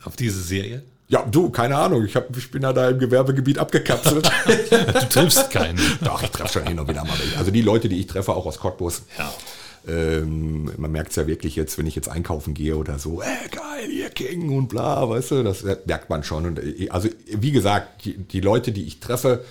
auf 0.04 0.16
diese 0.16 0.40
Serie? 0.40 0.82
Ja, 1.08 1.22
du, 1.22 1.50
keine 1.50 1.76
Ahnung, 1.76 2.04
ich, 2.04 2.16
hab, 2.16 2.36
ich 2.36 2.50
bin 2.50 2.62
ja 2.62 2.72
da 2.72 2.88
im 2.90 2.98
Gewerbegebiet 2.98 3.58
abgekapselt. 3.58 4.28
Du 4.70 5.08
triffst 5.08 5.50
keinen. 5.50 5.78
Doch, 6.02 6.22
ich 6.22 6.30
treffe 6.30 6.54
schon 6.54 6.66
hin 6.66 6.78
und 6.80 6.88
wieder 6.88 7.04
mal. 7.04 7.16
Also 7.38 7.50
die 7.52 7.62
Leute, 7.62 7.88
die 7.88 8.00
ich 8.00 8.06
treffe, 8.08 8.32
auch 8.34 8.44
aus 8.46 8.58
Cottbus, 8.58 9.02
Ja. 9.16 9.32
ähm, 9.86 10.72
man 10.76 10.90
merkt 10.90 11.10
es 11.10 11.16
ja 11.16 11.26
wirklich 11.28 11.54
jetzt, 11.54 11.78
wenn 11.78 11.86
ich 11.86 11.94
jetzt 11.94 12.08
einkaufen 12.08 12.54
gehe 12.54 12.76
oder 12.76 12.98
so, 12.98 13.22
äh, 13.22 13.26
geil, 13.50 13.88
ihr 13.90 14.10
King 14.10 14.50
und 14.56 14.66
bla, 14.68 15.08
weißt 15.08 15.30
du, 15.30 15.42
das 15.44 15.62
merkt 15.86 16.10
man 16.10 16.24
schon. 16.24 16.44
Und, 16.46 16.58
äh, 16.58 16.88
also 16.90 17.08
wie 17.26 17.52
gesagt, 17.52 18.04
die, 18.04 18.16
die 18.18 18.40
Leute, 18.40 18.72
die 18.72 18.84
ich 18.86 18.98
treffe, 18.98 19.44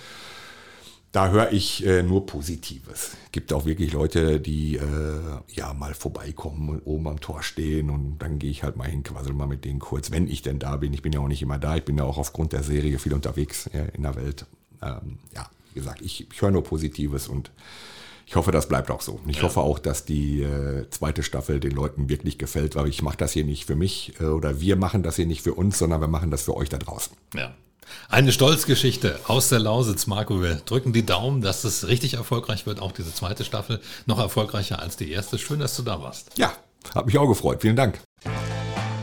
da 1.16 1.30
höre 1.30 1.50
ich 1.50 1.82
äh, 1.86 2.02
nur 2.02 2.26
Positives. 2.26 3.16
Gibt 3.32 3.50
auch 3.54 3.64
wirklich 3.64 3.94
Leute, 3.94 4.38
die 4.38 4.76
äh, 4.76 5.20
ja 5.48 5.72
mal 5.72 5.94
vorbeikommen 5.94 6.68
und 6.68 6.82
oben 6.84 7.08
am 7.08 7.20
Tor 7.20 7.42
stehen 7.42 7.88
und 7.88 8.18
dann 8.18 8.38
gehe 8.38 8.50
ich 8.50 8.62
halt 8.62 8.76
mal 8.76 8.86
hin, 8.86 9.02
quassel 9.02 9.32
mal 9.32 9.46
mit 9.46 9.64
denen 9.64 9.78
kurz, 9.78 10.10
wenn 10.10 10.28
ich 10.28 10.42
denn 10.42 10.58
da 10.58 10.76
bin. 10.76 10.92
Ich 10.92 11.00
bin 11.00 11.14
ja 11.14 11.20
auch 11.20 11.28
nicht 11.28 11.40
immer 11.40 11.58
da, 11.58 11.74
ich 11.74 11.86
bin 11.86 11.96
ja 11.96 12.04
auch 12.04 12.18
aufgrund 12.18 12.52
der 12.52 12.62
Serie 12.62 12.98
viel 12.98 13.14
unterwegs 13.14 13.66
äh, 13.68 13.86
in 13.94 14.02
der 14.02 14.14
Welt. 14.14 14.44
Ähm, 14.82 15.20
ja, 15.34 15.48
wie 15.72 15.80
gesagt, 15.80 16.02
ich, 16.02 16.30
ich 16.30 16.42
höre 16.42 16.50
nur 16.50 16.64
Positives 16.64 17.28
und 17.28 17.50
ich 18.26 18.36
hoffe, 18.36 18.52
das 18.52 18.68
bleibt 18.68 18.90
auch 18.90 19.00
so. 19.00 19.18
Ich 19.26 19.42
hoffe 19.42 19.60
auch, 19.60 19.78
dass 19.78 20.04
die 20.04 20.42
äh, 20.42 20.90
zweite 20.90 21.22
Staffel 21.22 21.60
den 21.60 21.72
Leuten 21.72 22.10
wirklich 22.10 22.36
gefällt, 22.36 22.76
weil 22.76 22.88
ich 22.88 23.00
mache 23.00 23.16
das 23.16 23.32
hier 23.32 23.44
nicht 23.44 23.64
für 23.64 23.76
mich 23.76 24.12
äh, 24.20 24.24
oder 24.24 24.60
wir 24.60 24.76
machen 24.76 25.02
das 25.02 25.16
hier 25.16 25.26
nicht 25.26 25.40
für 25.40 25.54
uns, 25.54 25.78
sondern 25.78 26.02
wir 26.02 26.08
machen 26.08 26.30
das 26.30 26.42
für 26.42 26.54
euch 26.54 26.68
da 26.68 26.76
draußen. 26.76 27.16
Ja. 27.34 27.54
Eine 28.08 28.32
Stolzgeschichte 28.32 29.18
aus 29.26 29.48
der 29.48 29.58
Lausitz, 29.58 30.06
Marco. 30.06 30.42
Wir 30.42 30.56
drücken 30.56 30.92
die 30.92 31.06
Daumen, 31.06 31.40
dass 31.40 31.64
es 31.64 31.86
richtig 31.88 32.14
erfolgreich 32.14 32.66
wird. 32.66 32.80
Auch 32.80 32.92
diese 32.92 33.12
zweite 33.12 33.44
Staffel 33.44 33.80
noch 34.06 34.18
erfolgreicher 34.18 34.80
als 34.80 34.96
die 34.96 35.10
erste. 35.10 35.38
Schön, 35.38 35.60
dass 35.60 35.76
du 35.76 35.82
da 35.82 36.00
warst. 36.00 36.30
Ja, 36.36 36.52
hat 36.94 37.06
mich 37.06 37.18
auch 37.18 37.26
gefreut. 37.26 37.62
Vielen 37.62 37.76
Dank. 37.76 38.00